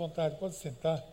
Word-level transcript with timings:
vontade, 0.00 0.38
pode 0.38 0.54
sentar. 0.54 1.06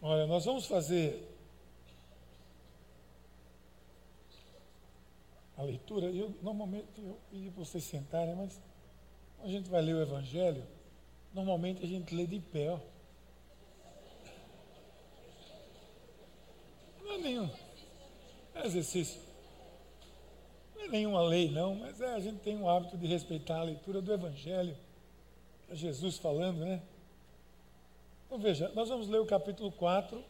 Olha, 0.00 0.26
nós 0.26 0.44
vamos 0.44 0.66
fazer 0.66 1.28
a 5.56 5.62
leitura. 5.62 6.06
Eu, 6.06 6.34
normalmente 6.42 6.88
eu 6.98 7.16
pedi 7.30 7.50
para 7.50 7.64
vocês 7.64 7.84
sentarem, 7.84 8.34
mas 8.34 8.60
a 9.44 9.46
gente 9.46 9.70
vai 9.70 9.80
ler 9.80 9.94
o 9.94 10.02
Evangelho. 10.02 10.66
Normalmente 11.32 11.84
a 11.84 11.86
gente 11.86 12.12
lê 12.12 12.26
de 12.26 12.40
pé. 12.40 12.68
Ó. 12.70 12.80
Não 17.00 17.12
é 17.12 17.18
nenhum 17.18 17.71
exercício. 18.64 19.20
Não 20.74 20.84
é 20.84 20.88
nenhuma 20.88 21.22
lei, 21.22 21.50
não, 21.50 21.74
mas 21.74 22.00
é, 22.00 22.14
a 22.14 22.20
gente 22.20 22.40
tem 22.40 22.60
o 22.60 22.68
hábito 22.68 22.96
de 22.96 23.06
respeitar 23.06 23.58
a 23.58 23.64
leitura 23.64 24.00
do 24.00 24.12
Evangelho. 24.12 24.76
É 25.70 25.74
Jesus 25.74 26.18
falando, 26.18 26.58
né? 26.58 26.82
Então 28.26 28.38
veja, 28.38 28.70
nós 28.74 28.88
vamos 28.88 29.08
ler 29.08 29.20
o 29.20 29.26
capítulo 29.26 29.70
4 29.72 30.22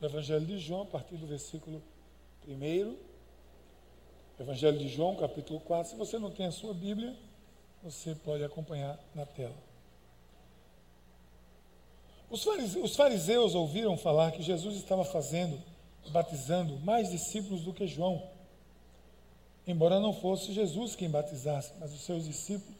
do 0.00 0.06
Evangelho 0.06 0.46
de 0.46 0.58
João, 0.58 0.82
a 0.82 0.86
partir 0.86 1.16
do 1.16 1.26
versículo 1.26 1.82
1. 2.46 2.96
Evangelho 4.40 4.78
de 4.78 4.88
João, 4.88 5.16
capítulo 5.16 5.58
4. 5.60 5.90
Se 5.90 5.96
você 5.96 6.18
não 6.18 6.30
tem 6.30 6.46
a 6.46 6.52
sua 6.52 6.72
Bíblia, 6.72 7.16
você 7.82 8.14
pode 8.14 8.44
acompanhar 8.44 8.98
na 9.14 9.26
tela. 9.26 9.56
Os 12.30 12.44
fariseus, 12.44 12.90
os 12.90 12.96
fariseus 12.96 13.54
ouviram 13.54 13.96
falar 13.96 14.32
que 14.32 14.42
Jesus 14.42 14.76
estava 14.76 15.04
fazendo, 15.04 15.60
batizando 16.10 16.78
mais 16.80 17.10
discípulos 17.10 17.62
do 17.62 17.72
que 17.72 17.86
João, 17.86 18.22
embora 19.66 20.00
não 20.00 20.12
fosse 20.12 20.52
Jesus 20.52 20.94
quem 20.94 21.10
batizasse, 21.10 21.72
mas 21.78 21.92
os 21.92 22.00
seus 22.00 22.24
discípulos. 22.24 22.78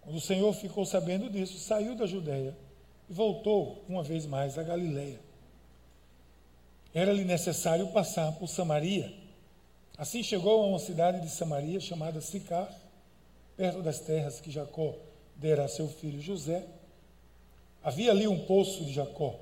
Quando 0.00 0.16
o 0.16 0.20
Senhor 0.20 0.52
ficou 0.52 0.84
sabendo 0.84 1.30
disso, 1.30 1.58
saiu 1.58 1.94
da 1.94 2.06
Judéia 2.06 2.56
e 3.08 3.12
voltou 3.12 3.84
uma 3.88 4.02
vez 4.02 4.26
mais 4.26 4.58
a 4.58 4.62
Galiléia. 4.62 5.18
Era-lhe 6.92 7.24
necessário 7.24 7.88
passar 7.88 8.32
por 8.32 8.48
Samaria. 8.48 9.12
Assim 9.96 10.22
chegou 10.22 10.62
a 10.62 10.66
uma 10.66 10.78
cidade 10.78 11.20
de 11.20 11.30
Samaria 11.30 11.80
chamada 11.80 12.20
Sicar, 12.20 12.72
perto 13.56 13.82
das 13.82 14.00
terras 14.00 14.40
que 14.40 14.50
Jacó 14.50 14.94
dera 15.36 15.64
a 15.64 15.68
seu 15.68 15.88
filho 15.88 16.20
José. 16.20 16.64
Havia 17.82 18.10
ali 18.10 18.26
um 18.28 18.44
poço 18.46 18.84
de 18.84 18.92
Jacó. 18.92 19.38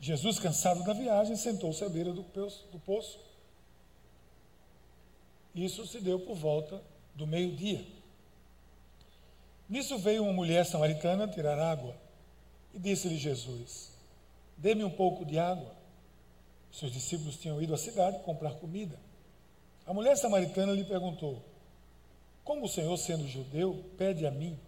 Jesus, 0.00 0.38
cansado 0.38 0.84
da 0.84 0.92
viagem, 0.92 1.36
sentou-se 1.36 1.82
à 1.84 1.88
beira 1.88 2.12
do 2.12 2.22
poço. 2.22 3.18
Isso 5.54 5.86
se 5.86 6.00
deu 6.00 6.20
por 6.20 6.36
volta 6.36 6.82
do 7.14 7.26
meio-dia. 7.26 7.84
Nisso 9.68 9.98
veio 9.98 10.22
uma 10.22 10.32
mulher 10.32 10.64
samaritana 10.66 11.26
tirar 11.26 11.58
água. 11.58 11.96
E 12.74 12.78
disse-lhe 12.78 13.16
Jesus: 13.16 13.90
Dê-me 14.56 14.84
um 14.84 14.90
pouco 14.90 15.24
de 15.24 15.38
água. 15.38 15.74
Seus 16.70 16.92
discípulos 16.92 17.38
tinham 17.38 17.60
ido 17.60 17.72
à 17.72 17.78
cidade 17.78 18.22
comprar 18.22 18.52
comida. 18.56 18.98
A 19.86 19.94
mulher 19.94 20.16
samaritana 20.16 20.72
lhe 20.72 20.84
perguntou: 20.84 21.42
Como 22.44 22.66
o 22.66 22.68
Senhor, 22.68 22.96
sendo 22.98 23.26
judeu, 23.26 23.82
pede 23.96 24.26
a 24.26 24.30
mim, 24.30 24.58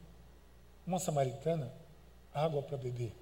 uma 0.86 0.98
samaritana, 0.98 1.70
água 2.32 2.62
para 2.62 2.78
beber? 2.78 3.12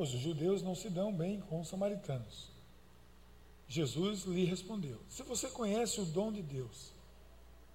Pois 0.00 0.14
os 0.14 0.20
judeus 0.20 0.62
não 0.62 0.74
se 0.74 0.88
dão 0.88 1.12
bem 1.12 1.40
com 1.40 1.60
os 1.60 1.68
samaritanos. 1.68 2.48
Jesus 3.68 4.24
lhe 4.24 4.46
respondeu: 4.46 4.98
Se 5.10 5.22
você 5.22 5.46
conhece 5.50 6.00
o 6.00 6.06
dom 6.06 6.32
de 6.32 6.40
Deus, 6.40 6.90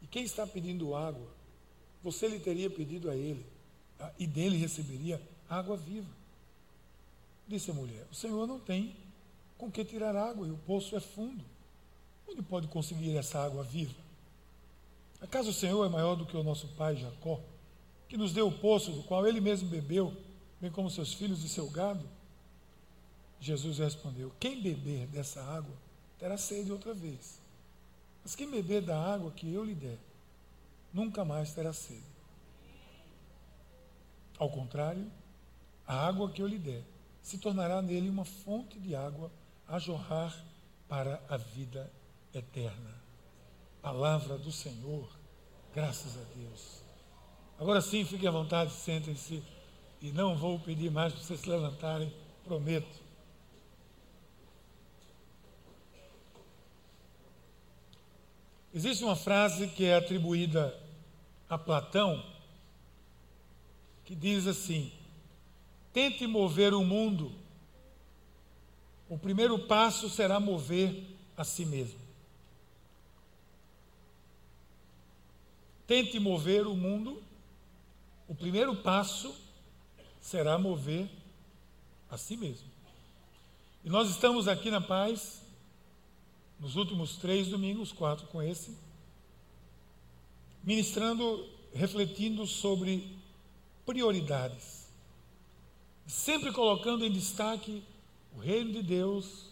e 0.02 0.08
quem 0.08 0.24
está 0.24 0.48
pedindo 0.48 0.96
água, 0.96 1.28
você 2.02 2.28
lhe 2.28 2.40
teria 2.40 2.68
pedido 2.68 3.12
a 3.12 3.16
ele, 3.16 3.46
e 4.18 4.26
dele 4.26 4.58
receberia 4.58 5.22
água 5.48 5.78
viva. 5.78 6.10
Disse 7.48 7.70
a 7.70 7.76
mulher: 7.76 8.08
O 8.12 8.16
Senhor 8.16 8.48
não 8.48 8.60
tem 8.60 8.96
com 9.56 9.70
que 9.70 9.86
tirar 9.86 10.16
água 10.16 10.48
e 10.48 10.52
o 10.52 10.58
poço 10.58 10.96
é 10.96 11.00
fundo. 11.00 11.46
Onde 12.28 12.42
pode 12.42 12.68
conseguir 12.70 13.16
essa 13.16 13.38
água 13.38 13.64
viva? 13.64 14.02
Acaso 15.22 15.52
o 15.52 15.54
Senhor 15.54 15.86
é 15.86 15.90
maior 15.90 16.16
do 16.16 16.26
que 16.26 16.36
o 16.36 16.42
nosso 16.42 16.70
pai 16.70 16.96
Jacó, 16.96 17.40
que 18.10 18.18
nos 18.18 18.34
deu 18.34 18.48
o 18.48 18.52
poço 18.52 18.92
do 18.94 19.04
qual 19.04 19.28
ele 19.28 19.40
mesmo 19.40 19.70
bebeu, 19.70 20.12
bem 20.60 20.72
como 20.72 20.90
seus 20.90 21.14
filhos 21.14 21.44
e 21.44 21.48
seu 21.48 21.70
gado? 21.70 22.15
Jesus 23.40 23.80
respondeu: 23.80 24.32
Quem 24.40 24.62
beber 24.62 25.08
dessa 25.08 25.42
água 25.42 25.76
terá 26.18 26.38
sede 26.38 26.72
outra 26.72 26.94
vez. 26.94 27.40
Mas 28.24 28.36
quem 28.36 28.50
beber 28.50 28.82
da 28.82 29.00
água 29.00 29.32
que 29.32 29.54
eu 29.54 29.64
lhe 29.64 29.76
der, 29.76 30.00
nunca 30.92 31.24
mais 31.24 31.54
terá 31.54 31.72
sede. 31.72 32.02
Ao 34.38 34.50
contrário, 34.50 35.10
a 35.86 36.08
água 36.08 36.30
que 36.32 36.42
eu 36.42 36.48
lhe 36.48 36.58
der 36.58 36.84
se 37.22 37.38
tornará 37.38 37.82
nele 37.82 38.10
uma 38.10 38.26
fonte 38.26 38.80
de 38.80 38.96
água 38.96 39.32
a 39.68 39.80
jorrar 39.80 40.36
para 40.88 41.22
a 41.30 41.38
vida 41.38 41.92
eterna. 42.34 42.96
Palavra 43.82 44.38
do 44.38 44.52
Senhor, 44.52 45.08
graças 45.74 46.18
a 46.18 46.24
Deus. 46.36 46.82
Agora 47.60 47.82
sim, 47.82 48.04
fiquem 48.04 48.28
à 48.28 48.32
vontade, 48.32 48.72
sentem-se 48.74 49.44
e 50.02 50.12
não 50.12 50.36
vou 50.36 50.60
pedir 50.60 50.92
mais 50.92 51.14
para 51.14 51.24
vocês 51.24 51.40
se 51.40 51.50
levantarem, 51.50 52.14
prometo. 52.44 53.05
Existe 58.76 59.06
uma 59.06 59.16
frase 59.16 59.70
que 59.70 59.86
é 59.86 59.96
atribuída 59.96 60.78
a 61.50 61.58
Platão 61.58 62.22
que 64.04 64.14
diz 64.14 64.46
assim: 64.48 64.92
Tente 65.94 66.28
mover 66.28 66.74
o 66.74 66.84
mundo. 66.84 67.32
O 69.08 69.18
primeiro 69.18 69.58
passo 69.60 70.10
será 70.10 70.42
mover 70.42 71.06
a 71.38 71.46
si 71.46 71.66
mesmo. 71.66 71.98
Tente 75.88 76.20
mover 76.20 76.68
o 76.68 76.76
mundo. 76.76 77.24
O 78.28 78.36
primeiro 78.36 78.76
passo 78.76 79.34
será 80.20 80.58
mover 80.58 81.10
a 82.12 82.18
si 82.18 82.36
mesmo. 82.36 82.68
E 83.86 83.90
nós 83.90 84.10
estamos 84.10 84.50
aqui 84.50 84.70
na 84.70 84.82
paz, 84.82 85.45
nos 86.60 86.76
últimos 86.76 87.18
três 87.18 87.48
domingos, 87.48 87.92
quatro 87.92 88.28
com 88.28 88.42
esse, 88.42 88.78
ministrando, 90.64 91.48
refletindo 91.74 92.46
sobre 92.48 93.18
prioridades 93.86 94.86
sempre 96.08 96.52
colocando 96.52 97.06
em 97.06 97.12
destaque 97.12 97.84
o 98.36 98.40
reino 98.40 98.72
de 98.74 98.84
Deus 98.84 99.50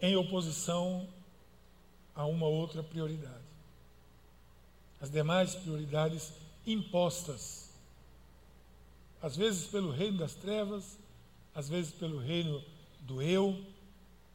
em 0.00 0.16
oposição 0.16 1.08
a 2.14 2.24
uma 2.26 2.46
outra 2.46 2.82
prioridade. 2.82 3.44
As 5.00 5.10
demais 5.10 5.54
prioridades 5.54 6.32
impostas, 6.66 7.70
às 9.20 9.36
vezes 9.36 9.66
pelo 9.66 9.90
reino 9.90 10.18
das 10.18 10.34
trevas, 10.34 10.98
às 11.54 11.68
vezes 11.68 11.92
pelo 11.92 12.18
reino 12.18 12.62
do 13.00 13.20
eu, 13.20 13.58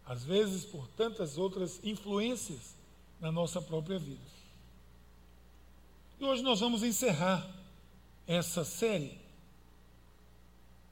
às 0.10 0.24
vezes 0.24 0.66
por 0.66 0.88
tantas 0.88 1.38
outras 1.38 1.80
influências 1.84 2.76
na 3.22 3.32
nossa 3.32 3.62
própria 3.62 4.00
vida. 4.00 4.26
E 6.20 6.26
hoje 6.26 6.42
nós 6.42 6.60
vamos 6.60 6.82
encerrar 6.82 7.48
essa 8.26 8.66
série 8.66 9.20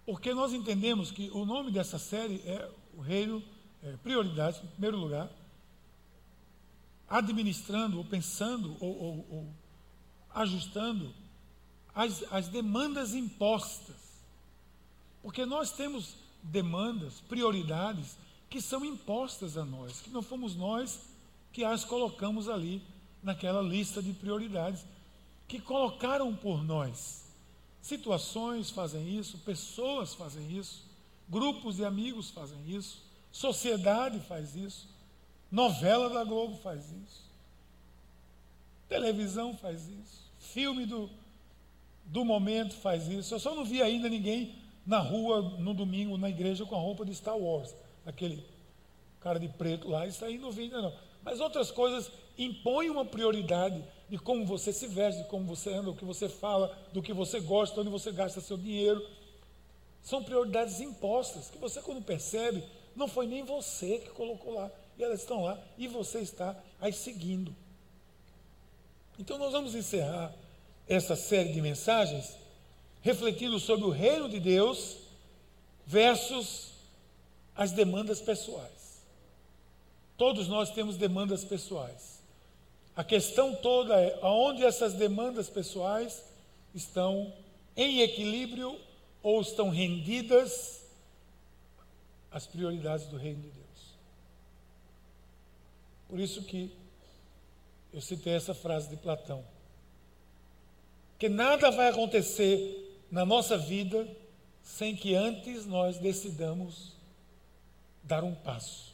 porque 0.05 0.35
nós 0.35 0.53
entendemos 0.53 1.09
que 1.11 1.31
o 1.31 1.45
nome 1.45 1.71
dessa 1.71 1.97
série 1.97 2.41
é 2.45 2.71
o 2.95 3.01
reino, 3.01 3.43
é, 3.83 3.97
prioridades, 3.97 4.63
em 4.63 4.67
primeiro 4.67 4.97
lugar, 4.97 5.29
administrando, 7.09 7.97
ou 7.97 8.05
pensando, 8.05 8.77
ou, 8.79 8.97
ou, 8.97 9.25
ou 9.29 9.47
ajustando 10.33 11.11
as, 11.93 12.23
as 12.31 12.47
demandas 12.47 13.15
impostas. 13.15 13.95
Porque 15.21 15.45
nós 15.45 15.71
temos 15.71 16.15
demandas, 16.41 17.19
prioridades 17.21 18.15
que 18.49 18.61
são 18.61 18.85
impostas 18.85 19.57
a 19.57 19.65
nós, 19.65 20.01
que 20.01 20.09
não 20.09 20.21
fomos 20.21 20.55
nós 20.55 20.99
que 21.51 21.63
as 21.63 21.83
colocamos 21.83 22.47
ali 22.47 22.81
naquela 23.21 23.61
lista 23.61 24.01
de 24.01 24.13
prioridades, 24.13 24.85
que 25.47 25.59
colocaram 25.59 26.35
por 26.35 26.63
nós. 26.63 27.25
Situações 27.81 28.69
fazem 28.69 29.17
isso, 29.17 29.37
pessoas 29.39 30.13
fazem 30.13 30.57
isso, 30.57 30.85
grupos 31.27 31.77
de 31.77 31.85
amigos 31.85 32.29
fazem 32.29 32.57
isso, 32.67 33.01
sociedade 33.31 34.19
faz 34.19 34.55
isso, 34.55 34.87
novela 35.51 36.09
da 36.09 36.23
Globo 36.23 36.57
faz 36.57 36.91
isso, 36.91 37.23
televisão 38.87 39.55
faz 39.55 39.87
isso, 39.87 40.29
filme 40.39 40.85
do, 40.85 41.09
do 42.05 42.23
momento 42.23 42.75
faz 42.75 43.07
isso. 43.07 43.33
Eu 43.33 43.39
só 43.39 43.55
não 43.55 43.65
vi 43.65 43.81
ainda 43.81 44.09
ninguém 44.09 44.55
na 44.85 44.99
rua 44.99 45.41
no 45.41 45.73
domingo, 45.73 46.17
na 46.17 46.29
igreja, 46.29 46.65
com 46.65 46.75
a 46.75 46.79
roupa 46.79 47.05
de 47.05 47.13
Star 47.13 47.37
Wars, 47.37 47.73
aquele 48.07 48.43
cara 49.19 49.39
de 49.39 49.49
preto 49.49 49.89
lá, 49.89 50.07
isso 50.07 50.23
aí 50.23 50.37
não 50.37 50.51
vem 50.51 50.65
ainda 50.65 50.81
não. 50.81 50.93
Mas 51.23 51.41
outras 51.41 51.69
coisas 51.69 52.09
impõem 52.37 52.89
uma 52.89 53.03
prioridade 53.03 53.83
de 54.09 54.17
como 54.17 54.45
você 54.45 54.71
se 54.71 54.87
veste, 54.87 55.23
de 55.23 55.27
como 55.27 55.45
você 55.45 55.73
anda, 55.73 55.89
o 55.89 55.95
que 55.95 56.05
você 56.05 56.29
fala, 56.29 56.75
do 56.93 57.01
que 57.01 57.11
você 57.11 57.41
gosta, 57.41 57.81
onde 57.81 57.89
você 57.89 58.11
gasta 58.11 58.39
seu 58.39 58.57
dinheiro. 58.57 59.05
São 60.01 60.23
prioridades 60.23 60.79
impostas, 60.79 61.49
que 61.49 61.57
você, 61.57 61.81
quando 61.81 62.01
percebe, 62.01 62.63
não 62.95 63.09
foi 63.09 63.27
nem 63.27 63.43
você 63.43 63.99
que 63.99 64.09
colocou 64.11 64.53
lá. 64.53 64.71
E 64.97 65.03
elas 65.03 65.19
estão 65.19 65.43
lá 65.43 65.59
e 65.77 65.87
você 65.87 66.19
está 66.19 66.55
as 66.79 66.95
seguindo. 66.95 67.53
Então, 69.19 69.37
nós 69.37 69.51
vamos 69.51 69.75
encerrar 69.75 70.33
essa 70.87 71.15
série 71.15 71.51
de 71.51 71.61
mensagens 71.61 72.37
refletindo 73.01 73.59
sobre 73.59 73.85
o 73.85 73.89
reino 73.89 74.29
de 74.29 74.39
Deus 74.39 74.97
versus 75.85 76.76
as 77.57 77.71
demandas 77.71 78.21
pessoais. 78.21 79.01
Todos 80.15 80.47
nós 80.47 80.69
temos 80.69 80.95
demandas 80.95 81.43
pessoais. 81.43 82.21
A 82.95 83.03
questão 83.03 83.55
toda 83.55 83.99
é 83.99 84.17
aonde 84.21 84.63
essas 84.63 84.93
demandas 84.93 85.49
pessoais 85.49 86.23
estão 86.73 87.33
em 87.75 88.01
equilíbrio 88.01 88.79
ou 89.23 89.41
estão 89.41 89.69
rendidas 89.69 90.83
às 92.31 92.45
prioridades 92.45 93.07
do 93.07 93.17
reino 93.17 93.41
de 93.41 93.49
Deus. 93.49 93.67
Por 96.07 96.19
isso 96.19 96.43
que 96.43 96.71
eu 97.93 98.01
citei 98.01 98.33
essa 98.33 98.53
frase 98.53 98.89
de 98.89 98.97
Platão. 98.97 99.43
Que 101.17 101.27
nada 101.27 101.71
vai 101.71 101.89
acontecer 101.89 103.03
na 103.11 103.25
nossa 103.25 103.57
vida 103.57 104.07
sem 104.63 104.95
que 104.95 105.15
antes 105.15 105.65
nós 105.65 105.97
decidamos 105.97 106.96
dar 108.07 108.23
um 108.23 108.33
passo, 108.33 108.93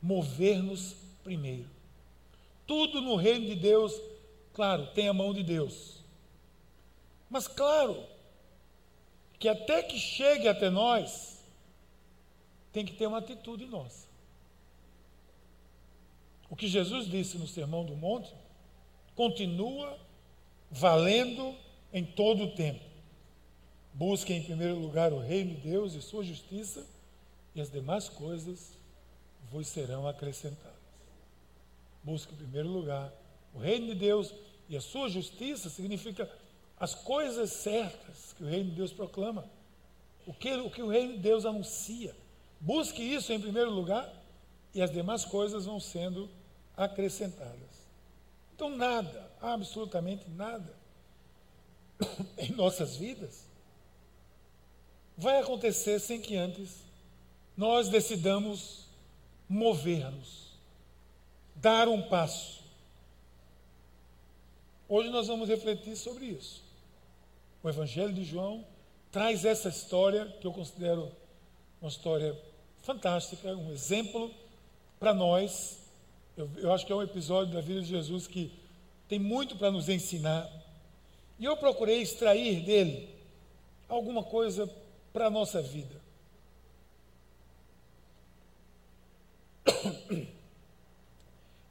mover-nos 0.00 0.94
primeiro. 1.24 1.68
Tudo 2.66 3.00
no 3.00 3.16
reino 3.16 3.46
de 3.46 3.54
Deus, 3.54 3.92
claro, 4.52 4.86
tem 4.88 5.08
a 5.08 5.12
mão 5.12 5.32
de 5.32 5.42
Deus. 5.42 6.00
Mas, 7.30 7.48
claro, 7.48 8.04
que 9.38 9.48
até 9.48 9.82
que 9.82 9.98
chegue 9.98 10.48
até 10.48 10.70
nós, 10.70 11.40
tem 12.72 12.84
que 12.84 12.92
ter 12.92 13.06
uma 13.06 13.18
atitude 13.18 13.64
nossa. 13.66 14.06
O 16.50 16.54
que 16.54 16.68
Jesus 16.68 17.08
disse 17.08 17.38
no 17.38 17.48
Sermão 17.48 17.84
do 17.84 17.96
Monte 17.96 18.32
continua 19.14 19.98
valendo 20.70 21.54
em 21.92 22.04
todo 22.04 22.44
o 22.44 22.54
tempo. 22.54 22.84
Busque 23.94 24.32
em 24.32 24.42
primeiro 24.42 24.78
lugar 24.78 25.12
o 25.12 25.18
reino 25.18 25.54
de 25.54 25.62
Deus 25.62 25.94
e 25.94 26.02
sua 26.02 26.22
justiça, 26.22 26.86
e 27.56 27.60
as 27.60 27.70
demais 27.70 28.06
coisas 28.06 28.78
vos 29.50 29.66
serão 29.66 30.06
acrescentadas. 30.06 30.76
Busque 32.04 32.34
em 32.34 32.36
primeiro 32.36 32.68
lugar 32.68 33.10
o 33.54 33.58
reino 33.58 33.86
de 33.86 33.94
Deus 33.94 34.34
e 34.68 34.76
a 34.76 34.80
sua 34.80 35.08
justiça 35.08 35.70
significa 35.70 36.30
as 36.78 36.94
coisas 36.94 37.50
certas 37.50 38.34
que 38.34 38.44
o 38.44 38.46
reino 38.46 38.68
de 38.68 38.76
Deus 38.76 38.92
proclama, 38.92 39.48
o 40.26 40.34
que 40.34 40.52
o, 40.52 40.70
que 40.70 40.82
o 40.82 40.88
reino 40.88 41.14
de 41.14 41.20
Deus 41.20 41.46
anuncia. 41.46 42.14
Busque 42.60 43.02
isso 43.02 43.32
em 43.32 43.40
primeiro 43.40 43.70
lugar 43.70 44.12
e 44.74 44.82
as 44.82 44.90
demais 44.90 45.24
coisas 45.24 45.64
vão 45.64 45.80
sendo 45.80 46.28
acrescentadas. 46.76 47.86
Então, 48.54 48.68
nada, 48.68 49.30
absolutamente 49.40 50.28
nada, 50.28 50.74
em 52.36 52.52
nossas 52.52 52.96
vidas 52.96 53.46
vai 55.16 55.40
acontecer 55.40 55.98
sem 55.98 56.20
que 56.20 56.36
antes 56.36 56.85
nós 57.56 57.88
decidamos 57.88 58.86
mover-nos, 59.48 60.50
dar 61.54 61.88
um 61.88 62.02
passo. 62.02 62.62
Hoje 64.88 65.08
nós 65.08 65.26
vamos 65.26 65.48
refletir 65.48 65.96
sobre 65.96 66.26
isso. 66.26 66.62
O 67.62 67.68
Evangelho 67.68 68.12
de 68.12 68.24
João 68.24 68.64
traz 69.10 69.44
essa 69.44 69.68
história 69.68 70.26
que 70.40 70.46
eu 70.46 70.52
considero 70.52 71.10
uma 71.80 71.88
história 71.88 72.38
fantástica, 72.82 73.56
um 73.56 73.72
exemplo 73.72 74.30
para 75.00 75.14
nós. 75.14 75.78
Eu, 76.36 76.50
eu 76.56 76.72
acho 76.72 76.84
que 76.84 76.92
é 76.92 76.94
um 76.94 77.02
episódio 77.02 77.54
da 77.54 77.60
vida 77.60 77.80
de 77.80 77.88
Jesus 77.88 78.26
que 78.26 78.52
tem 79.08 79.18
muito 79.18 79.56
para 79.56 79.70
nos 79.70 79.88
ensinar. 79.88 80.50
E 81.38 81.44
eu 81.44 81.56
procurei 81.56 82.02
extrair 82.02 82.60
dele 82.64 83.08
alguma 83.88 84.22
coisa 84.22 84.70
para 85.12 85.26
a 85.26 85.30
nossa 85.30 85.62
vida. 85.62 86.05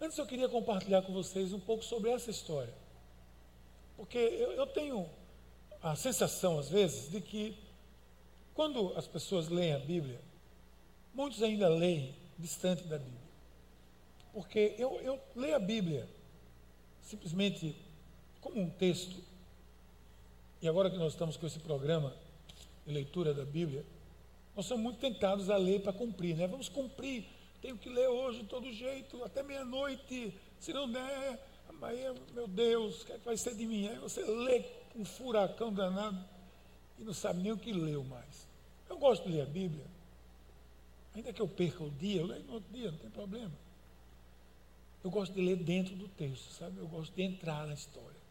Antes 0.01 0.17
eu 0.17 0.25
queria 0.25 0.49
compartilhar 0.49 1.01
com 1.01 1.13
vocês 1.13 1.53
um 1.53 1.59
pouco 1.59 1.83
sobre 1.83 2.09
essa 2.11 2.29
história. 2.29 2.73
Porque 3.97 4.17
eu, 4.17 4.51
eu 4.51 4.67
tenho 4.67 5.09
a 5.81 5.95
sensação, 5.95 6.59
às 6.59 6.69
vezes, 6.69 7.09
de 7.09 7.21
que 7.21 7.57
quando 8.53 8.93
as 8.97 9.07
pessoas 9.07 9.47
leem 9.49 9.73
a 9.73 9.79
Bíblia, 9.79 10.19
muitos 11.13 11.41
ainda 11.41 11.67
leem 11.69 12.15
distante 12.37 12.83
da 12.83 12.97
Bíblia. 12.97 13.25
Porque 14.33 14.75
eu, 14.77 14.99
eu 15.01 15.19
leio 15.35 15.55
a 15.55 15.59
Bíblia 15.59 16.07
simplesmente 17.01 17.75
como 18.41 18.61
um 18.61 18.69
texto. 18.69 19.23
E 20.61 20.67
agora 20.67 20.89
que 20.89 20.97
nós 20.97 21.13
estamos 21.13 21.37
com 21.37 21.45
esse 21.45 21.59
programa 21.59 22.15
de 22.85 22.93
leitura 22.93 23.33
da 23.33 23.45
Bíblia, 23.45 23.85
nós 24.55 24.65
somos 24.65 24.83
muito 24.83 24.99
tentados 24.99 25.49
a 25.49 25.57
ler 25.57 25.81
para 25.81 25.93
cumprir, 25.93 26.35
né? 26.35 26.47
Vamos 26.47 26.69
cumprir, 26.69 27.25
tenho 27.65 27.77
que 27.79 27.89
ler 27.89 28.07
hoje 28.07 28.43
de 28.43 28.47
todo 28.47 28.71
jeito, 28.71 29.23
até 29.23 29.41
meia-noite, 29.41 30.31
se 30.59 30.71
não 30.71 30.87
der, 30.87 31.43
amanhã, 31.67 32.13
meu 32.35 32.47
Deus, 32.47 33.01
o 33.01 33.05
que, 33.07 33.13
é 33.13 33.17
que 33.17 33.25
vai 33.25 33.35
ser 33.35 33.55
de 33.55 33.65
mim? 33.65 33.87
Aí 33.87 33.97
você 33.97 34.23
lê 34.23 34.63
um 34.95 35.03
furacão 35.03 35.73
danado 35.73 36.23
e 36.99 37.03
não 37.03 37.11
sabe 37.11 37.41
nem 37.41 37.51
o 37.51 37.57
que 37.57 37.73
leu 37.73 38.03
mais. 38.03 38.47
Eu 38.87 38.99
gosto 38.99 39.23
de 39.23 39.33
ler 39.33 39.41
a 39.41 39.45
Bíblia, 39.47 39.83
ainda 41.15 41.33
que 41.33 41.41
eu 41.41 41.47
perca 41.47 41.83
o 41.83 41.89
dia, 41.89 42.21
eu 42.21 42.27
leio 42.27 42.43
no 42.43 42.53
outro 42.53 42.71
dia, 42.71 42.91
não 42.91 42.99
tem 42.99 43.09
problema. 43.09 43.53
Eu 45.03 45.09
gosto 45.09 45.33
de 45.33 45.41
ler 45.41 45.55
dentro 45.55 45.95
do 45.95 46.07
texto, 46.09 46.51
sabe? 46.51 46.77
Eu 46.77 46.87
gosto 46.87 47.15
de 47.15 47.23
entrar 47.23 47.65
na 47.65 47.73
história. 47.73 48.21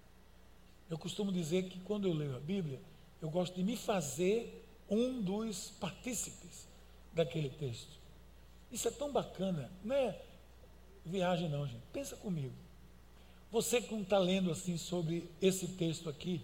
Eu 0.89 0.97
costumo 0.97 1.33
dizer 1.33 1.69
que 1.69 1.81
quando 1.81 2.07
eu 2.07 2.15
leio 2.15 2.37
a 2.37 2.41
Bíblia, 2.41 2.81
eu 3.21 3.31
gosto 3.31 3.57
de 3.57 3.65
me 3.65 3.77
fazer 3.77 4.65
um 4.89 5.21
dos 5.21 5.73
partícipes 5.81 6.69
daquele 7.13 7.51
texto. 7.51 8.04
Isso 8.75 8.89
é 8.89 8.91
tão 8.91 9.13
bacana, 9.13 9.71
não 9.85 9.95
é 9.95 10.21
viagem 11.07 11.49
não, 11.49 11.65
gente. 11.65 11.85
Pensa 11.93 12.17
comigo. 12.17 12.53
Você 13.53 13.81
que 13.81 13.95
não 13.95 14.03
está 14.03 14.19
lendo 14.19 14.51
assim 14.51 14.77
sobre 14.77 15.31
esse 15.41 15.69
texto 15.69 16.11
aqui, 16.11 16.41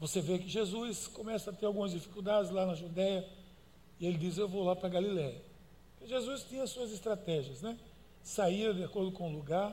você 0.00 0.20
vê 0.20 0.40
que 0.40 0.48
Jesus 0.48 1.06
começa 1.06 1.50
a 1.50 1.52
ter 1.52 1.66
algumas 1.66 1.92
dificuldades 1.92 2.50
lá 2.50 2.66
na 2.66 2.74
Judéia, 2.74 3.24
e 4.00 4.06
ele 4.06 4.18
diz, 4.18 4.38
eu 4.38 4.48
vou 4.48 4.64
lá 4.64 4.74
para 4.74 4.88
Galiléia. 4.88 5.40
Jesus 6.04 6.42
tinha 6.42 6.66
suas 6.66 6.90
estratégias, 6.90 7.62
né? 7.62 7.78
Saía 8.24 8.74
de 8.74 8.82
acordo 8.82 9.12
com 9.12 9.30
o 9.30 9.32
lugar, 9.32 9.72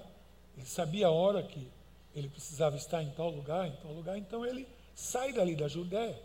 ele 0.56 0.68
sabia 0.68 1.08
a 1.08 1.12
hora 1.12 1.42
que 1.42 1.68
ele 2.14 2.30
precisava 2.30 2.78
estar 2.78 3.02
em 3.02 3.10
tal 3.10 3.32
lugar, 3.32 3.68
em 3.68 3.76
tal 3.78 3.94
lugar, 3.94 4.16
então 4.16 4.46
ele 4.46 4.68
sai 4.94 5.34
dali 5.34 5.56
da 5.56 5.68
Judéia. 5.68 6.22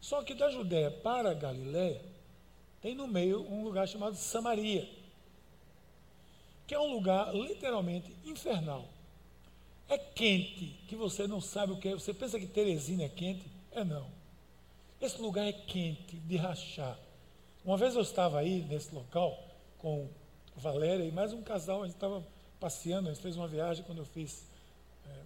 Só 0.00 0.22
que 0.22 0.32
da 0.32 0.50
Judéia 0.50 0.90
para 0.90 1.32
a 1.32 1.34
Galiléia, 1.34 2.00
tem 2.82 2.96
no 2.96 3.06
meio 3.06 3.40
um 3.48 3.62
lugar 3.62 3.88
chamado 3.88 4.16
Samaria, 4.16 4.88
que 6.66 6.74
é 6.74 6.80
um 6.80 6.92
lugar 6.92 7.32
literalmente 7.32 8.14
infernal. 8.24 8.88
É 9.88 9.96
quente, 9.96 10.78
que 10.88 10.96
você 10.96 11.26
não 11.26 11.40
sabe 11.40 11.72
o 11.72 11.76
que 11.76 11.88
é. 11.88 11.92
Você 11.92 12.12
pensa 12.12 12.40
que 12.40 12.46
Teresina 12.46 13.04
é 13.04 13.08
quente? 13.08 13.46
É 13.70 13.84
não. 13.84 14.10
Esse 15.00 15.20
lugar 15.20 15.46
é 15.46 15.52
quente, 15.52 16.16
de 16.16 16.36
rachar. 16.36 16.98
Uma 17.64 17.76
vez 17.76 17.94
eu 17.94 18.02
estava 18.02 18.40
aí 18.40 18.62
nesse 18.62 18.92
local 18.92 19.38
com 19.78 20.08
Valéria 20.56 21.04
e 21.04 21.12
mais 21.12 21.32
um 21.32 21.42
casal, 21.42 21.82
a 21.82 21.86
gente 21.86 21.94
estava 21.94 22.24
passeando, 22.58 23.08
a 23.08 23.12
gente 23.12 23.22
fez 23.22 23.36
uma 23.36 23.48
viagem 23.48 23.84
quando 23.84 23.98
eu 23.98 24.04
fiz, 24.04 24.44
é, 25.06 25.22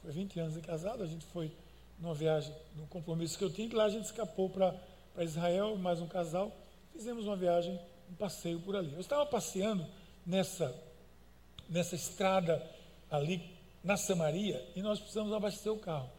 foi 0.00 0.12
20 0.12 0.40
anos 0.40 0.54
de 0.54 0.60
casado, 0.60 1.02
a 1.02 1.06
gente 1.06 1.24
foi 1.26 1.52
numa 1.98 2.14
viagem, 2.14 2.54
num 2.76 2.86
compromisso 2.86 3.38
que 3.38 3.44
eu 3.44 3.52
tinha, 3.52 3.68
que 3.68 3.74
lá 3.74 3.84
a 3.84 3.88
gente 3.88 4.04
escapou 4.04 4.50
para 4.50 4.74
Israel, 5.18 5.76
mais 5.76 6.00
um 6.00 6.06
casal, 6.06 6.56
fizemos 6.92 7.26
uma 7.26 7.36
viagem, 7.36 7.78
um 8.10 8.14
passeio 8.14 8.60
por 8.60 8.74
ali. 8.74 8.92
Eu 8.94 9.00
estava 9.00 9.26
passeando 9.26 9.86
nessa, 10.24 10.74
nessa 11.68 11.94
estrada 11.94 12.64
ali 13.10 13.42
na 13.84 13.96
Samaria 13.96 14.66
e 14.74 14.82
nós 14.82 14.98
precisamos 14.98 15.32
abastecer 15.32 15.72
o 15.72 15.78
carro. 15.78 16.10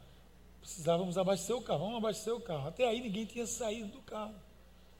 Precisávamos 0.61 1.17
abastecer 1.17 1.55
o 1.55 1.61
carro, 1.61 1.79
vamos 1.79 1.97
abastecer 1.97 2.33
o 2.33 2.39
carro. 2.39 2.67
Até 2.67 2.87
aí 2.87 3.01
ninguém 3.01 3.25
tinha 3.25 3.45
saído 3.45 3.87
do 3.87 4.01
carro. 4.01 4.35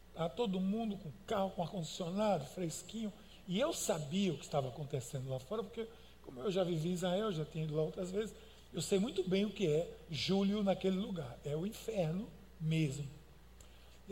Estava 0.09 0.29
todo 0.29 0.59
mundo 0.59 0.97
com 0.97 1.12
carro, 1.25 1.51
com 1.51 1.63
ar-condicionado, 1.63 2.45
fresquinho. 2.45 3.12
E 3.47 3.59
eu 3.59 3.73
sabia 3.73 4.33
o 4.33 4.38
que 4.38 4.45
estava 4.45 4.69
acontecendo 4.69 5.29
lá 5.29 5.39
fora, 5.39 5.63
porque 5.63 5.88
como 6.21 6.41
eu 6.41 6.51
já 6.51 6.63
vivi 6.63 6.89
em 6.89 6.93
Israel, 6.93 7.31
já 7.31 7.45
tinha 7.45 7.63
ido 7.63 7.75
lá 7.75 7.83
outras 7.83 8.12
vezes, 8.12 8.33
eu 8.73 8.81
sei 8.81 9.00
muito 9.00 9.27
bem 9.27 9.45
o 9.45 9.50
que 9.50 9.67
é 9.67 9.89
julho 10.09 10.63
naquele 10.63 10.97
lugar. 10.97 11.38
É 11.45 11.55
o 11.55 11.65
inferno 11.65 12.27
mesmo. 12.59 13.07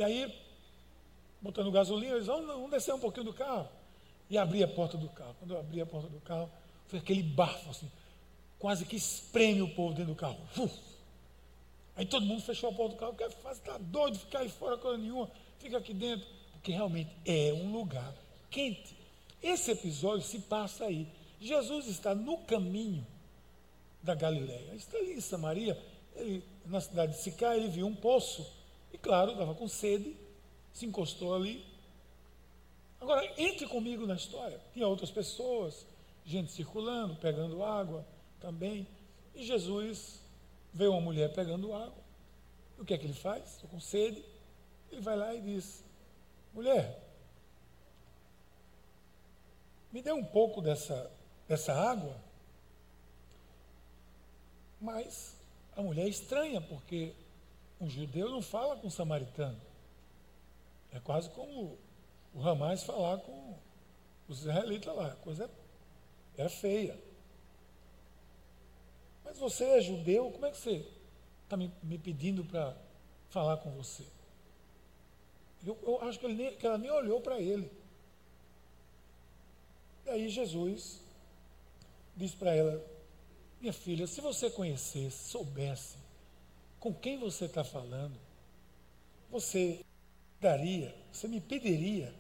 E 0.01 0.03
aí, 0.03 0.33
botando 1.39 1.71
gasolina, 1.71 2.15
eles 2.15 2.25
vão, 2.25 2.67
descer 2.71 2.91
um 2.91 2.99
pouquinho 2.99 3.25
do 3.25 3.33
carro. 3.33 3.69
E 4.31 4.35
abri 4.35 4.63
a 4.63 4.67
porta 4.67 4.97
do 4.97 5.07
carro. 5.09 5.35
Quando 5.37 5.53
eu 5.53 5.59
abri 5.59 5.79
a 5.79 5.85
porta 5.85 6.09
do 6.09 6.19
carro, 6.21 6.49
foi 6.87 6.97
aquele 6.97 7.21
bafo 7.21 7.69
assim, 7.69 7.91
quase 8.57 8.83
que 8.83 8.95
espreme 8.95 9.61
o 9.61 9.75
povo 9.75 9.93
dentro 9.93 10.13
do 10.13 10.17
carro. 10.17 10.39
Uf. 10.57 10.73
Aí 11.95 12.03
todo 12.03 12.25
mundo 12.25 12.41
fechou 12.41 12.71
a 12.71 12.73
porta 12.73 12.95
do 12.95 12.99
carro, 12.99 13.13
quer 13.13 13.29
fazer, 13.29 13.59
está 13.59 13.77
doido 13.77 14.17
ficar 14.17 14.39
aí 14.39 14.49
fora 14.49 14.75
coisa 14.75 14.97
nenhuma, 14.97 15.29
fica 15.59 15.77
aqui 15.77 15.93
dentro, 15.93 16.25
porque 16.53 16.71
realmente 16.71 17.11
é 17.23 17.53
um 17.53 17.71
lugar 17.71 18.11
quente. 18.49 18.95
Esse 19.43 19.69
episódio 19.69 20.25
se 20.25 20.39
passa 20.39 20.85
aí. 20.85 21.07
Jesus 21.39 21.85
está 21.85 22.15
no 22.15 22.39
caminho 22.39 23.05
da 24.01 24.15
Galileia. 24.15 24.73
Está 24.73 24.97
ali 24.97 25.13
em 25.13 25.21
Samaria, 25.21 25.79
ele, 26.15 26.43
na 26.65 26.81
cidade 26.81 27.11
de 27.11 27.19
Sicá, 27.19 27.55
ele 27.55 27.67
viu 27.67 27.85
um 27.85 27.95
poço. 27.95 28.60
E 28.93 28.97
claro, 28.97 29.31
estava 29.31 29.53
com 29.55 29.67
sede, 29.67 30.15
se 30.73 30.85
encostou 30.85 31.33
ali. 31.33 31.65
Agora, 32.99 33.25
entre 33.37 33.67
comigo 33.67 34.05
na 34.05 34.15
história. 34.15 34.59
Tinha 34.73 34.87
outras 34.87 35.09
pessoas, 35.09 35.85
gente 36.25 36.51
circulando, 36.51 37.15
pegando 37.15 37.63
água 37.63 38.05
também. 38.39 38.87
E 39.33 39.43
Jesus 39.43 40.19
vê 40.73 40.87
uma 40.87 41.01
mulher 41.01 41.33
pegando 41.33 41.73
água. 41.73 42.01
O 42.77 42.85
que 42.85 42.93
é 42.93 42.97
que 42.97 43.05
ele 43.05 43.13
faz? 43.13 43.53
Estou 43.53 43.69
com 43.69 43.79
sede. 43.79 44.23
Ele 44.91 45.01
vai 45.01 45.15
lá 45.15 45.33
e 45.33 45.41
diz: 45.41 45.83
Mulher, 46.53 47.01
me 49.91 50.01
dê 50.01 50.11
um 50.11 50.23
pouco 50.23 50.61
dessa, 50.61 51.11
dessa 51.47 51.73
água. 51.73 52.15
Mas 54.79 55.35
a 55.75 55.81
mulher 55.81 56.05
é 56.05 56.09
estranha, 56.09 56.59
porque 56.59 57.13
um 57.81 57.89
judeu 57.89 58.29
não 58.29 58.43
fala 58.43 58.77
com 58.77 58.87
um 58.87 58.91
samaritano. 58.91 59.59
É 60.91 60.99
quase 60.99 61.29
como 61.31 61.79
o 62.31 62.39
Ramais 62.39 62.83
falar 62.83 63.17
com 63.17 63.57
os 64.27 64.41
israelitas 64.41 64.95
lá. 64.95 65.07
A 65.07 65.15
coisa 65.15 65.49
era 66.37 66.47
feia. 66.47 66.97
Mas 69.25 69.39
você 69.39 69.63
é 69.63 69.81
judeu, 69.81 70.29
como 70.29 70.45
é 70.45 70.51
que 70.51 70.57
você 70.57 70.87
está 71.43 71.57
me, 71.57 71.73
me, 71.81 71.97
pedindo 71.97 72.45
para 72.45 72.77
falar 73.29 73.57
com 73.57 73.71
você? 73.71 74.05
Eu, 75.65 75.77
eu 75.81 76.01
acho 76.03 76.19
que, 76.19 76.27
nem, 76.27 76.55
que 76.55 76.67
ela 76.67 76.77
nem 76.77 76.91
olhou 76.91 77.19
para 77.19 77.39
ele. 77.39 77.71
E 80.05 80.09
aí 80.09 80.29
Jesus 80.29 81.01
diz 82.15 82.35
para 82.35 82.53
ela, 82.53 82.85
minha 83.59 83.73
filha, 83.73 84.05
se 84.05 84.21
você 84.21 84.51
conhecesse, 84.51 85.29
soubesse 85.29 86.00
com 86.81 86.91
quem 86.91 87.19
você 87.19 87.45
está 87.45 87.63
falando, 87.63 88.17
você 89.29 89.85
daria, 90.41 90.93
você 91.11 91.27
me 91.27 91.39
pediria 91.39 92.11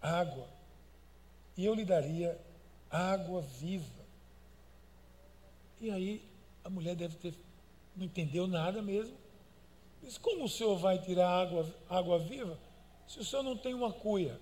água, 0.00 0.48
e 1.56 1.66
eu 1.66 1.74
lhe 1.74 1.84
daria 1.84 2.40
água 2.88 3.42
viva. 3.42 4.06
E 5.80 5.90
aí 5.90 6.22
a 6.62 6.70
mulher 6.70 6.94
deve 6.94 7.16
ter, 7.16 7.34
não 7.96 8.06
entendeu 8.06 8.46
nada 8.46 8.80
mesmo. 8.80 9.16
Diz, 10.00 10.16
como 10.16 10.44
o 10.44 10.48
senhor 10.48 10.78
vai 10.78 11.02
tirar 11.02 11.28
água, 11.28 11.68
água 11.90 12.18
viva 12.20 12.56
se 13.08 13.18
o 13.18 13.24
senhor 13.24 13.42
não 13.42 13.56
tem 13.56 13.74
uma 13.74 13.92
cuia? 13.92 14.40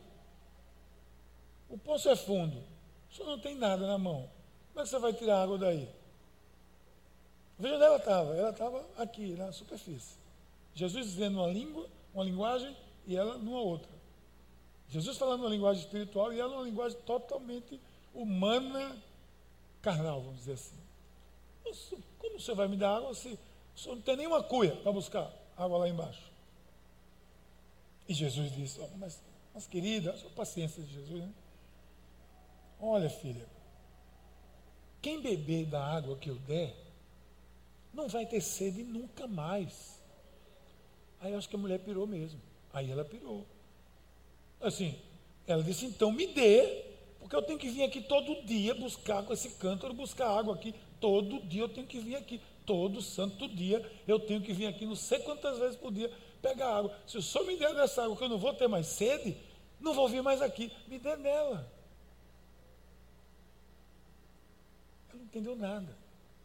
O 1.70 1.78
poço 1.78 2.10
é 2.10 2.16
fundo, 2.16 2.62
o 3.10 3.14
senhor 3.14 3.30
não 3.30 3.38
tem 3.38 3.56
nada 3.56 3.86
na 3.86 3.96
mão. 3.96 4.28
Como 4.68 4.80
é 4.80 4.82
que 4.82 4.90
você 4.90 4.98
vai 4.98 5.14
tirar 5.14 5.42
água 5.42 5.56
daí? 5.56 5.88
Veja 7.58 7.74
onde 7.74 7.84
ela 7.84 7.96
estava. 7.96 8.34
Ela 8.36 8.50
estava 8.50 8.84
aqui, 8.96 9.34
na 9.34 9.52
superfície. 9.52 10.16
Jesus 10.74 11.06
dizendo 11.06 11.38
uma 11.38 11.48
língua, 11.48 11.88
uma 12.12 12.24
linguagem, 12.24 12.76
e 13.06 13.16
ela 13.16 13.38
numa 13.38 13.60
outra. 13.60 13.90
Jesus 14.88 15.16
falando 15.16 15.40
uma 15.40 15.50
linguagem 15.50 15.82
espiritual 15.82 16.32
e 16.32 16.40
ela 16.40 16.50
numa 16.50 16.64
linguagem 16.64 16.98
totalmente 17.06 17.80
humana, 18.12 18.96
carnal, 19.82 20.20
vamos 20.20 20.40
dizer 20.40 20.52
assim. 20.52 21.96
Como 22.18 22.38
você 22.38 22.54
vai 22.54 22.68
me 22.68 22.76
dar 22.76 22.96
água 22.96 23.14
se 23.14 23.38
o 23.74 23.78
senhor 23.78 23.96
não 23.96 24.02
tem 24.02 24.16
nenhuma 24.16 24.42
cuia 24.42 24.76
para 24.76 24.92
buscar 24.92 25.32
água 25.56 25.78
lá 25.78 25.88
embaixo? 25.88 26.22
E 28.08 28.14
Jesus 28.14 28.52
disse, 28.52 28.80
oh, 28.80 28.96
mas, 28.98 29.20
mas 29.54 29.66
querida, 29.66 30.10
a 30.10 30.30
paciência 30.30 30.82
de 30.82 30.92
Jesus, 30.92 31.22
né? 31.22 31.32
Olha, 32.80 33.08
filha, 33.08 33.46
quem 35.00 35.20
beber 35.20 35.66
da 35.66 35.82
água 35.82 36.16
que 36.16 36.28
eu 36.28 36.36
der, 36.40 36.76
não 37.94 38.08
vai 38.08 38.26
ter 38.26 38.40
sede 38.40 38.82
nunca 38.82 39.26
mais. 39.26 40.02
Aí 41.20 41.32
eu 41.32 41.38
acho 41.38 41.48
que 41.48 41.56
a 41.56 41.58
mulher 41.58 41.78
pirou 41.78 42.06
mesmo. 42.06 42.40
Aí 42.72 42.90
ela 42.90 43.04
pirou. 43.04 43.46
Assim, 44.60 44.98
ela 45.46 45.62
disse, 45.62 45.86
então 45.86 46.10
me 46.12 46.26
dê, 46.26 46.84
porque 47.20 47.36
eu 47.36 47.42
tenho 47.42 47.58
que 47.58 47.68
vir 47.68 47.84
aqui 47.84 48.00
todo 48.00 48.42
dia 48.44 48.74
buscar 48.74 49.22
com 49.22 49.32
esse 49.32 49.50
cântaro, 49.50 49.94
buscar 49.94 50.28
água 50.28 50.54
aqui. 50.54 50.74
Todo 51.00 51.40
dia 51.40 51.62
eu 51.62 51.68
tenho 51.68 51.86
que 51.86 51.98
vir 51.98 52.16
aqui. 52.16 52.40
Todo 52.66 53.00
santo 53.02 53.46
dia 53.46 53.90
eu 54.06 54.18
tenho 54.18 54.40
que 54.40 54.52
vir 54.52 54.66
aqui, 54.66 54.86
não 54.86 54.96
sei 54.96 55.18
quantas 55.18 55.58
vezes 55.58 55.76
por 55.76 55.92
dia, 55.92 56.10
pegar 56.40 56.76
água. 56.76 56.98
Se 57.06 57.18
o 57.18 57.22
senhor 57.22 57.46
me 57.46 57.56
der 57.56 57.74
dessa 57.74 58.04
água 58.04 58.16
que 58.16 58.24
eu 58.24 58.28
não 58.28 58.38
vou 58.38 58.54
ter 58.54 58.68
mais 58.68 58.86
sede, 58.86 59.36
não 59.80 59.92
vou 59.92 60.08
vir 60.08 60.22
mais 60.22 60.40
aqui. 60.40 60.72
Me 60.88 60.98
dê 60.98 61.14
nela. 61.16 61.70
Ela 65.10 65.18
não 65.18 65.24
entendeu 65.24 65.54
nada. 65.54 65.96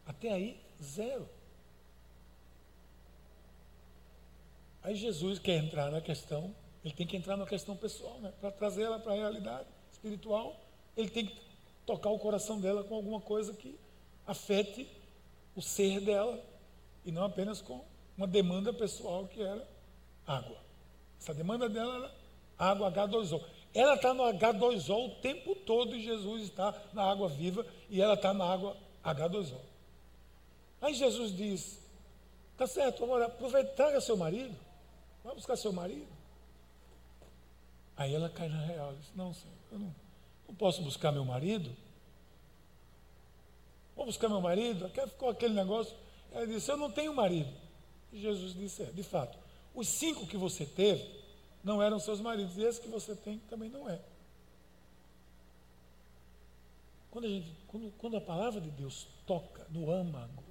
Até 0.06 0.30
aí, 0.30 0.60
zero. 0.82 1.28
Aí 4.82 4.94
Jesus 4.94 5.38
quer 5.38 5.56
entrar 5.56 5.90
na 5.90 6.00
questão, 6.00 6.54
ele 6.84 6.94
tem 6.94 7.06
que 7.06 7.16
entrar 7.16 7.36
na 7.36 7.46
questão 7.46 7.76
pessoal, 7.76 8.18
né? 8.20 8.32
para 8.40 8.50
trazer 8.50 8.82
ela 8.82 8.98
para 8.98 9.12
a 9.12 9.16
realidade 9.16 9.68
espiritual, 9.92 10.58
ele 10.96 11.10
tem 11.10 11.26
que 11.26 11.36
tocar 11.84 12.10
o 12.10 12.18
coração 12.18 12.60
dela 12.60 12.82
com 12.84 12.94
alguma 12.94 13.20
coisa 13.20 13.52
que 13.52 13.78
afete 14.26 14.88
o 15.54 15.60
ser 15.60 16.00
dela, 16.00 16.42
e 17.04 17.10
não 17.10 17.24
apenas 17.24 17.60
com 17.60 17.84
uma 18.16 18.26
demanda 18.26 18.72
pessoal 18.72 19.26
que 19.26 19.42
era 19.42 19.66
água. 20.26 20.58
Essa 21.20 21.34
demanda 21.34 21.68
dela 21.68 21.96
era 21.96 22.14
água 22.58 22.90
H2O. 22.90 23.42
Ela 23.74 23.94
está 23.94 24.14
no 24.14 24.24
H2O 24.24 25.06
o 25.06 25.20
tempo 25.20 25.54
todo 25.54 25.94
e 25.94 26.02
Jesus 26.02 26.44
está 26.44 26.74
na 26.92 27.04
água 27.04 27.28
viva 27.28 27.64
e 27.88 28.00
ela 28.00 28.14
está 28.14 28.32
na 28.32 28.44
água 28.44 28.76
H2O. 29.04 29.56
Aí 30.80 30.94
Jesus 30.94 31.34
diz: 31.36 31.80
Tá 32.56 32.66
certo, 32.66 33.04
agora 33.04 33.26
aproveita, 33.26 33.72
traga 33.72 34.00
seu 34.00 34.16
marido. 34.16 34.54
Vai 35.30 35.36
buscar 35.36 35.56
seu 35.56 35.72
marido. 35.72 36.08
Aí 37.96 38.12
ela 38.12 38.28
cai 38.28 38.48
na 38.48 38.60
real. 38.64 38.96
Diz, 38.96 39.12
não, 39.14 39.32
senhor, 39.32 39.54
eu 39.70 39.78
não, 39.78 39.94
não 40.48 40.54
posso 40.56 40.82
buscar 40.82 41.12
meu 41.12 41.24
marido. 41.24 41.70
Vou 43.94 44.06
buscar 44.06 44.28
meu 44.28 44.40
marido. 44.40 44.86
Aqui 44.86 45.00
ficou 45.06 45.28
aquele 45.28 45.54
negócio. 45.54 45.96
Ela 46.32 46.48
disse, 46.48 46.68
eu 46.68 46.76
não 46.76 46.90
tenho 46.90 47.14
marido. 47.14 47.48
E 48.12 48.20
Jesus 48.20 48.54
disse, 48.54 48.82
é, 48.82 48.86
de 48.86 49.04
fato, 49.04 49.38
os 49.72 49.86
cinco 49.86 50.26
que 50.26 50.36
você 50.36 50.66
teve 50.66 51.08
não 51.62 51.80
eram 51.80 52.00
seus 52.00 52.20
maridos. 52.20 52.56
E 52.58 52.62
esse 52.62 52.80
que 52.80 52.88
você 52.88 53.14
tem 53.14 53.38
também 53.48 53.70
não 53.70 53.88
é. 53.88 54.00
Quando 57.08 57.26
a, 57.26 57.28
gente, 57.28 57.56
quando, 57.68 57.92
quando 57.98 58.16
a 58.16 58.20
palavra 58.20 58.60
de 58.60 58.70
Deus 58.70 59.06
toca 59.24 59.64
no 59.70 59.92
âmago 59.92 60.42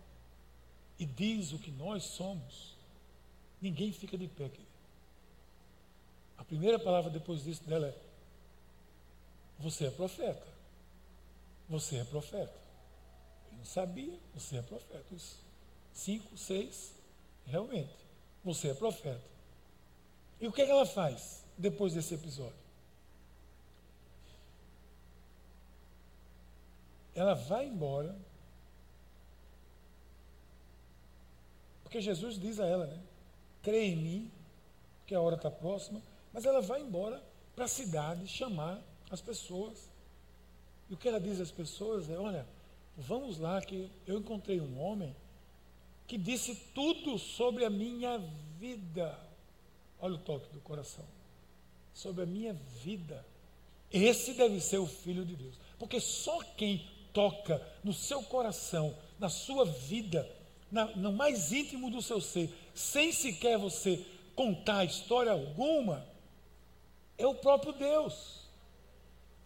e 0.97 1.05
diz 1.05 1.51
o 1.51 1.59
que 1.59 1.69
nós 1.69 2.05
somos, 2.05 2.77
ninguém 3.61 3.91
fica 3.91 4.17
de 4.17 4.29
pé. 4.29 4.47
Querido. 4.47 4.68
A 6.39 6.43
primeira 6.45 6.79
palavra 6.79 7.11
depois 7.11 7.43
disso 7.43 7.63
dela 7.65 7.87
é: 7.87 7.95
Você 9.59 9.85
é 9.87 9.91
profeta. 9.91 10.47
Você 11.67 11.97
é 11.97 12.03
profeta. 12.05 12.57
Eu 13.51 13.57
não 13.57 13.65
sabia, 13.65 14.17
você 14.33 14.57
é 14.57 14.61
profeta. 14.61 15.05
Isso. 15.11 15.37
Cinco, 15.93 16.35
seis, 16.37 16.93
realmente. 17.45 17.93
Você 18.43 18.69
é 18.69 18.73
profeta. 18.73 19.21
E 20.39 20.47
o 20.47 20.51
que, 20.51 20.61
é 20.61 20.65
que 20.65 20.71
ela 20.71 20.85
faz 20.85 21.43
depois 21.57 21.93
desse 21.93 22.13
episódio? 22.13 22.57
Ela 27.13 27.33
vai 27.33 27.67
embora. 27.67 28.15
Porque 31.83 31.99
Jesus 31.99 32.39
diz 32.39 32.59
a 32.59 32.65
ela, 32.65 32.87
né? 32.87 32.99
crê 33.61 33.87
em 33.87 33.95
mim, 33.97 34.31
que 35.05 35.13
a 35.13 35.19
hora 35.19 35.35
está 35.35 35.51
próxima, 35.51 36.01
mas 36.33 36.45
ela 36.45 36.61
vai 36.61 36.81
embora 36.81 37.21
para 37.55 37.65
a 37.65 37.67
cidade 37.67 38.27
chamar 38.27 38.81
as 39.09 39.21
pessoas. 39.21 39.89
E 40.89 40.93
o 40.93 40.97
que 40.97 41.07
ela 41.07 41.19
diz 41.19 41.39
às 41.39 41.51
pessoas 41.51 42.09
é: 42.09 42.17
olha, 42.17 42.45
vamos 42.97 43.37
lá, 43.37 43.61
que 43.61 43.89
eu 44.07 44.19
encontrei 44.19 44.59
um 44.59 44.79
homem 44.79 45.15
que 46.07 46.17
disse 46.17 46.55
tudo 46.73 47.19
sobre 47.19 47.65
a 47.65 47.69
minha 47.69 48.17
vida. 48.59 49.19
Olha 49.99 50.15
o 50.15 50.19
toque 50.19 50.51
do 50.53 50.59
coração. 50.61 51.05
Sobre 51.93 52.23
a 52.23 52.25
minha 52.25 52.53
vida. 52.81 53.25
Esse 53.91 54.33
deve 54.33 54.59
ser 54.59 54.77
o 54.77 54.87
Filho 54.87 55.25
de 55.25 55.35
Deus. 55.35 55.55
Porque 55.77 55.99
só 55.99 56.41
quem 56.57 56.87
toca 57.13 57.61
no 57.83 57.93
seu 57.93 58.23
coração, 58.23 58.95
na 59.19 59.29
sua 59.29 59.65
vida, 59.65 60.27
na, 60.71 60.85
no 60.95 61.11
mais 61.11 61.51
íntimo 61.51 61.89
do 61.89 62.01
seu 62.01 62.21
ser, 62.21 62.53
sem 62.73 63.11
sequer 63.11 63.57
você 63.57 64.05
contar 64.35 64.85
história 64.85 65.31
alguma, 65.31 66.05
é 67.19 67.27
o 67.27 67.35
próprio 67.35 67.73
Deus. 67.73 68.39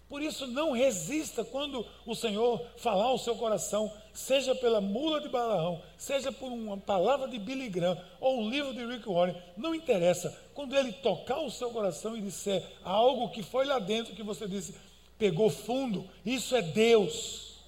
Por 0.07 0.21
isso, 0.21 0.45
não 0.45 0.73
resista 0.73 1.43
quando 1.43 1.83
o 2.05 2.13
Senhor 2.13 2.63
falar 2.77 3.05
ao 3.05 3.17
seu 3.17 3.35
coração, 3.35 3.91
seja 4.13 4.53
pela 4.53 4.79
mula 4.79 5.19
de 5.19 5.27
Balaão, 5.27 5.81
seja 5.97 6.31
por 6.31 6.51
uma 6.51 6.77
palavra 6.77 7.27
de 7.27 7.39
Billy 7.39 7.67
Graham 7.67 7.99
ou 8.21 8.41
um 8.41 8.49
livro 8.49 8.75
de 8.75 8.85
Rick 8.85 9.09
Warren, 9.09 9.35
não 9.57 9.73
interessa. 9.73 10.39
Quando 10.53 10.75
ele 10.75 10.91
tocar 10.91 11.39
o 11.39 11.49
seu 11.49 11.71
coração 11.71 12.15
e 12.15 12.21
disser 12.21 12.63
algo 12.83 13.29
que 13.29 13.41
foi 13.41 13.65
lá 13.65 13.79
dentro 13.79 14.13
que 14.13 14.21
você 14.21 14.47
disse, 14.47 14.75
pegou 15.17 15.49
fundo, 15.49 16.07
isso 16.23 16.55
é 16.55 16.61
Deus. 16.61 17.63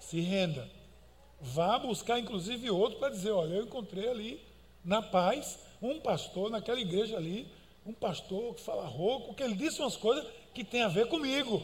Se 0.00 0.20
renda. 0.20 0.68
Vá 1.40 1.78
buscar, 1.78 2.18
inclusive, 2.18 2.70
outro 2.70 2.98
para 2.98 3.10
dizer: 3.10 3.30
olha, 3.30 3.54
eu 3.54 3.64
encontrei 3.64 4.08
ali, 4.08 4.40
na 4.84 5.00
paz, 5.00 5.60
um 5.80 6.00
pastor 6.00 6.50
naquela 6.50 6.80
igreja 6.80 7.16
ali, 7.16 7.46
um 7.90 7.92
pastor 7.92 8.54
que 8.54 8.60
fala 8.60 8.86
rouco, 8.86 9.34
que 9.34 9.42
ele 9.42 9.54
disse 9.54 9.80
umas 9.80 9.96
coisas 9.96 10.26
que 10.54 10.64
tem 10.64 10.82
a 10.82 10.88
ver 10.88 11.08
comigo. 11.08 11.62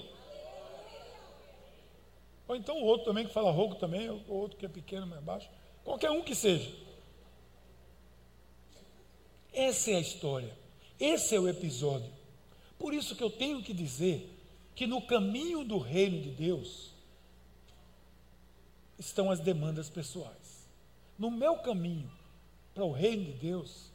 Ou 2.49 2.57
então 2.57 2.77
o 2.77 2.85
outro 2.85 3.07
também 3.07 3.27
que 3.27 3.33
fala 3.33 3.51
rouco 3.51 3.77
também, 3.77 4.09
ou 4.11 4.23
outro 4.29 4.57
que 4.57 4.67
é 4.67 4.69
pequeno, 4.69 5.07
mais 5.07 5.23
baixo. 5.23 5.49
Qualquer 5.85 6.11
um 6.11 6.23
que 6.23 6.35
seja. 6.35 6.73
Essa 9.53 9.93
é 9.93 9.97
a 9.97 10.01
história. 10.01 10.57
Esse 10.99 11.35
é 11.35 11.41
o 11.41 11.49
episódio. 11.49 12.13
Por 12.79 12.93
isso 12.93 13.17
que 13.17 13.23
eu 13.23 13.31
tenho 13.31 13.63
que 13.63 13.73
dizer 13.73 14.33
que 14.75 14.87
no 14.87 15.01
caminho 15.01 15.65
do 15.65 15.79
reino 15.79 16.21
de 16.21 16.31
Deus, 16.31 16.95
estão 18.99 19.31
as 19.31 19.41
demandas 19.41 19.89
pessoais. 19.89 20.67
No 21.19 21.31
meu 21.31 21.57
caminho 21.59 22.11
para 22.75 22.85
o 22.85 22.93
reino 22.93 23.25
de 23.25 23.33
Deus 23.33 23.91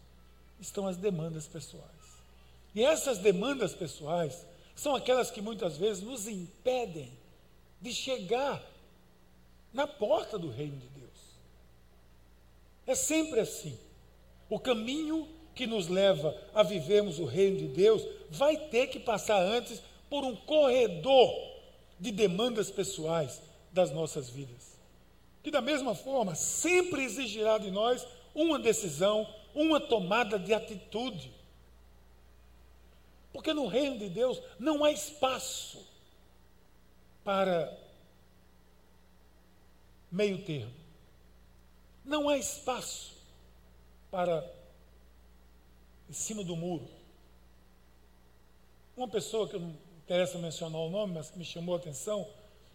estão 0.60 0.88
as 0.88 0.98
demandas 0.98 1.48
pessoais. 1.48 1.91
E 2.74 2.84
essas 2.84 3.18
demandas 3.18 3.74
pessoais 3.74 4.46
são 4.76 4.96
aquelas 4.96 5.30
que 5.30 5.42
muitas 5.42 5.78
vezes 5.78 6.04
nos 6.04 6.28
impedem 6.28 7.12
de 7.82 7.94
chegar 7.94 8.62
na 9.74 9.88
porta 9.88 10.38
do 10.38 10.50
reino 10.50 10.78
de 10.78 10.88
Deus. 10.88 11.10
É 12.86 12.96
sempre 12.96 13.40
assim. 13.40 13.78
O 14.50 14.60
caminho 14.60 15.28
que 15.54 15.68
nos 15.68 15.88
leva 15.88 16.36
a 16.54 16.64
vivermos 16.64 17.20
o 17.20 17.26
reino 17.26 17.58
de 17.58 17.68
Deus 17.68 18.06
vai 18.30 18.56
ter 18.56 18.88
que 18.88 19.00
passar 19.00 19.42
antes 19.42 19.82
por 20.10 20.24
um 20.24 20.36
corredor 20.36 21.30
de 22.00 22.12
demandas 22.12 22.72
pessoais 22.72 23.42
das 23.72 23.92
nossas 23.92 24.30
vidas 24.30 24.72
que 25.44 25.52
da 25.52 25.62
mesma 25.62 25.96
forma 25.96 26.36
sempre 26.36 27.04
exigirá 27.04 27.58
de 27.58 27.72
nós 27.72 28.06
uma 28.34 28.60
decisão, 28.60 29.28
uma 29.54 29.80
tomada 29.80 30.38
de 30.38 30.54
atitude. 30.54 31.32
Porque 33.32 33.54
no 33.54 33.68
reino 33.68 33.98
de 33.98 34.10
Deus 34.10 34.42
não 34.60 34.84
há 34.84 34.92
espaço 34.92 35.86
para 37.24 37.78
meio 40.12 40.44
termo. 40.44 40.74
Não 42.04 42.28
há 42.28 42.38
espaço 42.38 43.14
para 44.10 44.46
em 46.10 46.14
cima 46.14 46.44
do 46.44 46.56
muro. 46.56 46.88
Uma 48.98 49.08
pessoa 49.08 49.48
que 49.48 49.58
não 49.58 49.74
interessa 50.04 50.38
mencionar 50.38 50.82
o 50.82 50.90
nome, 50.90 51.14
mas 51.14 51.30
que 51.30 51.38
me 51.38 51.46
chamou 51.46 51.76
a 51.76 51.78
atenção, 51.78 52.28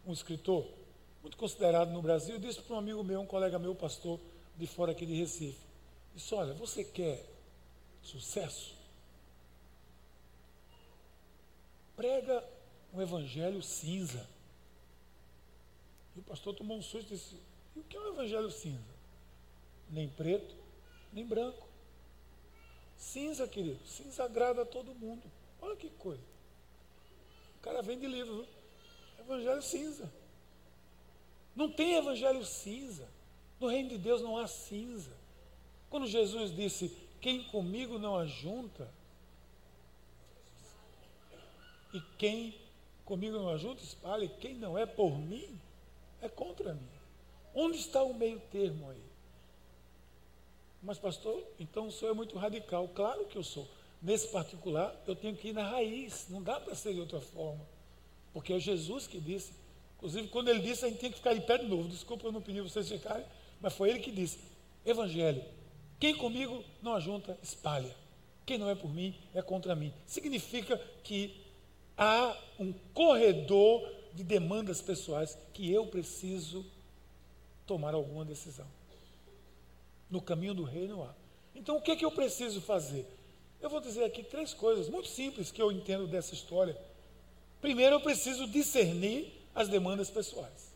um 0.07 0.13
escritor, 0.13 0.67
muito 1.21 1.37
considerado 1.37 1.91
no 1.91 2.01
Brasil, 2.01 2.39
disse 2.39 2.63
para 2.63 2.77
um 2.77 2.79
amigo 2.79 3.05
meu, 3.05 3.21
um 3.21 3.27
colega 3.27 3.59
meu, 3.59 3.75
pastor 3.75 4.19
de 4.57 4.67
fora 4.67 4.93
aqui 4.93 5.05
de 5.05 5.15
Recife. 5.15 5.59
Disse, 6.15 6.35
olha, 6.35 6.55
você 6.55 6.83
quer 6.83 7.27
sucesso? 8.01 8.76
Prega 11.97 12.47
um 12.93 13.01
evangelho 13.01 13.63
cinza. 13.63 14.29
E 16.15 16.21
o 16.21 16.23
pastor 16.23 16.55
tomou 16.55 16.77
um 16.77 16.83
susto 16.83 17.13
e 17.13 17.17
disse, 17.17 17.37
e 17.75 17.81
o 17.81 17.85
que 17.85 17.97
é 17.97 18.01
um 18.01 18.09
evangelho 18.09 18.51
cinza? 18.51 18.95
Nem 19.91 20.09
preto, 20.09 20.55
nem 21.13 21.25
branco. 21.25 21.67
Cinza, 22.97 23.49
querido, 23.49 23.85
cinza 23.87 24.25
agrada 24.25 24.63
a 24.63 24.67
todo 24.67 24.95
mundo. 24.95 25.23
Olha 25.61 25.77
que 25.77 25.91
coisa. 25.91 26.23
O 27.59 27.61
cara 27.63 27.83
vende 27.83 28.07
livro? 28.07 28.47
Evangelho 29.19 29.63
cinza. 29.63 30.11
Não 31.55 31.71
tem 31.71 31.97
evangelho 31.97 32.45
cinza. 32.45 33.09
No 33.59 33.69
reino 33.69 33.89
de 33.89 33.99
Deus 33.99 34.21
não 34.21 34.37
há 34.37 34.47
cinza. 34.47 35.11
Quando 35.89 36.07
Jesus 36.07 36.55
disse: 36.55 36.95
Quem 37.21 37.45
comigo 37.45 37.99
não 37.99 38.17
ajunta, 38.17 38.91
e 41.97 42.03
quem 42.19 42.55
comigo 43.07 43.39
não 43.39 43.49
ajunta, 43.49 43.83
espalhe, 43.83 44.29
quem 44.39 44.55
não 44.55 44.77
é 44.77 44.85
por 44.85 45.19
mim, 45.19 45.59
é 46.21 46.29
contra 46.29 46.75
mim. 46.75 46.91
Onde 47.55 47.79
está 47.79 48.03
o 48.03 48.13
meio 48.13 48.39
termo 48.53 48.91
aí? 48.91 49.03
Mas, 50.83 50.99
pastor, 50.99 51.43
então 51.59 51.87
o 51.87 51.93
senhor 51.93 52.11
é 52.11 52.15
muito 52.15 52.37
radical. 52.37 52.87
Claro 52.89 53.25
que 53.25 53.37
eu 53.37 53.43
sou. 53.43 53.67
Nesse 54.03 54.29
particular, 54.29 54.95
eu 55.07 55.17
tenho 55.17 55.35
que 55.35 55.49
ir 55.49 55.53
na 55.55 55.67
raiz. 55.67 56.27
Não 56.29 56.43
dá 56.43 56.61
para 56.61 56.75
ser 56.75 56.93
de 56.93 57.01
outra 57.01 57.19
forma. 57.19 57.67
Porque 58.31 58.53
é 58.53 58.59
Jesus 58.59 59.07
que 59.07 59.19
disse: 59.19 59.55
Inclusive, 59.97 60.29
quando 60.29 60.49
ele 60.49 60.61
disse, 60.61 60.85
a 60.85 60.89
gente 60.89 60.99
tinha 60.99 61.11
que 61.11 61.17
ficar 61.17 61.33
de 61.33 61.41
pé 61.41 61.57
de 61.57 61.67
novo. 61.67 61.89
Desculpa, 61.89 62.27
eu 62.27 62.33
não 62.33 62.43
pedi 62.43 62.61
vocês 62.61 62.87
ficarem, 62.87 63.25
mas 63.59 63.73
foi 63.73 63.89
ele 63.89 64.01
que 64.01 64.13
disse: 64.13 64.39
Evangelho, 64.85 65.43
quem 65.99 66.15
comigo 66.15 66.63
não 66.83 66.93
ajunta, 66.93 67.39
espalha. 67.43 67.97
Quem 68.45 68.59
não 68.59 68.69
é 68.69 68.75
por 68.75 68.93
mim, 68.93 69.19
é 69.35 69.41
contra 69.41 69.75
mim. 69.75 69.93
Significa 70.05 70.77
que 71.03 71.46
há 71.97 72.37
um 72.59 72.73
corredor 72.93 73.89
de 74.13 74.23
demandas 74.23 74.81
pessoais 74.81 75.37
que 75.53 75.71
eu 75.71 75.87
preciso 75.87 76.65
tomar 77.67 77.95
alguma 77.95 78.25
decisão. 78.25 78.67
No 80.11 80.21
caminho 80.21 80.55
do 80.55 80.63
reino 80.63 81.03
há. 81.03 81.15
Então, 81.55 81.77
o 81.77 81.81
que 81.81 81.91
é 81.91 81.97
que 81.97 82.05
eu 82.05 82.11
preciso 82.11 82.61
fazer? 82.61 83.07
Eu 83.61 83.71
vou 83.71 83.81
dizer 83.81 84.05
aqui 84.05 84.23
três 84.23 84.55
coisas 84.55 84.89
muito 84.89 85.09
simples 85.09 85.51
que 85.51 85.61
eu 85.61 85.73
entendo 85.73 86.07
dessa 86.07 86.35
história. 86.35 86.77
Primeiro, 87.61 87.97
eu 87.97 88.01
preciso 88.01 88.47
discernir 88.47 89.33
as 89.55 89.69
demandas 89.69 90.11
pessoais. 90.11 90.75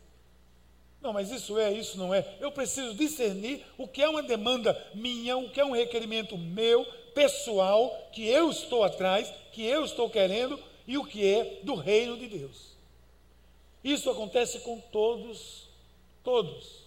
Não, 1.01 1.13
mas 1.13 1.31
isso 1.31 1.57
é, 1.57 1.71
isso 1.71 1.97
não 1.97 2.13
é. 2.13 2.25
Eu 2.39 2.51
preciso 2.51 2.93
discernir 2.93 3.63
o 3.77 3.87
que 3.87 4.03
é 4.03 4.09
uma 4.09 4.21
demanda 4.21 4.77
minha, 4.93 5.37
o 5.37 5.49
que 5.49 5.59
é 5.59 5.65
um 5.65 5.71
requerimento 5.71 6.37
meu, 6.37 6.85
pessoal, 7.15 8.09
que 8.11 8.27
eu 8.27 8.51
estou 8.51 8.83
atrás, 8.83 9.31
que 9.51 9.65
eu 9.65 9.83
estou 9.83 10.09
querendo, 10.09 10.59
e 10.87 10.97
o 10.97 11.05
que 11.05 11.25
é 11.25 11.59
do 11.63 11.75
reino 11.75 12.17
de 12.17 12.27
Deus. 12.27 12.71
Isso 13.83 14.09
acontece 14.09 14.59
com 14.59 14.79
todos, 14.79 15.69
todos, 16.23 16.83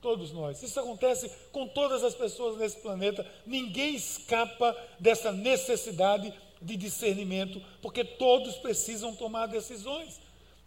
todos 0.00 0.32
nós. 0.32 0.62
Isso 0.62 0.78
acontece 0.78 1.30
com 1.50 1.66
todas 1.66 2.04
as 2.04 2.14
pessoas 2.14 2.58
nesse 2.58 2.78
planeta. 2.78 3.26
Ninguém 3.46 3.94
escapa 3.94 4.76
dessa 5.00 5.32
necessidade 5.32 6.32
de 6.60 6.76
discernimento, 6.76 7.62
porque 7.80 8.04
todos 8.04 8.56
precisam 8.56 9.14
tomar 9.14 9.46
decisões. 9.46 10.20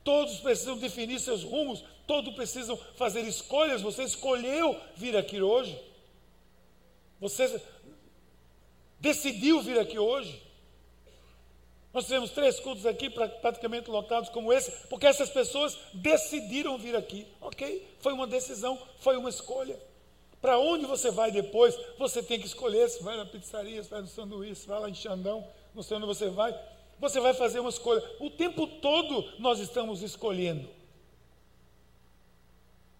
Todos 0.04 0.40
precisam 0.40 0.78
definir 0.78 1.20
seus 1.20 1.44
rumos, 1.44 1.84
todos 2.08 2.34
precisam 2.34 2.78
fazer 2.96 3.22
escolhas. 3.22 3.82
Você 3.82 4.04
escolheu 4.04 4.80
vir 4.96 5.16
aqui 5.16 5.42
hoje. 5.42 5.78
Você 7.20 7.62
decidiu 9.00 9.62
vir 9.62 9.78
aqui 9.78 10.00
hoje. 10.00 10.42
Nós 12.00 12.06
tivemos 12.06 12.32
três 12.32 12.62
cultos 12.62 12.86
aqui, 12.86 13.10
praticamente 13.10 13.90
lotados 13.90 14.30
como 14.30 14.54
esse, 14.54 14.72
porque 14.88 15.06
essas 15.06 15.30
pessoas 15.30 15.78
decidiram 15.94 16.78
vir 16.78 16.96
aqui. 16.96 17.28
Ok, 17.42 17.86
foi 18.00 18.14
uma 18.14 18.26
decisão, 18.26 18.80
foi 19.00 19.18
uma 19.18 19.30
escolha. 19.30 19.78
Para 20.40 20.58
onde 20.58 20.86
você 20.86 21.12
vai 21.12 21.30
depois, 21.30 21.78
você 21.98 22.24
tem 22.24 22.40
que 22.40 22.48
escolher. 22.48 22.90
Se 22.90 23.04
vai 23.04 23.18
na 23.18 23.26
pizzaria, 23.26 23.84
se 23.84 23.90
vai 23.90 24.00
no 24.00 24.08
sanduíche, 24.08 24.62
se 24.62 24.68
vai 24.68 24.80
lá 24.80 24.90
em 24.90 24.94
Xandão, 24.94 25.46
não 25.76 25.84
sei 25.84 25.98
onde 25.98 26.06
você 26.06 26.30
vai 26.30 26.58
você 26.98 27.20
vai 27.20 27.34
fazer 27.34 27.60
uma 27.60 27.70
escolha. 27.70 28.02
O 28.18 28.30
tempo 28.30 28.66
todo 28.66 29.38
nós 29.38 29.60
estamos 29.60 30.02
escolhendo. 30.02 30.70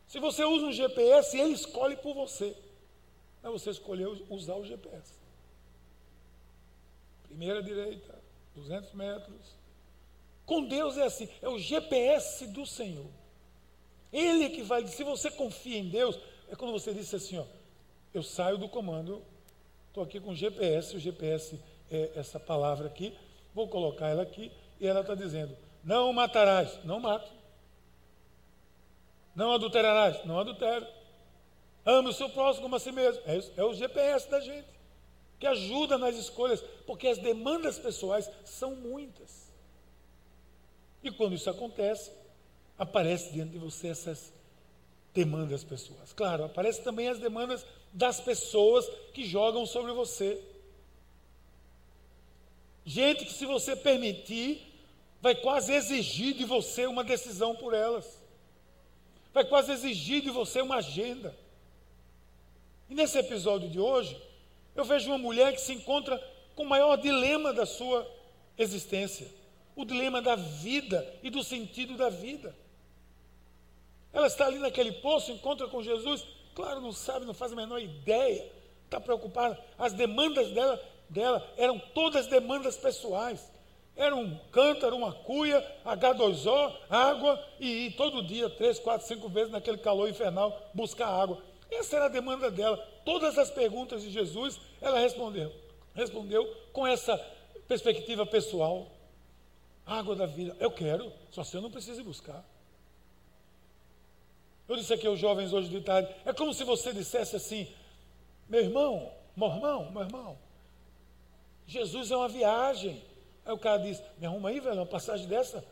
Se 0.08 0.20
você 0.20 0.44
usa 0.44 0.66
um 0.66 0.72
GPS, 0.74 1.38
ele 1.38 1.54
escolhe 1.54 1.96
por 1.96 2.14
você. 2.14 2.54
Mas 3.42 3.52
você 3.54 3.70
escolheu 3.70 4.26
usar 4.30 4.56
o 4.56 4.66
GPS. 4.66 5.14
Primeira 7.24 7.62
direita, 7.62 8.19
200 8.60 8.93
metros. 8.93 9.58
Com 10.45 10.65
Deus 10.65 10.98
é 10.98 11.04
assim, 11.04 11.30
é 11.41 11.50
o 11.50 11.60
GPS 11.60 12.48
do 12.48 12.65
Senhor. 12.65 13.10
Ele 14.12 14.50
que 14.50 14.63
vai, 14.63 14.86
se 14.88 15.04
você 15.04 15.30
confia 15.30 15.78
em 15.78 15.89
Deus, 15.89 16.19
é 16.48 16.56
quando 16.56 16.72
você 16.72 16.93
disse 16.93 17.15
assim, 17.15 17.38
ó, 17.38 17.45
eu 18.13 18.24
saio 18.24 18.58
do 18.58 18.67
comando, 18.67 19.24
estou 19.88 20.04
aqui 20.04 20.19
com 20.19 20.32
o 20.32 20.36
GPS, 20.36 20.95
o 20.95 21.00
GPS 21.00 21.60
é 21.91 22.12
essa 22.15 22.39
palavra 22.39 22.88
aqui, 22.88 23.15
Vou 23.54 23.67
colocar 23.67 24.08
ela 24.08 24.22
aqui 24.22 24.52
e 24.80 24.88
ela 24.88 25.02
está 25.02 25.15
dizendo: 25.15 25.56
Não 25.84 26.13
matarás, 26.13 26.80
não 26.86 27.00
mato. 27.00 27.30
Não 29.36 29.52
adulterarás, 29.52 30.24
não 30.26 30.39
adultero. 30.39 30.88
Ame 31.86 32.10
o 32.10 32.13
seu 32.13 32.30
próximo 32.30 32.63
como 32.63 32.76
a 32.76 32.80
si 32.80 32.91
mesmo. 32.91 33.22
É, 33.26 33.38
isso, 33.38 33.52
é 33.58 33.63
o 33.63 33.74
GPS 33.74 34.30
da 34.30 34.39
gente. 34.39 34.67
Que 35.39 35.47
ajuda 35.47 35.97
nas 35.97 36.15
escolhas, 36.15 36.62
porque 36.86 37.08
as 37.08 37.17
demandas 37.17 37.80
pessoais 37.80 38.30
são 38.43 38.75
muitas. 38.75 39.49
E 41.02 41.10
quando 41.10 41.36
isso 41.36 41.49
acontece, 41.49 42.12
aparece 42.78 43.32
diante 43.32 43.52
de 43.52 43.58
você 43.58 43.88
essas 43.88 44.34
demandas 45.13 45.63
pessoais. 45.63 46.12
Claro, 46.12 46.43
aparecem 46.43 46.84
também 46.84 47.08
as 47.08 47.19
demandas 47.19 47.65
das 47.93 48.19
pessoas 48.19 48.88
que 49.13 49.25
jogam 49.25 49.65
sobre 49.65 49.93
você. 49.93 50.43
Gente 52.86 53.25
que, 53.25 53.34
se 53.34 53.45
você 53.45 53.75
permitir, 53.75 54.62
vai 55.21 55.36
quase 55.36 55.73
exigir 55.73 56.34
de 56.34 56.43
você 56.43 56.86
uma 56.86 57.04
decisão 57.04 57.56
por 57.56 57.73
elas. 57.73 58.19
Vai 59.34 59.45
quase 59.45 59.71
exigir 59.71 60.21
de 60.21 60.30
você 60.30 60.62
uma 60.62 60.78
agenda. 60.78 61.36
E 62.89 62.95
nesse 62.95 63.17
episódio 63.17 63.69
de 63.69 63.80
hoje, 63.80 64.19
eu 64.76 64.84
vejo 64.84 65.10
uma 65.10 65.18
mulher 65.18 65.54
que 65.54 65.62
se 65.62 65.74
encontra 65.74 66.18
com 66.56 66.64
o 66.64 66.70
maior 66.70 66.98
dilema 66.98 67.54
da 67.54 67.66
sua 67.66 68.08
existência: 68.58 69.28
o 69.76 69.86
dilema 69.86 70.22
da 70.22 70.36
vida 70.36 71.06
e 71.24 71.30
do 71.30 71.44
sentido 71.44 71.96
da 71.96 72.10
vida. 72.10 72.56
Ela 74.12 74.28
está 74.28 74.46
ali 74.46 74.60
naquele 74.60 74.92
poço, 74.94 75.32
encontra 75.32 75.68
com 75.68 75.84
Jesus, 75.84 76.26
claro, 76.56 76.82
não 76.82 76.92
sabe, 76.92 77.26
não 77.26 77.34
faz 77.34 77.54
a 77.54 77.56
menor 77.56 77.80
ideia, 77.80 78.50
está 78.86 79.00
preocupada. 79.00 79.58
As 79.78 79.94
demandas 79.94 80.50
dela, 80.52 80.82
dela 81.10 81.48
eram 81.58 81.80
todas 81.94 82.28
demandas 82.28 82.76
pessoais. 82.76 83.52
Era 83.96 84.16
um 84.16 84.38
cântaro, 84.52 84.96
uma 84.96 85.12
cuia, 85.12 85.62
H2O, 85.86 86.74
água, 86.90 87.44
e 87.60 87.88
ir 87.88 87.92
todo 87.92 88.24
dia, 88.24 88.50
três, 88.50 88.80
quatro, 88.80 89.06
cinco 89.06 89.28
vezes 89.28 89.52
naquele 89.52 89.78
calor 89.78 90.10
infernal, 90.10 90.58
buscar 90.74 91.08
água. 91.08 91.44
Essa 91.70 91.98
era 91.98 92.06
a 92.06 92.10
demanda 92.10 92.50
dela. 92.50 92.84
Todas 93.10 93.39
as 93.39 93.50
perguntas 93.50 94.04
de 94.04 94.12
Jesus, 94.12 94.62
ela 94.80 95.00
respondeu. 95.00 95.52
Respondeu 95.95 96.45
com 96.72 96.86
essa 96.86 97.17
perspectiva 97.67 98.24
pessoal. 98.24 98.86
Água 99.84 100.15
da 100.15 100.28
vida. 100.28 100.56
Eu 100.60 100.69
quero, 100.69 101.12
só 101.32 101.43
se 101.43 101.58
eu 101.58 101.62
não 101.63 101.72
preciso 101.72 102.04
buscar. 102.04 102.45
Eu 104.67 104.76
disse 104.76 104.93
aqui 104.93 105.08
aos 105.08 105.17
jovens 105.17 105.52
hoje 105.52 105.69
de 105.69 105.82
tarde, 105.82 106.13
é 106.24 106.32
como 106.32 106.54
se 106.54 106.63
você 106.63 106.93
dissesse 106.93 107.36
assim, 107.36 107.67
meu 108.48 108.62
irmão, 108.62 109.12
meu 109.36 109.50
irmão, 109.50 109.91
meu 109.91 110.04
irmão, 110.04 110.38
Jesus 111.65 112.12
é 112.12 112.15
uma 112.15 112.30
viagem. 112.30 113.04
Aí 113.43 113.52
o 113.52 113.58
cara 113.58 113.80
diz, 113.80 114.00
me 114.19 114.28
arruma 114.28 114.50
aí, 114.50 114.60
velho, 114.60 114.76
uma 114.76 114.86
passagem 114.86 115.26
dessa? 115.26 115.65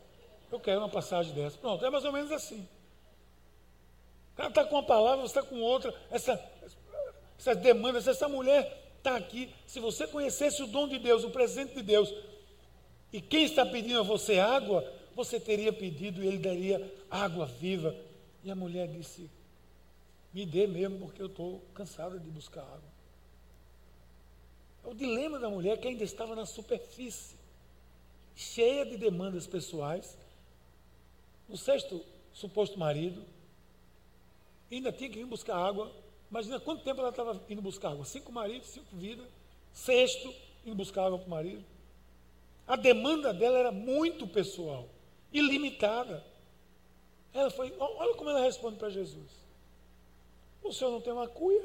Eu 0.50 0.58
quero 0.58 0.80
uma 0.80 0.88
passagem 0.88 1.32
dessa. 1.34 1.56
Pronto, 1.56 1.86
é 1.86 1.88
mais 1.88 2.04
ou 2.04 2.12
menos 2.12 2.32
assim 2.32 2.66
cara 4.38 4.48
está 4.50 4.64
com 4.64 4.76
uma 4.76 4.84
palavra, 4.84 5.26
você 5.26 5.38
está 5.38 5.42
com 5.42 5.60
outra. 5.60 5.92
Essa, 6.10 6.40
essas 7.38 7.56
demandas, 7.58 8.08
essa 8.08 8.28
mulher 8.28 8.92
está 8.98 9.16
aqui. 9.16 9.54
Se 9.66 9.78
você 9.78 10.06
conhecesse 10.06 10.62
o 10.62 10.66
dom 10.66 10.88
de 10.88 10.98
Deus, 10.98 11.22
o 11.24 11.30
presente 11.30 11.74
de 11.74 11.82
Deus, 11.82 12.12
e 13.12 13.20
quem 13.20 13.44
está 13.44 13.64
pedindo 13.64 14.00
a 14.00 14.02
você 14.02 14.38
água, 14.38 14.84
você 15.14 15.40
teria 15.40 15.72
pedido 15.72 16.22
e 16.22 16.26
ele 16.26 16.38
daria 16.38 16.94
água 17.10 17.46
viva. 17.46 17.94
E 18.44 18.50
a 18.50 18.54
mulher 18.54 18.88
disse: 18.88 19.30
Me 20.32 20.44
dê 20.44 20.66
mesmo, 20.66 20.98
porque 20.98 21.22
eu 21.22 21.26
estou 21.26 21.60
cansada 21.74 22.18
de 22.18 22.28
buscar 22.28 22.62
água. 22.62 22.98
É 24.84 24.88
o 24.88 24.94
dilema 24.94 25.38
da 25.38 25.48
mulher 25.48 25.78
que 25.78 25.88
ainda 25.88 26.04
estava 26.04 26.34
na 26.34 26.46
superfície, 26.46 27.36
cheia 28.34 28.84
de 28.84 28.96
demandas 28.96 29.46
pessoais. 29.46 30.18
O 31.48 31.56
sexto 31.56 32.04
suposto 32.32 32.78
marido 32.78 33.24
ainda 34.70 34.92
tinha 34.92 35.08
que 35.08 35.18
ir 35.18 35.24
buscar 35.24 35.56
água. 35.56 35.90
Imagina 36.30 36.60
quanto 36.60 36.84
tempo 36.84 37.00
ela 37.00 37.10
estava 37.10 37.40
indo 37.48 37.62
buscar 37.62 37.90
água: 37.90 38.04
cinco 38.04 38.30
maridos, 38.30 38.68
cinco 38.68 38.94
vidas, 38.96 39.26
sexto, 39.72 40.32
indo 40.64 40.74
buscar 40.74 41.06
água 41.06 41.18
para 41.18 41.26
o 41.26 41.30
marido. 41.30 41.64
A 42.66 42.76
demanda 42.76 43.32
dela 43.32 43.58
era 43.58 43.72
muito 43.72 44.26
pessoal, 44.26 44.88
ilimitada. 45.32 46.22
Ela 47.32 47.50
foi, 47.50 47.74
olha 47.78 48.14
como 48.14 48.28
ela 48.30 48.40
responde 48.40 48.78
para 48.78 48.90
Jesus: 48.90 49.30
O 50.62 50.72
senhor 50.72 50.90
não 50.90 51.00
tem 51.00 51.12
uma 51.12 51.28
cuia? 51.28 51.62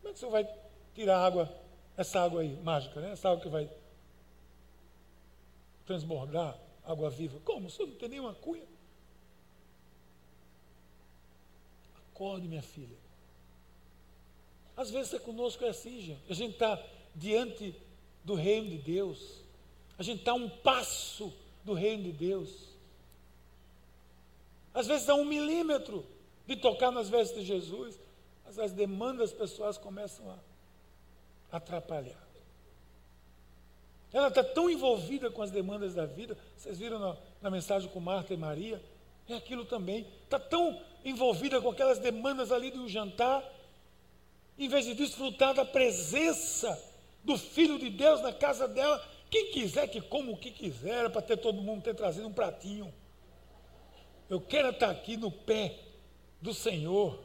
Como 0.00 0.08
é 0.08 0.10
que 0.10 0.16
o 0.16 0.18
senhor 0.18 0.30
vai 0.30 0.48
tirar 0.94 1.18
água, 1.18 1.52
essa 1.96 2.20
água 2.20 2.42
aí, 2.42 2.56
mágica, 2.62 3.00
né? 3.00 3.12
Essa 3.12 3.30
água 3.30 3.42
que 3.42 3.48
vai 3.48 3.68
transbordar 5.84 6.56
água 6.84 7.10
viva? 7.10 7.40
Como? 7.40 7.66
O 7.66 7.70
senhor 7.70 7.88
não 7.88 7.96
tem 7.96 8.08
nenhuma 8.08 8.34
cuia? 8.34 8.66
Acorde, 12.12 12.46
minha 12.46 12.62
filha. 12.62 13.05
Às 14.76 14.90
vezes 14.90 15.14
é 15.14 15.18
conosco 15.18 15.64
é 15.64 15.68
assim, 15.68 16.00
gente. 16.00 16.22
A 16.28 16.34
gente 16.34 16.52
está 16.52 16.82
diante 17.14 17.74
do 18.22 18.34
reino 18.34 18.68
de 18.68 18.78
Deus. 18.78 19.40
A 19.98 20.02
gente 20.02 20.20
está 20.20 20.34
um 20.34 20.48
passo 20.48 21.32
do 21.64 21.72
reino 21.72 22.04
de 22.04 22.12
Deus. 22.12 22.50
Às 24.74 24.86
vezes 24.86 25.06
dá 25.06 25.14
um 25.14 25.24
milímetro 25.24 26.04
de 26.46 26.56
tocar 26.56 26.92
nas 26.92 27.08
vestes 27.08 27.40
de 27.40 27.46
Jesus, 27.46 27.98
mas 28.44 28.58
as 28.58 28.72
demandas 28.72 29.32
pessoais 29.32 29.78
começam 29.78 30.30
a 30.30 31.56
atrapalhar. 31.56 32.26
Ela 34.12 34.28
está 34.28 34.44
tão 34.44 34.70
envolvida 34.70 35.30
com 35.30 35.42
as 35.42 35.50
demandas 35.50 35.94
da 35.94 36.06
vida, 36.06 36.36
vocês 36.56 36.78
viram 36.78 36.98
na, 36.98 37.16
na 37.42 37.50
mensagem 37.50 37.88
com 37.88 38.00
Marta 38.00 38.34
e 38.34 38.36
Maria, 38.36 38.82
é 39.28 39.34
aquilo 39.34 39.64
também. 39.64 40.06
Está 40.22 40.38
tão 40.38 40.80
envolvida 41.04 41.60
com 41.60 41.70
aquelas 41.70 41.98
demandas 41.98 42.52
ali 42.52 42.70
um 42.78 42.88
jantar, 42.88 43.42
em 44.58 44.68
vez 44.68 44.84
de 44.84 44.94
desfrutar 44.94 45.54
da 45.54 45.64
presença 45.64 46.82
do 47.22 47.36
Filho 47.36 47.78
de 47.78 47.90
Deus 47.90 48.20
na 48.22 48.32
casa 48.32 48.66
dela. 48.66 49.04
Quem 49.30 49.50
quiser 49.50 49.88
que 49.88 50.00
coma 50.00 50.32
o 50.32 50.36
que 50.36 50.50
quiser, 50.50 51.10
para 51.10 51.20
ter 51.20 51.36
todo 51.36 51.60
mundo 51.60 51.82
ter 51.82 51.94
trazido 51.94 52.28
um 52.28 52.32
pratinho. 52.32 52.92
Eu 54.30 54.40
quero 54.40 54.70
estar 54.70 54.90
aqui 54.90 55.16
no 55.16 55.30
pé 55.30 55.78
do 56.40 56.54
Senhor. 56.54 57.24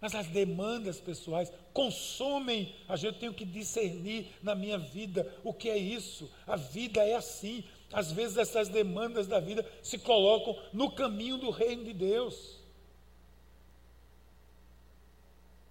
Mas 0.00 0.14
as 0.14 0.26
demandas 0.26 1.00
pessoais 1.00 1.52
consomem, 1.72 2.74
a 2.88 2.96
gente 2.96 3.18
tem 3.18 3.32
que 3.32 3.44
discernir 3.44 4.26
na 4.42 4.54
minha 4.54 4.78
vida 4.78 5.34
o 5.42 5.52
que 5.54 5.70
é 5.70 5.76
isso. 5.76 6.30
A 6.46 6.56
vida 6.56 7.02
é 7.02 7.14
assim. 7.14 7.64
Às 7.92 8.12
vezes 8.12 8.36
essas 8.36 8.68
demandas 8.68 9.26
da 9.26 9.40
vida 9.40 9.64
se 9.82 9.98
colocam 9.98 10.60
no 10.72 10.90
caminho 10.90 11.38
do 11.38 11.50
reino 11.50 11.84
de 11.84 11.92
Deus. 11.92 12.55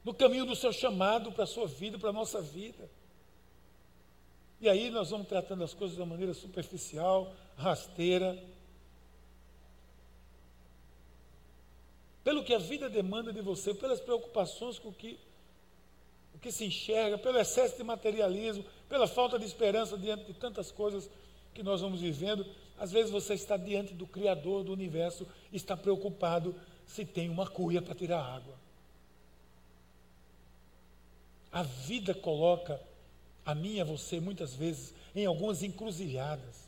No 0.05 0.13
caminho 0.13 0.45
do 0.45 0.55
seu 0.55 0.71
chamado 0.71 1.31
para 1.31 1.45
a 1.45 1.47
sua 1.47 1.65
vida, 1.65 1.97
para 1.97 2.11
a 2.11 2.13
nossa 2.13 2.39
vida. 2.39 2.87
E 4.61 4.69
aí 4.69 4.91
nós 4.91 5.09
vamos 5.09 5.27
tratando 5.27 5.63
as 5.63 5.73
coisas 5.73 5.97
de 5.97 6.05
maneira 6.05 6.33
superficial, 6.33 7.33
rasteira. 7.57 8.41
Pelo 12.23 12.43
que 12.43 12.53
a 12.53 12.59
vida 12.59 12.87
demanda 12.87 13.33
de 13.33 13.41
você, 13.41 13.73
pelas 13.73 13.99
preocupações 13.99 14.77
com 14.77 14.89
o 14.89 14.93
que, 14.93 15.19
o 16.35 16.39
que 16.39 16.51
se 16.51 16.65
enxerga, 16.65 17.17
pelo 17.17 17.39
excesso 17.39 17.75
de 17.75 17.83
materialismo, 17.83 18.63
pela 18.87 19.07
falta 19.07 19.39
de 19.39 19.45
esperança 19.45 19.97
diante 19.97 20.25
de 20.25 20.33
tantas 20.33 20.71
coisas 20.71 21.09
que 21.53 21.63
nós 21.63 21.81
vamos 21.81 22.01
vivendo, 22.01 22.45
às 22.77 22.91
vezes 22.91 23.09
você 23.09 23.33
está 23.33 23.57
diante 23.57 23.93
do 23.93 24.05
Criador 24.05 24.63
do 24.63 24.71
universo, 24.71 25.27
está 25.51 25.75
preocupado 25.75 26.55
se 26.85 27.05
tem 27.05 27.29
uma 27.29 27.47
cuia 27.47 27.81
para 27.81 27.95
tirar 27.95 28.21
água. 28.21 28.64
A 31.55 31.63
vida 31.63 32.13
coloca 32.13 32.81
a 33.45 33.55
mim 33.55 33.75
e 33.75 33.79
a 33.79 33.85
você, 33.85 34.19
muitas 34.19 34.53
vezes, 34.53 34.93
em 35.15 35.25
algumas 35.25 35.63
encruzilhadas. 35.63 36.67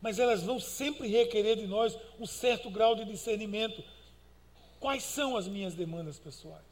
Mas 0.00 0.20
elas 0.20 0.44
vão 0.44 0.60
sempre 0.60 1.08
requerer 1.08 1.56
de 1.56 1.66
nós 1.66 1.98
um 2.20 2.24
certo 2.24 2.70
grau 2.70 2.94
de 2.94 3.04
discernimento. 3.04 3.82
Quais 4.78 5.02
são 5.02 5.36
as 5.36 5.48
minhas 5.48 5.74
demandas 5.74 6.16
pessoais? 6.16 6.62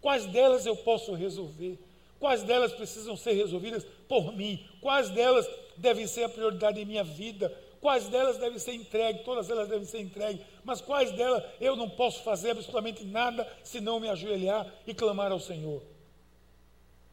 Quais 0.00 0.26
delas 0.26 0.66
eu 0.66 0.74
posso 0.74 1.14
resolver? 1.14 1.78
Quais 2.18 2.42
delas 2.42 2.72
precisam 2.72 3.16
ser 3.16 3.34
resolvidas 3.34 3.86
por 4.08 4.34
mim? 4.34 4.68
Quais 4.80 5.08
delas 5.08 5.48
devem 5.76 6.08
ser 6.08 6.24
a 6.24 6.28
prioridade 6.28 6.80
em 6.80 6.84
minha 6.84 7.04
vida? 7.04 7.56
Quais 7.80 8.08
delas 8.08 8.38
devem 8.38 8.58
ser 8.58 8.72
entregues? 8.74 9.22
Todas 9.22 9.48
elas 9.48 9.68
devem 9.68 9.86
ser 9.86 10.00
entregues. 10.00 10.44
Mas 10.64 10.80
quais 10.80 11.12
delas 11.12 11.44
eu 11.60 11.76
não 11.76 11.88
posso 11.88 12.24
fazer 12.24 12.50
absolutamente 12.50 13.04
nada 13.04 13.48
se 13.62 13.80
não 13.80 14.00
me 14.00 14.08
ajoelhar 14.08 14.66
e 14.84 14.92
clamar 14.92 15.30
ao 15.30 15.38
Senhor? 15.38 15.91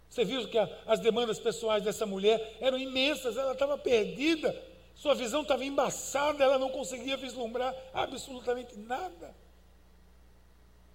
Você 0.10 0.26
viu 0.26 0.48
que 0.48 0.58
a, 0.58 0.68
as 0.88 1.00
demandas 1.00 1.40
pessoais 1.40 1.84
dessa 1.84 2.06
mulher 2.06 2.58
eram 2.60 2.78
imensas, 2.78 3.38
ela 3.38 3.54
estava 3.54 3.78
perdida, 3.78 4.56
sua 4.96 5.14
visão 5.14 5.44
estava 5.44 5.64
embaçada, 5.64 6.44
ela 6.44 6.58
não 6.58 6.70
conseguia 6.70 7.16
vislumbrar 7.16 7.76
absolutamente 7.94 8.78
nada. 8.78 9.36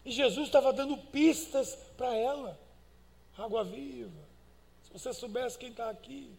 E 0.05 0.11
Jesus 0.11 0.46
estava 0.46 0.72
dando 0.72 0.96
pistas 0.96 1.77
para 1.96 2.14
ela 2.14 2.59
água 3.38 3.64
viva. 3.64 4.22
Se 4.83 4.92
você 4.92 5.12
soubesse 5.12 5.59
quem 5.59 5.70
está 5.70 5.88
aqui, 5.90 6.31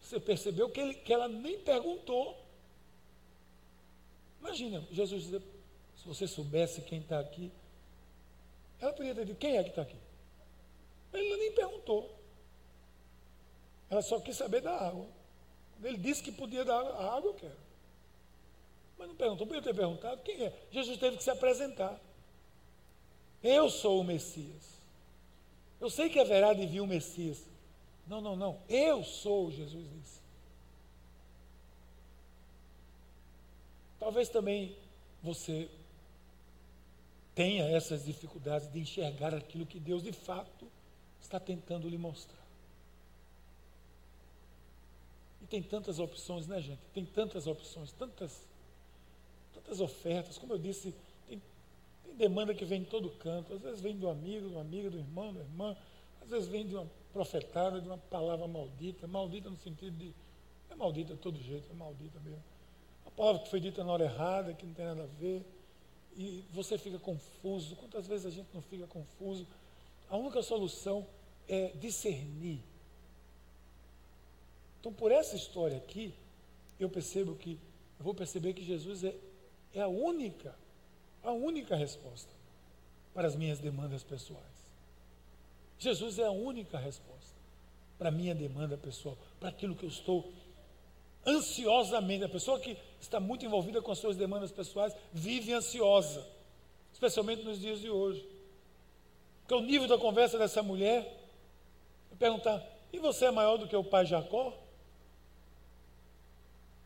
você 0.00 0.20
percebeu 0.20 0.70
que, 0.70 0.80
ele, 0.80 0.94
que 0.94 1.12
ela 1.12 1.28
nem 1.28 1.58
perguntou. 1.58 2.36
Imagina, 4.40 4.86
Jesus 4.90 5.24
dizer, 5.24 5.42
se 5.96 6.06
você 6.06 6.26
soubesse 6.26 6.80
quem 6.82 7.00
está 7.00 7.18
aqui, 7.18 7.50
ela 8.80 8.92
podia 8.92 9.14
ter 9.14 9.24
dito, 9.24 9.38
quem 9.38 9.56
é 9.56 9.62
que 9.62 9.70
está 9.70 9.82
aqui? 9.82 9.96
Ele 11.12 11.36
nem 11.36 11.52
perguntou. 11.52 12.18
Ela 13.90 14.02
só 14.02 14.20
quis 14.20 14.36
saber 14.36 14.60
da 14.60 14.72
água. 14.72 15.06
Ele 15.82 15.96
disse 15.96 16.22
que 16.22 16.32
podia 16.32 16.64
dar 16.64 16.80
a 16.80 17.16
água, 17.16 17.30
eu 17.30 17.34
quero. 17.34 17.56
Mas 18.98 19.08
não 19.08 19.14
perguntou, 19.14 19.46
podia 19.46 19.62
ter 19.62 19.74
perguntado 19.74 20.22
quem 20.22 20.44
é. 20.44 20.52
Jesus 20.70 20.98
teve 20.98 21.16
que 21.16 21.22
se 21.22 21.30
apresentar. 21.30 21.98
Eu 23.42 23.70
sou 23.70 24.00
o 24.00 24.04
Messias. 24.04 24.78
Eu 25.80 25.88
sei 25.88 26.08
que 26.10 26.18
haverá 26.18 26.52
de 26.52 26.66
vir 26.66 26.80
o 26.80 26.86
Messias. 26.86 27.38
Não, 28.06 28.20
não, 28.20 28.34
não. 28.34 28.60
Eu 28.68 29.04
sou, 29.04 29.50
Jesus 29.50 29.86
disse. 29.88 30.18
Talvez 34.00 34.28
também 34.28 34.76
você 35.22 35.68
tenha 37.34 37.64
essas 37.68 38.04
dificuldades 38.04 38.70
de 38.72 38.80
enxergar 38.80 39.34
aquilo 39.34 39.66
que 39.66 39.78
Deus 39.78 40.02
de 40.02 40.12
fato 40.12 40.57
está 41.20 41.38
tentando 41.38 41.88
lhe 41.88 41.98
mostrar. 41.98 42.38
E 45.42 45.46
tem 45.46 45.62
tantas 45.62 45.98
opções, 45.98 46.46
né, 46.46 46.60
gente? 46.60 46.80
Tem 46.92 47.04
tantas 47.04 47.46
opções, 47.46 47.92
tantas, 47.92 48.44
tantas 49.54 49.80
ofertas. 49.80 50.38
Como 50.38 50.52
eu 50.52 50.58
disse, 50.58 50.94
tem, 51.26 51.40
tem 52.04 52.14
demanda 52.14 52.54
que 52.54 52.64
vem 52.64 52.82
de 52.82 52.88
todo 52.88 53.10
canto. 53.10 53.52
Às 53.54 53.60
vezes 53.60 53.80
vem 53.80 53.96
do 53.96 54.08
amigo, 54.08 54.48
do 54.48 54.58
amigo, 54.58 54.90
do 54.90 54.98
irmão, 54.98 55.32
da 55.32 55.40
irmã. 55.40 55.76
Às 56.22 56.28
vezes 56.28 56.48
vem 56.48 56.66
de 56.66 56.74
uma 56.74 56.86
profetada, 57.12 57.80
de 57.80 57.86
uma 57.86 57.98
palavra 57.98 58.46
maldita. 58.48 59.06
Maldita 59.06 59.48
no 59.48 59.56
sentido 59.56 59.96
de. 59.96 60.12
É 60.70 60.74
maldita 60.74 61.14
de 61.14 61.20
todo 61.20 61.38
jeito, 61.38 61.70
é 61.70 61.74
maldita 61.74 62.18
mesmo. 62.20 62.42
Uma 63.04 63.12
palavra 63.12 63.42
que 63.42 63.48
foi 63.48 63.60
dita 63.60 63.82
na 63.82 63.92
hora 63.92 64.04
errada, 64.04 64.52
que 64.52 64.66
não 64.66 64.74
tem 64.74 64.84
nada 64.84 65.04
a 65.04 65.06
ver. 65.06 65.44
E 66.16 66.44
você 66.50 66.76
fica 66.76 66.98
confuso. 66.98 67.76
Quantas 67.76 68.06
vezes 68.06 68.26
a 68.26 68.30
gente 68.30 68.48
não 68.52 68.60
fica 68.60 68.86
confuso? 68.86 69.46
A 70.08 70.16
única 70.16 70.42
solução 70.42 71.06
é 71.46 71.68
discernir. 71.76 72.60
Então, 74.80 74.92
por 74.92 75.10
essa 75.10 75.36
história 75.36 75.76
aqui, 75.76 76.14
eu 76.78 76.88
percebo 76.88 77.34
que, 77.34 77.58
eu 77.98 78.04
vou 78.04 78.14
perceber 78.14 78.52
que 78.54 78.64
Jesus 78.64 79.04
é, 79.04 79.14
é 79.74 79.80
a 79.80 79.88
única, 79.88 80.54
a 81.22 81.32
única 81.32 81.76
resposta 81.76 82.32
para 83.12 83.26
as 83.26 83.34
minhas 83.34 83.58
demandas 83.58 84.02
pessoais. 84.04 84.44
Jesus 85.78 86.18
é 86.18 86.24
a 86.24 86.30
única 86.30 86.78
resposta 86.78 87.36
para 87.98 88.08
a 88.08 88.12
minha 88.12 88.34
demanda 88.34 88.76
pessoal, 88.76 89.18
para 89.40 89.48
aquilo 89.48 89.74
que 89.74 89.84
eu 89.84 89.88
estou 89.88 90.32
ansiosamente. 91.26 92.24
A 92.24 92.28
pessoa 92.28 92.60
que 92.60 92.76
está 93.00 93.18
muito 93.18 93.44
envolvida 93.44 93.82
com 93.82 93.90
as 93.90 93.98
suas 93.98 94.16
demandas 94.16 94.52
pessoais 94.52 94.94
vive 95.12 95.52
ansiosa, 95.52 96.24
especialmente 96.92 97.42
nos 97.42 97.60
dias 97.60 97.80
de 97.80 97.90
hoje. 97.90 98.24
Porque 99.48 99.64
o 99.64 99.66
nível 99.66 99.88
da 99.88 99.96
conversa 99.96 100.36
dessa 100.36 100.62
mulher 100.62 101.10
perguntar: 102.18 102.62
e 102.92 102.98
você 102.98 103.24
é 103.24 103.30
maior 103.30 103.56
do 103.56 103.66
que 103.66 103.74
o 103.74 103.82
pai 103.82 104.04
Jacó? 104.04 104.52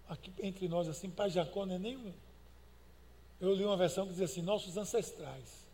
Aqui 0.08 0.32
entre 0.40 0.68
nós, 0.68 0.88
assim, 0.88 1.10
pai 1.10 1.28
Jacó 1.28 1.66
não 1.66 1.74
é 1.74 1.78
nenhum. 1.78 2.12
Eu 3.40 3.52
li 3.52 3.64
uma 3.64 3.76
versão 3.76 4.06
que 4.06 4.12
diz 4.12 4.22
assim: 4.22 4.42
nossos 4.42 4.76
ancestrais. 4.76 5.66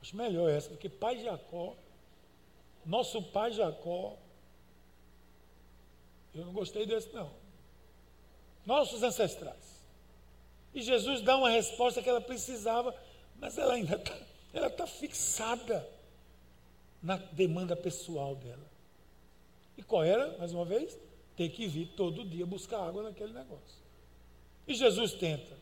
Acho 0.00 0.16
melhor 0.16 0.48
essa, 0.48 0.68
porque 0.68 0.88
pai 0.88 1.20
Jacó, 1.20 1.74
nosso 2.86 3.20
pai 3.20 3.50
Jacó, 3.50 4.16
eu 6.32 6.44
não 6.44 6.52
gostei 6.52 6.86
desse, 6.86 7.12
não. 7.12 7.28
Nossos 8.64 9.02
ancestrais. 9.02 9.82
E 10.72 10.80
Jesus 10.80 11.22
dá 11.22 11.36
uma 11.36 11.50
resposta 11.50 12.00
que 12.00 12.08
ela 12.08 12.20
precisava, 12.20 12.94
mas 13.40 13.58
ela 13.58 13.74
ainda 13.74 13.96
está 13.96 14.16
ela 14.52 14.70
tá 14.70 14.86
fixada 14.86 15.84
na 17.04 17.16
demanda 17.16 17.76
pessoal 17.76 18.34
dela. 18.34 18.66
E 19.76 19.82
qual 19.82 20.02
era, 20.02 20.38
mais 20.38 20.54
uma 20.54 20.64
vez? 20.64 20.98
Ter 21.36 21.50
que 21.50 21.66
vir 21.66 21.88
todo 21.94 22.24
dia 22.24 22.46
buscar 22.46 22.80
água 22.80 23.02
naquele 23.02 23.34
negócio. 23.34 23.84
E 24.66 24.74
Jesus 24.74 25.12
tenta. 25.12 25.52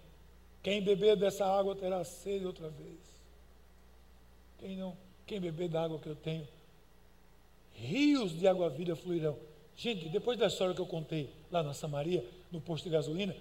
Quem 0.62 0.80
beber 0.80 1.16
dessa 1.16 1.44
água 1.44 1.74
terá 1.74 2.04
sede 2.04 2.46
outra 2.46 2.68
vez. 2.68 3.00
Quem 4.58 4.76
não, 4.76 4.96
quem 5.26 5.40
beber 5.40 5.68
da 5.68 5.82
água 5.82 5.98
que 5.98 6.08
eu 6.08 6.14
tenho, 6.14 6.46
rios 7.72 8.38
de 8.38 8.46
água 8.46 8.70
viva 8.70 8.94
fluirão. 8.94 9.36
Gente, 9.76 10.08
depois 10.08 10.38
da 10.38 10.46
história 10.46 10.74
que 10.74 10.80
eu 10.80 10.86
contei 10.86 11.28
lá 11.50 11.64
na 11.64 11.74
Samaria, 11.74 12.24
no 12.52 12.60
posto 12.60 12.84
de 12.84 12.90
gasolina, 12.90 13.34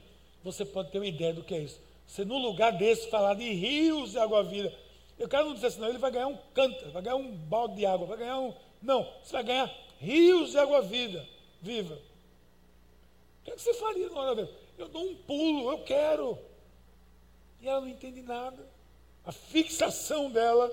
você 0.43 0.65
pode 0.65 0.89
ter 0.89 0.97
uma 0.97 1.05
ideia 1.05 1.33
do 1.33 1.43
que 1.43 1.53
é 1.53 1.59
isso. 1.59 1.79
Você, 2.07 2.25
num 2.25 2.39
lugar 2.39 2.71
desse, 2.71 3.09
falar 3.11 3.35
de 3.35 3.53
rios 3.53 4.11
de 4.11 4.17
água 4.17 4.43
viva. 4.43 4.73
Eu 5.21 5.29
quero 5.29 5.45
não 5.45 5.53
dizer 5.53 5.67
assim, 5.67 5.79
não, 5.79 5.89
ele 5.89 5.99
vai 5.99 6.09
ganhar 6.09 6.25
um 6.25 6.37
cântaro, 6.51 6.89
vai 6.89 7.01
ganhar 7.03 7.15
um 7.15 7.31
balde 7.31 7.75
de 7.75 7.85
água, 7.85 8.07
vai 8.07 8.17
ganhar 8.17 8.39
um. 8.39 8.55
Não, 8.81 9.07
você 9.21 9.33
vai 9.33 9.43
ganhar 9.43 9.71
rios 9.99 10.49
de 10.49 10.57
água 10.57 10.81
vida, 10.81 11.23
viva. 11.61 11.93
O 11.93 13.43
que, 13.43 13.51
é 13.51 13.53
que 13.53 13.61
você 13.61 13.71
faria 13.75 14.09
na 14.09 14.19
hora 14.19 14.35
dessa? 14.35 14.51
Eu 14.79 14.87
dou 14.87 15.03
um 15.03 15.15
pulo, 15.15 15.69
eu 15.69 15.83
quero. 15.83 16.39
E 17.61 17.67
ela 17.67 17.81
não 17.81 17.87
entende 17.87 18.23
nada. 18.23 18.67
A 19.23 19.31
fixação 19.31 20.31
dela 20.31 20.71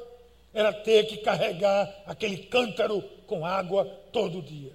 era 0.54 0.72
ter 0.72 1.06
que 1.06 1.18
carregar 1.18 2.04
aquele 2.06 2.38
cântaro 2.46 3.02
com 3.26 3.44
água 3.44 3.84
todo 4.14 4.40
dia. 4.40 4.74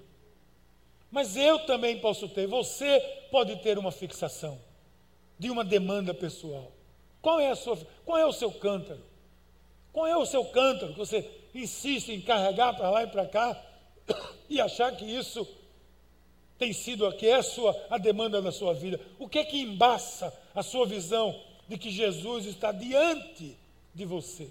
Mas 1.10 1.36
eu 1.36 1.58
também 1.66 1.98
posso 1.98 2.28
ter, 2.28 2.46
você 2.46 3.00
pode 3.28 3.56
ter 3.56 3.76
uma 3.76 3.90
fixação 3.90 4.56
de 5.36 5.50
uma 5.50 5.64
demanda 5.64 6.14
pessoal. 6.14 6.70
Qual 7.20 7.40
é 7.40 7.50
a 7.50 7.56
sua, 7.56 7.76
qual 8.04 8.18
é 8.18 8.24
o 8.24 8.32
seu 8.32 8.52
cântaro? 8.52 9.13
Qual 9.94 10.08
é 10.08 10.16
o 10.16 10.26
seu 10.26 10.44
cântaro 10.46 10.92
que 10.92 10.98
você 10.98 11.30
insiste 11.54 12.10
em 12.10 12.20
carregar 12.20 12.74
para 12.74 12.90
lá 12.90 13.04
e 13.04 13.06
para 13.06 13.26
cá 13.26 13.64
e 14.50 14.60
achar 14.60 14.94
que 14.96 15.04
isso 15.04 15.46
tem 16.58 16.72
sido 16.72 17.06
aqui, 17.06 17.28
é 17.28 17.36
a, 17.36 17.42
sua, 17.42 17.80
a 17.88 17.96
demanda 17.96 18.42
da 18.42 18.50
sua 18.50 18.74
vida. 18.74 19.00
O 19.20 19.28
que 19.28 19.38
é 19.38 19.44
que 19.44 19.60
embaça 19.60 20.36
a 20.52 20.64
sua 20.64 20.84
visão 20.84 21.40
de 21.68 21.78
que 21.78 21.90
Jesus 21.90 22.46
está 22.46 22.72
diante 22.72 23.56
de 23.94 24.04
você? 24.04 24.50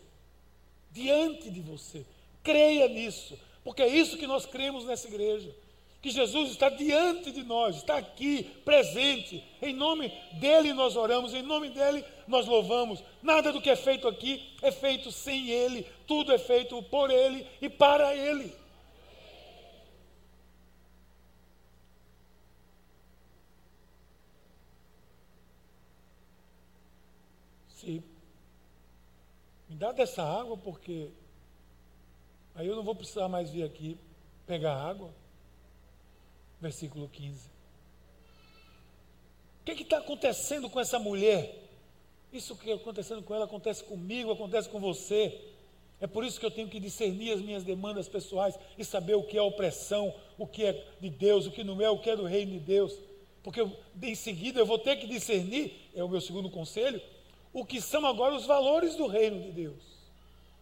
Diante 0.92 1.50
de 1.50 1.60
você. 1.60 2.06
Creia 2.42 2.88
nisso, 2.88 3.38
porque 3.66 3.82
é 3.82 3.88
isso 3.88 4.18
que 4.18 4.28
nós 4.28 4.46
cremos 4.46 4.86
nessa 4.86 5.08
igreja. 5.10 5.54
Que 6.04 6.12
Jesus 6.12 6.52
está 6.52 6.70
diante 6.70 7.32
de 7.32 7.44
nós, 7.44 7.78
está 7.78 7.98
aqui, 7.98 8.44
presente. 8.64 9.44
Em 9.62 9.74
nome 9.74 10.14
dele 10.34 10.74
nós 10.74 10.96
oramos, 10.96 11.34
em 11.34 11.42
nome 11.42 11.70
dele 11.70 12.04
nós 12.28 12.46
louvamos. 12.46 13.02
Nada 13.22 13.52
do 13.52 13.62
que 13.62 13.70
é 13.70 13.76
feito 13.76 14.08
aqui 14.08 14.54
é 14.62 14.70
feito 14.70 15.12
sem 15.12 15.50
ele, 15.50 15.88
tudo 16.06 16.32
é 16.32 16.38
feito 16.38 16.84
por 16.84 17.10
ele 17.10 17.48
e 17.62 17.70
para 17.70 18.14
ele. 18.14 18.54
se 27.84 28.02
me 29.68 29.76
dá 29.76 29.92
dessa 29.92 30.24
água, 30.24 30.58
porque 30.58 31.10
aí 32.56 32.66
eu 32.66 32.76
não 32.76 32.84
vou 32.84 32.96
precisar 32.96 33.28
mais 33.28 33.50
vir 33.50 33.64
aqui 33.64 33.98
pegar 34.46 34.76
água. 34.76 35.23
Versículo 36.64 37.10
15. 37.10 37.50
O 39.60 39.66
que 39.66 39.84
está 39.84 39.98
acontecendo 39.98 40.70
com 40.70 40.80
essa 40.80 40.98
mulher? 40.98 41.62
Isso 42.32 42.56
que 42.56 42.70
está 42.70 42.82
acontecendo 42.82 43.22
com 43.22 43.36
ela 43.36 43.44
acontece 43.44 43.84
comigo, 43.84 44.32
acontece 44.32 44.70
com 44.70 44.80
você. 44.80 45.42
É 46.00 46.08
por 46.08 46.24
isso 46.24 46.40
que 46.40 46.46
eu 46.46 46.52
tenho 46.52 46.70
que 46.70 46.80
discernir 46.80 47.34
as 47.34 47.42
minhas 47.42 47.66
demandas 47.66 48.08
pessoais 48.08 48.58
e 48.78 48.86
saber 48.86 49.16
o 49.16 49.24
que 49.24 49.38
é 49.38 49.42
opressão, 49.42 50.16
o 50.38 50.48
que 50.48 50.64
é 50.64 50.88
de 51.02 51.10
Deus, 51.10 51.46
o 51.46 51.52
que 51.52 51.66
não 51.66 51.82
é, 51.82 51.90
o 51.90 52.00
que 52.00 52.10
é 52.10 52.16
do 52.16 52.24
reino 52.24 52.54
de 52.54 52.60
Deus. 52.60 52.98
Porque 53.44 53.60
eu, 53.60 53.70
em 54.02 54.16
seguida 54.16 54.62
eu 54.62 54.66
vou 54.66 54.80
ter 54.80 54.96
que 54.96 55.06
discernir, 55.06 55.74
é 55.94 56.02
o 56.02 56.08
meu 56.08 56.22
segundo 56.22 56.50
conselho, 56.50 57.02
o 57.52 57.66
que 57.66 57.82
são 57.82 58.06
agora 58.06 58.34
os 58.34 58.46
valores 58.46 58.96
do 58.96 59.06
reino 59.06 59.42
de 59.42 59.52
Deus. 59.52 59.84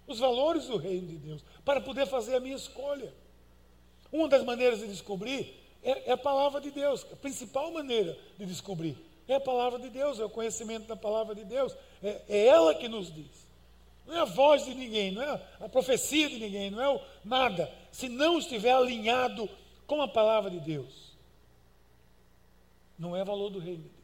Os 0.07 0.17
valores 0.17 0.65
do 0.65 0.77
reino 0.77 1.07
de 1.09 1.17
Deus, 1.17 1.45
para 1.63 1.79
poder 1.79 2.07
fazer 2.07 2.37
a 2.37 2.39
minha 2.39 2.55
escolha. 2.55 3.13
Uma 4.11 4.27
das 4.27 4.43
maneiras 4.43 4.79
de 4.79 4.87
descobrir 4.87 5.60
é, 5.83 6.09
é 6.09 6.11
a 6.13 6.17
palavra 6.17 6.59
de 6.61 6.71
Deus, 6.71 7.05
a 7.11 7.15
principal 7.15 7.71
maneira 7.71 8.17
de 8.37 8.45
descobrir 8.45 8.97
é 9.31 9.35
a 9.35 9.39
palavra 9.39 9.79
de 9.79 9.89
Deus, 9.89 10.19
é 10.19 10.25
o 10.25 10.29
conhecimento 10.29 10.87
da 10.87 10.95
palavra 10.95 11.33
de 11.33 11.43
Deus, 11.43 11.75
é, 12.03 12.21
é 12.27 12.45
ela 12.47 12.75
que 12.75 12.87
nos 12.87 13.13
diz. 13.13 13.49
Não 14.05 14.15
é 14.15 14.19
a 14.19 14.25
voz 14.25 14.65
de 14.65 14.73
ninguém, 14.73 15.11
não 15.11 15.21
é 15.21 15.41
a 15.59 15.69
profecia 15.69 16.27
de 16.29 16.37
ninguém, 16.37 16.69
não 16.69 16.81
é 16.81 16.89
o, 16.89 17.01
nada, 17.23 17.71
se 17.91 18.09
não 18.09 18.39
estiver 18.39 18.73
alinhado 18.73 19.49
com 19.87 20.01
a 20.01 20.07
palavra 20.07 20.49
de 20.49 20.59
Deus. 20.59 21.11
Não 22.97 23.15
é 23.15 23.23
valor 23.23 23.49
do 23.49 23.59
reino 23.59 23.83
de 23.83 23.89
Deus. 23.89 24.01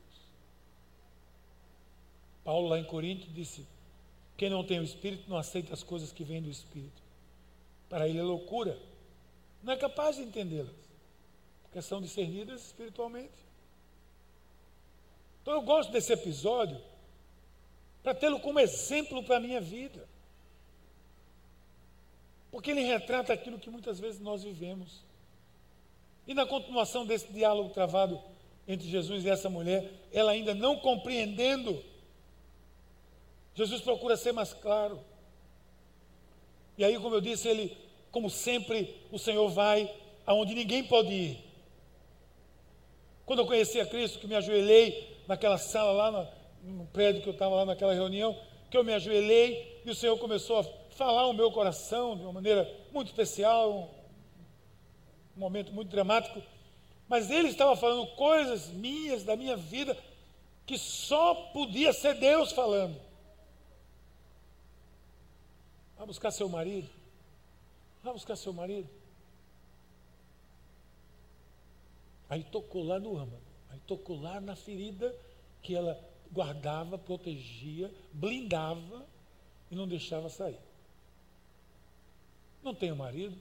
Paulo, 2.44 2.70
lá 2.70 2.80
em 2.80 2.84
Corinto, 2.84 3.28
disse: 3.30 3.68
Quem 4.38 4.50
não 4.50 4.64
tem 4.64 4.80
o 4.80 4.84
Espírito 4.84 5.30
não 5.30 5.38
aceita 5.38 5.74
as 5.74 5.84
coisas 5.84 6.12
que 6.12 6.24
vêm 6.24 6.42
do 6.42 6.50
Espírito. 6.50 7.02
Para 7.90 8.08
ele 8.08 8.20
é 8.20 8.24
loucura. 8.24 8.80
Não 9.62 9.74
é 9.74 9.78
capaz 9.78 10.16
de 10.16 10.24
entendê-las, 10.24 10.74
porque 11.68 11.82
são 11.82 12.02
discernidas 12.02 12.66
espiritualmente. 12.66 13.46
Então 15.42 15.54
eu 15.54 15.62
gosto 15.62 15.92
desse 15.92 16.12
episódio 16.12 16.82
para 18.04 18.14
tê-lo 18.14 18.40
como 18.40 18.60
exemplo 18.60 19.24
para 19.24 19.38
a 19.38 19.40
minha 19.40 19.62
vida. 19.62 20.08
Porque 22.52 22.72
ele 22.72 22.82
retrata 22.82 23.34
aquilo 23.34 23.60
que 23.60 23.70
muitas 23.70 24.00
vezes 24.00 24.20
nós 24.20 24.44
vivemos. 24.44 25.04
E 26.26 26.34
na 26.34 26.46
continuação 26.46 27.06
desse 27.06 27.32
diálogo 27.32 27.74
travado 27.74 28.22
entre 28.68 28.88
Jesus 28.88 29.24
e 29.24 29.30
essa 29.30 29.50
mulher, 29.50 29.90
ela 30.12 30.32
ainda 30.32 30.54
não 30.54 30.78
compreendendo, 30.78 31.82
Jesus 33.56 33.82
procura 33.82 34.18
ser 34.18 34.34
mais 34.34 34.54
claro. 34.54 35.00
E 36.78 36.84
aí, 36.84 37.00
como 37.00 37.16
eu 37.16 37.22
disse, 37.22 37.48
ele, 37.48 37.76
como 38.12 38.30
sempre, 38.30 39.02
o 39.12 39.18
Senhor 39.18 39.48
vai 39.50 39.94
aonde 40.26 40.54
ninguém 40.54 40.84
pode 40.84 41.14
ir. 41.14 41.47
Quando 43.28 43.40
eu 43.40 43.46
conheci 43.46 43.78
a 43.78 43.86
Cristo, 43.86 44.20
que 44.20 44.26
me 44.26 44.36
ajoelhei 44.36 45.22
naquela 45.28 45.58
sala 45.58 45.92
lá 45.92 46.34
no, 46.64 46.86
prédio 46.88 47.22
que 47.22 47.28
eu 47.28 47.34
estava 47.34 47.56
lá 47.56 47.66
naquela 47.66 47.94
reunião, 47.94 48.40
que 48.72 48.78
eu 48.78 48.86
me 48.86 48.94
ajoelhei 48.94 49.82
e 49.84 49.92
o 49.92 49.96
Senhor 49.96 50.18
começou 50.18 50.60
a 50.60 50.64
falar 50.92 51.28
o 51.28 51.34
meu 51.34 51.52
coração 51.52 52.16
de 52.16 52.24
uma 52.24 52.32
maneira 52.32 52.74
muito 52.90 53.08
especial, 53.08 53.70
um, 53.70 53.82
um 55.36 55.40
momento 55.42 55.74
muito 55.74 55.90
dramático. 55.90 56.42
Mas 57.10 57.30
ele 57.30 57.50
estava 57.50 57.76
falando 57.76 58.08
coisas 58.16 58.70
minhas, 58.70 59.26
da 59.26 59.36
minha 59.36 59.58
vida, 59.58 59.98
que 60.66 60.78
só 60.78 61.36
podia 61.52 61.92
ser 61.92 62.16
Deus 62.16 62.54
falando. 62.54 62.96
Vá 65.98 66.06
buscar 66.06 66.32
seu 66.32 66.48
marido. 66.48 66.90
Vá 68.02 68.14
buscar 68.14 68.38
seu 68.38 68.54
marido. 68.54 68.88
Aí 72.30 72.44
tocou 72.44 72.84
lá 72.84 73.00
no 73.00 73.18
âmago. 73.18 73.42
Aí 73.70 73.80
tocou 73.88 74.20
lá 74.20 74.40
na 74.42 74.56
ferida 74.56 75.16
que 75.62 75.76
ela 75.76 76.00
guardava, 76.32 76.98
protegia, 76.98 77.94
blindava 78.12 79.06
e 79.72 79.76
não 79.76 79.88
deixava 79.88 80.30
sair. 80.30 80.60
Não 82.64 82.74
tenho 82.74 82.96
marido. 82.96 83.38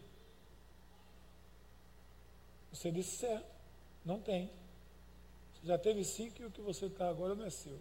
Você 2.72 2.90
disse 2.90 3.16
certo. 3.16 3.46
Não 4.04 4.20
tem. 4.20 4.50
Você 5.54 5.66
já 5.66 5.78
teve 5.78 6.04
cinco 6.04 6.42
e 6.42 6.44
o 6.44 6.50
que 6.50 6.60
você 6.60 6.86
está 6.86 7.08
agora 7.08 7.34
não 7.34 7.44
é 7.44 7.50
seu. 7.50 7.80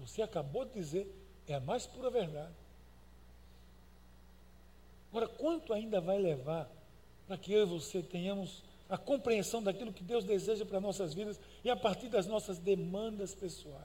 Você 0.00 0.20
acabou 0.20 0.64
de 0.64 0.74
dizer, 0.74 1.10
é 1.46 1.54
a 1.54 1.60
mais 1.60 1.86
pura 1.86 2.10
verdade. 2.10 2.52
Agora, 5.10 5.28
quanto 5.28 5.72
ainda 5.72 6.00
vai 6.00 6.18
levar 6.18 6.70
para 7.26 7.38
que 7.38 7.52
eu 7.52 7.62
e 7.62 7.64
você 7.64 8.02
tenhamos 8.02 8.62
a 8.88 8.96
compreensão 8.96 9.62
daquilo 9.62 9.92
que 9.92 10.02
Deus 10.02 10.24
deseja 10.24 10.64
para 10.64 10.80
nossas 10.80 11.12
vidas 11.12 11.40
e 11.64 11.70
a 11.70 11.76
partir 11.76 12.08
das 12.08 12.26
nossas 12.26 12.58
demandas 12.58 13.34
pessoais? 13.34 13.84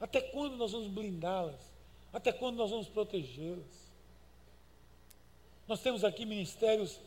Até 0.00 0.20
quando 0.20 0.56
nós 0.56 0.72
vamos 0.72 0.88
blindá-las? 0.88 1.60
Até 2.12 2.32
quando 2.32 2.56
nós 2.56 2.70
vamos 2.70 2.88
protegê-las? 2.88 3.92
Nós 5.66 5.80
temos 5.80 6.04
aqui 6.04 6.26
ministérios 6.26 6.98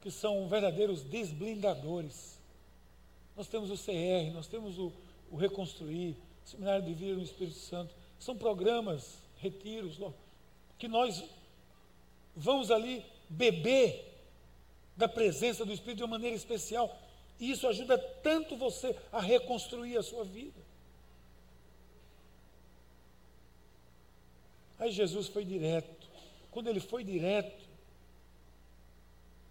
que 0.00 0.10
são 0.10 0.46
verdadeiros 0.48 1.02
desblindadores. 1.02 2.38
Nós 3.36 3.48
temos 3.48 3.70
o 3.70 3.76
CR, 3.76 4.32
nós 4.32 4.46
temos 4.46 4.78
o, 4.78 4.92
o 5.30 5.36
Reconstruir, 5.36 6.14
o 6.44 6.48
Seminário 6.48 6.84
de 6.84 6.94
Vida 6.94 7.16
no 7.16 7.22
Espírito 7.22 7.58
Santo. 7.58 7.94
São 8.20 8.36
programas, 8.36 9.18
retiros, 9.38 9.98
que 10.78 10.86
nós 10.86 11.24
vamos 12.36 12.70
ali 12.70 13.04
beber 13.28 14.13
da 14.96 15.08
presença 15.08 15.64
do 15.64 15.72
Espírito 15.72 15.98
de 15.98 16.04
uma 16.04 16.10
maneira 16.10 16.36
especial. 16.36 16.96
E 17.38 17.50
isso 17.50 17.66
ajuda 17.66 17.98
tanto 17.98 18.56
você 18.56 18.96
a 19.12 19.20
reconstruir 19.20 19.96
a 19.96 20.02
sua 20.02 20.24
vida. 20.24 20.60
Aí 24.78 24.92
Jesus 24.92 25.28
foi 25.28 25.44
direto. 25.44 26.06
Quando 26.50 26.68
ele 26.68 26.80
foi 26.80 27.02
direto, 27.02 27.64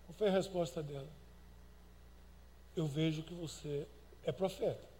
qual 0.05 0.15
foi 0.15 0.27
a 0.29 0.31
resposta 0.31 0.81
dela? 0.81 1.09
Eu 2.75 2.87
vejo 2.87 3.23
que 3.23 3.33
você 3.33 3.87
é 4.23 4.31
profeta. 4.31 4.93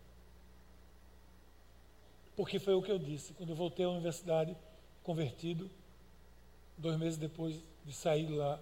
Porque 2.36 2.60
foi 2.60 2.74
o 2.74 2.82
que 2.82 2.92
eu 2.92 3.00
disse. 3.00 3.34
Quando 3.34 3.50
eu 3.50 3.56
voltei 3.56 3.86
à 3.86 3.90
universidade, 3.90 4.56
convertido, 5.04 5.70
dois 6.78 6.98
meses 6.98 7.18
depois 7.18 7.60
de 7.86 7.94
sair 7.94 8.28
lá, 8.28 8.60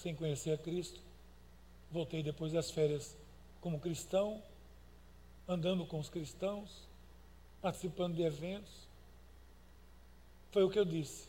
sem 0.00 0.14
conhecer 0.14 0.52
a 0.52 0.58
Cristo, 0.58 1.00
voltei 1.90 2.22
depois 2.22 2.52
das 2.52 2.70
férias 2.70 3.16
como 3.60 3.78
cristão, 3.78 4.42
andando 5.46 5.86
com 5.86 5.98
os 5.98 6.08
cristãos, 6.08 6.88
participando 7.60 8.14
de 8.14 8.22
eventos. 8.22 8.88
Foi 10.50 10.64
o 10.64 10.70
que 10.70 10.78
eu 10.78 10.84
disse. 10.84 11.28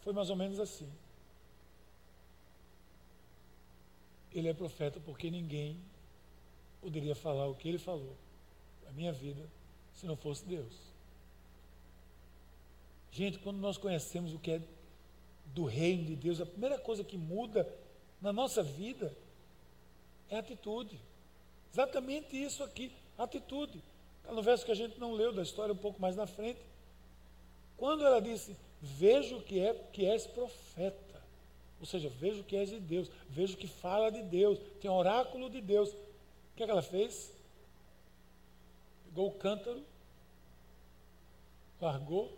Foi 0.00 0.12
mais 0.12 0.30
ou 0.30 0.36
menos 0.36 0.58
assim. 0.58 0.90
ele 4.38 4.48
é 4.48 4.54
profeta 4.54 5.00
porque 5.00 5.30
ninguém 5.30 5.78
poderia 6.80 7.14
falar 7.14 7.46
o 7.46 7.54
que 7.54 7.68
ele 7.68 7.78
falou 7.78 8.14
na 8.84 8.92
minha 8.92 9.12
vida 9.12 9.48
se 9.94 10.06
não 10.06 10.16
fosse 10.16 10.44
Deus. 10.44 10.74
Gente, 13.10 13.38
quando 13.38 13.56
nós 13.56 13.78
conhecemos 13.78 14.34
o 14.34 14.38
que 14.38 14.50
é 14.52 14.62
do 15.54 15.64
reino 15.64 16.04
de 16.04 16.16
Deus, 16.16 16.40
a 16.40 16.46
primeira 16.46 16.78
coisa 16.78 17.02
que 17.02 17.16
muda 17.16 17.66
na 18.20 18.32
nossa 18.32 18.62
vida 18.62 19.16
é 20.28 20.38
atitude. 20.38 20.98
Exatamente 21.72 22.36
isso 22.36 22.62
aqui, 22.62 22.92
atitude. 23.16 23.82
Está 24.20 24.32
no 24.32 24.42
verso 24.42 24.64
que 24.64 24.72
a 24.72 24.76
gente 24.76 24.98
não 24.98 25.12
leu 25.12 25.32
da 25.32 25.42
história 25.42 25.72
um 25.72 25.78
pouco 25.78 26.00
mais 26.00 26.16
na 26.16 26.26
frente. 26.26 26.60
Quando 27.76 28.04
ela 28.04 28.20
disse, 28.20 28.56
vejo 28.80 29.40
que 29.42 29.60
é 29.60 29.74
que 29.92 30.04
és 30.04 30.26
profeta. 30.26 31.22
Ou 31.78 31.86
seja, 31.86 32.08
vejo 32.08 32.42
que 32.42 32.56
és 32.56 32.70
de 32.70 32.80
Deus, 32.80 33.10
vejo 33.28 33.56
que 33.56 33.68
fala 33.68 34.10
de 34.10 34.22
Deus, 34.22 34.58
tem 34.80 34.90
oráculo 34.90 35.50
de 35.50 35.60
Deus. 35.60 35.90
O 35.90 36.56
que, 36.56 36.62
é 36.62 36.66
que 36.66 36.72
ela 36.72 36.82
fez? 36.82 37.32
Pegou 39.04 39.28
o 39.28 39.32
cântaro, 39.32 39.82
largou, 41.80 42.32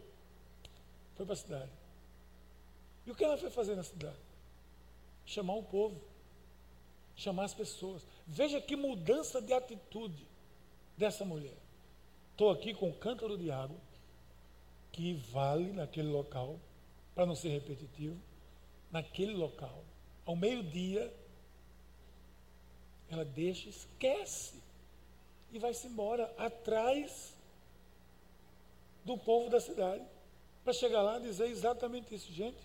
foi 1.17 1.25
para 1.25 1.35
a 1.35 1.37
cidade. 1.37 1.78
E 3.09 3.11
o 3.11 3.15
que 3.15 3.25
ela 3.25 3.39
foi 3.39 3.49
fazer 3.49 3.75
na 3.75 3.83
cidade? 3.83 4.19
Chamar 5.25 5.55
o 5.55 5.63
povo, 5.63 5.99
chamar 7.17 7.45
as 7.45 7.55
pessoas. 7.55 8.07
Veja 8.27 8.61
que 8.61 8.77
mudança 8.77 9.41
de 9.41 9.51
atitude 9.51 10.29
dessa 10.95 11.25
mulher. 11.25 11.57
Estou 12.33 12.51
aqui 12.51 12.75
com 12.75 12.91
um 12.91 12.93
cântaro 12.93 13.39
de 13.39 13.51
água, 13.51 13.79
que 14.93 15.15
vale 15.15 15.73
naquele 15.73 16.09
local, 16.09 16.61
para 17.15 17.25
não 17.25 17.35
ser 17.35 17.49
repetitivo 17.49 18.21
naquele 18.91 19.33
local, 19.35 19.83
ao 20.27 20.37
meio-dia, 20.37 21.13
ela 23.11 23.25
deixa, 23.25 23.69
esquece 23.69 24.63
e 25.51 25.59
vai-se 25.59 25.87
embora 25.87 26.31
atrás 26.37 27.35
do 29.03 29.17
povo 29.17 29.49
da 29.49 29.61
cidade 29.61 30.05
para 30.63 30.75
chegar 30.75 31.01
lá 31.01 31.19
e 31.19 31.23
dizer 31.23 31.47
exatamente 31.49 32.15
isso. 32.15 32.31
Gente, 32.33 32.59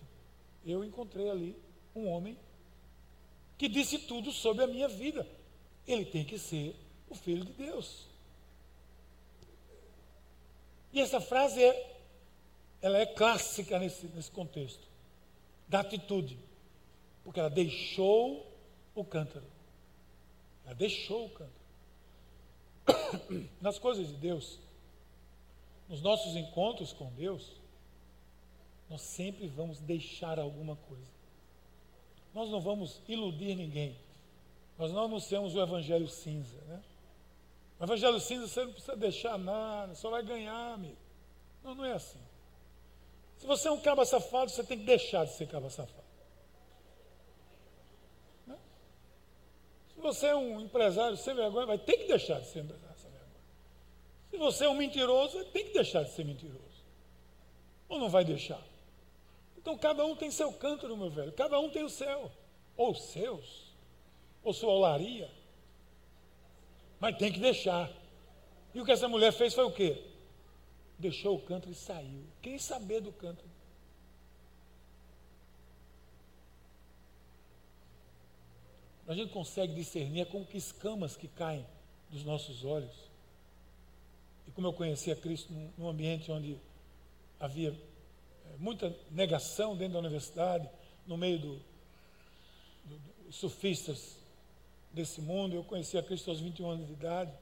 eu 0.64 0.84
encontrei 0.84 1.28
ali 1.30 1.56
um 1.94 2.08
homem 2.08 2.38
que 3.58 3.68
disse 3.68 3.98
tudo 3.98 4.32
sobre 4.32 4.64
a 4.64 4.66
minha 4.66 4.88
vida. 4.88 5.26
Ele 5.86 6.04
tem 6.04 6.24
que 6.24 6.38
ser 6.38 6.74
o 7.08 7.14
filho 7.14 7.44
de 7.44 7.52
Deus. 7.52 8.06
E 10.92 11.00
essa 11.00 11.20
frase 11.20 11.62
é, 11.62 11.96
ela 12.80 12.98
é 12.98 13.06
clássica 13.06 13.78
nesse, 13.78 14.06
nesse 14.08 14.30
contexto 14.30 14.86
da 15.68 15.80
atitude. 15.80 16.38
Porque 17.22 17.40
ela 17.40 17.50
deixou 17.50 18.50
o 18.94 19.04
cântaro. 19.04 19.46
Ela 20.64 20.74
deixou 20.74 21.26
o 21.26 21.30
cântaro. 21.30 21.64
Nas 23.60 23.78
coisas 23.78 24.06
de 24.06 24.14
Deus, 24.14 24.58
nos 25.88 26.00
nossos 26.00 26.36
encontros 26.36 26.92
com 26.92 27.12
Deus, 27.12 27.52
nós 28.88 29.00
sempre 29.00 29.46
vamos 29.48 29.80
deixar 29.80 30.38
alguma 30.38 30.76
coisa. 30.76 31.14
Nós 32.34 32.50
não 32.50 32.60
vamos 32.60 33.00
iludir 33.08 33.54
ninguém. 33.54 33.96
Nós 34.76 34.92
não 34.92 35.04
anunciamos 35.04 35.54
o 35.54 35.62
evangelho 35.62 36.08
cinza. 36.08 36.60
Né? 36.66 36.82
O 37.78 37.84
evangelho 37.84 38.20
cinza 38.20 38.46
você 38.46 38.64
não 38.64 38.72
precisa 38.72 38.96
deixar 38.96 39.38
nada, 39.38 39.94
só 39.94 40.10
vai 40.10 40.22
ganhar, 40.22 40.74
amigo. 40.74 40.96
Não, 41.62 41.74
não 41.74 41.84
é 41.84 41.92
assim. 41.92 42.18
Se 43.38 43.46
você 43.46 43.68
é 43.68 43.70
um 43.70 43.80
caba 43.80 44.04
safado, 44.04 44.50
você 44.50 44.64
tem 44.64 44.78
que 44.78 44.84
deixar 44.84 45.24
de 45.24 45.32
ser 45.32 45.46
caba 45.46 45.70
safado. 45.70 46.04
Né? 48.46 48.56
Se 49.94 50.00
você 50.00 50.26
é 50.26 50.36
um 50.36 50.60
empresário 50.60 51.16
sem 51.16 51.34
vergonha, 51.34 51.66
vai 51.66 51.78
ter 51.78 51.96
que 51.96 52.06
deixar 52.06 52.40
de 52.40 52.48
ser 52.48 52.60
empresário 52.60 52.96
sem 52.98 53.10
vergonha. 53.10 53.30
Se 54.30 54.36
você 54.36 54.64
é 54.64 54.68
um 54.68 54.74
mentiroso, 54.74 55.44
ter 55.46 55.64
que 55.64 55.72
deixar 55.72 56.02
de 56.02 56.10
ser 56.10 56.24
mentiroso. 56.24 56.62
Ou 57.88 57.98
não 57.98 58.08
vai 58.08 58.24
deixar? 58.24 58.62
Então 59.64 59.78
cada 59.78 60.04
um 60.04 60.14
tem 60.14 60.30
seu 60.30 60.52
cântaro, 60.52 60.94
meu 60.94 61.08
velho. 61.08 61.32
Cada 61.32 61.58
um 61.58 61.70
tem 61.70 61.82
o 61.82 61.88
seu. 61.88 62.30
Ou 62.76 62.94
seus. 62.94 63.72
Ou 64.42 64.52
sua 64.52 64.70
olaria. 64.70 65.30
Mas 67.00 67.16
tem 67.16 67.32
que 67.32 67.40
deixar. 67.40 67.90
E 68.74 68.80
o 68.82 68.84
que 68.84 68.92
essa 68.92 69.08
mulher 69.08 69.32
fez 69.32 69.54
foi 69.54 69.64
o 69.64 69.70
quê? 69.70 70.04
Deixou 70.98 71.36
o 71.36 71.40
cântaro 71.40 71.72
e 71.72 71.74
saiu. 71.74 72.26
Quem 72.42 72.58
saber 72.58 73.00
do 73.00 73.10
cântaro? 73.10 73.48
A 79.08 79.14
gente 79.14 79.32
consegue 79.32 79.74
discernir 79.74 80.20
é 80.20 80.24
com 80.26 80.44
que 80.44 80.58
escamas 80.58 81.16
que 81.16 81.26
caem 81.26 81.66
dos 82.10 82.22
nossos 82.22 82.66
olhos. 82.66 82.94
E 84.46 84.50
como 84.50 84.66
eu 84.66 84.74
conhecia 84.74 85.16
Cristo 85.16 85.50
num 85.78 85.88
ambiente 85.88 86.30
onde 86.30 86.58
havia 87.40 87.74
muita 88.58 88.94
negação 89.10 89.76
dentro 89.76 89.94
da 89.94 89.98
universidade, 90.00 90.68
no 91.06 91.16
meio 91.16 91.38
dos 91.38 91.60
do, 92.84 92.98
do, 92.98 93.32
surfistas 93.32 94.16
desse 94.92 95.20
mundo, 95.20 95.56
eu 95.56 95.64
conhecia 95.64 96.02
Cristo 96.02 96.30
aos 96.30 96.40
21 96.40 96.70
anos 96.70 96.86
de 96.86 96.92
idade. 96.92 97.32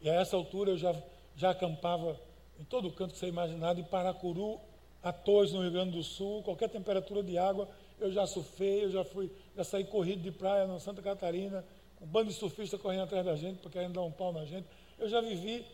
E 0.00 0.08
a 0.08 0.14
essa 0.14 0.36
altura 0.36 0.72
eu 0.72 0.78
já, 0.78 0.94
já 1.36 1.50
acampava 1.50 2.18
em 2.58 2.64
todo 2.64 2.90
canto 2.92 3.12
que 3.12 3.18
você 3.18 3.26
imaginava, 3.26 3.80
em 3.80 3.84
Paracuru, 3.84 4.60
a 5.02 5.12
Torres, 5.12 5.52
no 5.52 5.60
Rio 5.60 5.70
Grande 5.70 5.92
do 5.92 6.02
Sul, 6.02 6.42
qualquer 6.42 6.68
temperatura 6.70 7.22
de 7.22 7.36
água, 7.36 7.68
eu 8.00 8.10
já 8.10 8.26
surfei, 8.26 8.84
eu 8.84 8.90
já 8.90 9.04
fui, 9.04 9.30
já 9.56 9.62
saí 9.62 9.84
corrido 9.84 10.22
de 10.22 10.30
praia 10.30 10.66
na 10.66 10.78
Santa 10.78 11.02
Catarina, 11.02 11.64
com 11.96 12.04
um 12.04 12.08
bando 12.08 12.30
de 12.30 12.36
surfistas 12.36 12.80
correndo 12.80 13.02
atrás 13.02 13.24
da 13.24 13.36
gente, 13.36 13.58
porque 13.58 13.78
querendo 13.78 13.94
dar 13.94 14.02
um 14.02 14.10
pau 14.10 14.32
na 14.32 14.44
gente. 14.44 14.66
Eu 14.98 15.08
já 15.08 15.20
vivi 15.20 15.64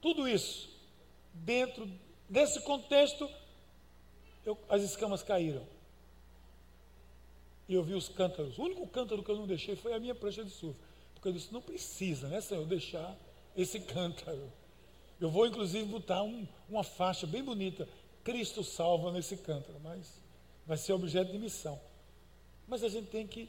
tudo 0.00 0.28
isso. 0.28 0.68
Dentro 1.32 1.88
desse 2.28 2.60
contexto, 2.62 3.28
eu, 4.44 4.58
as 4.68 4.82
escamas 4.82 5.22
caíram. 5.22 5.66
E 7.68 7.74
eu 7.74 7.82
vi 7.82 7.94
os 7.94 8.08
cântaros. 8.08 8.58
O 8.58 8.62
único 8.62 8.86
cântaro 8.88 9.22
que 9.22 9.30
eu 9.30 9.36
não 9.36 9.46
deixei 9.46 9.76
foi 9.76 9.92
a 9.92 10.00
minha 10.00 10.14
prancha 10.14 10.44
de 10.44 10.50
surf. 10.50 10.78
Porque 11.14 11.28
eu 11.28 11.32
disse, 11.32 11.52
não 11.52 11.60
precisa, 11.60 12.28
né, 12.28 12.40
Senhor, 12.40 12.66
deixar 12.66 13.16
esse 13.56 13.78
cântaro. 13.86 14.50
Eu 15.20 15.30
vou, 15.30 15.46
inclusive, 15.46 15.84
botar 15.84 16.22
um, 16.22 16.48
uma 16.68 16.82
faixa 16.82 17.26
bem 17.26 17.44
bonita. 17.44 17.86
Cristo 18.24 18.64
salva 18.64 19.12
nesse 19.12 19.36
cântaro, 19.36 19.78
mas 19.82 20.20
vai 20.66 20.76
ser 20.76 20.92
objeto 20.94 21.30
de 21.30 21.38
missão. 21.38 21.80
Mas 22.66 22.82
a 22.82 22.88
gente 22.88 23.08
tem 23.08 23.26
que 23.26 23.48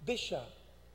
deixar. 0.00 0.46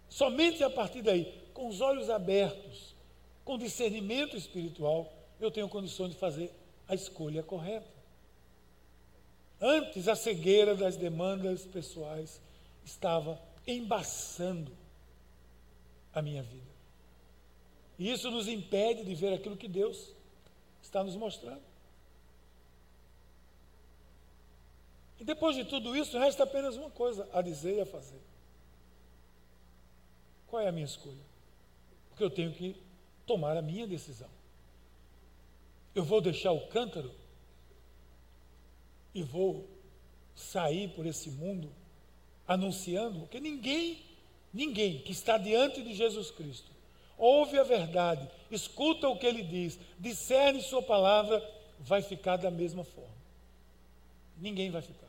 Somente 0.09 0.63
a 0.63 0.69
partir 0.69 1.01
daí, 1.01 1.25
com 1.53 1.67
os 1.67 1.81
olhos 1.81 2.09
abertos, 2.09 2.95
com 3.43 3.57
discernimento 3.57 4.37
espiritual, 4.37 5.11
eu 5.39 5.51
tenho 5.51 5.67
condições 5.67 6.11
de 6.11 6.17
fazer 6.17 6.51
a 6.87 6.95
escolha 6.95 7.43
correta. 7.43 7.87
Antes, 9.65 10.09
a 10.09 10.15
cegueira 10.15 10.75
das 10.75 10.97
demandas 10.97 11.65
pessoais 11.65 12.41
estava 12.83 13.41
embaçando 13.65 14.75
a 16.13 16.21
minha 16.21 16.43
vida. 16.43 16.73
E 17.97 18.11
isso 18.11 18.29
nos 18.29 18.49
impede 18.49 19.05
de 19.05 19.15
ver 19.15 19.31
aquilo 19.31 19.55
que 19.55 19.69
Deus 19.69 20.13
está 20.81 21.01
nos 21.01 21.15
mostrando. 21.15 21.61
E 25.17 25.23
depois 25.23 25.55
de 25.55 25.63
tudo 25.63 25.95
isso, 25.95 26.19
resta 26.19 26.43
apenas 26.43 26.75
uma 26.75 26.89
coisa 26.89 27.25
a 27.31 27.41
dizer 27.41 27.77
e 27.77 27.81
a 27.81 27.85
fazer. 27.85 28.19
Qual 30.47 30.61
é 30.61 30.67
a 30.67 30.73
minha 30.73 30.83
escolha? 30.83 31.23
Porque 32.09 32.25
eu 32.25 32.29
tenho 32.29 32.51
que 32.51 32.75
tomar 33.25 33.55
a 33.55 33.61
minha 33.61 33.87
decisão. 33.87 34.29
Eu 35.95 36.03
vou 36.03 36.19
deixar 36.19 36.51
o 36.51 36.67
cântaro 36.67 37.22
e 39.13 39.21
vou 39.21 39.67
sair 40.35 40.89
por 40.89 41.05
esse 41.05 41.29
mundo 41.29 41.69
anunciando, 42.47 43.19
porque 43.19 43.39
ninguém, 43.39 44.03
ninguém 44.53 44.99
que 44.99 45.11
está 45.11 45.37
diante 45.37 45.81
de 45.81 45.93
Jesus 45.93 46.31
Cristo 46.31 46.73
ouve 47.17 47.57
a 47.57 47.63
verdade, 47.63 48.27
escuta 48.51 49.07
o 49.07 49.17
que 49.17 49.25
ele 49.25 49.43
diz, 49.43 49.79
discerne 49.99 50.61
sua 50.61 50.81
palavra, 50.81 51.41
vai 51.79 52.01
ficar 52.01 52.37
da 52.37 52.51
mesma 52.51 52.83
forma. 52.83 53.13
Ninguém 54.37 54.71
vai 54.71 54.81
ficar. 54.81 55.07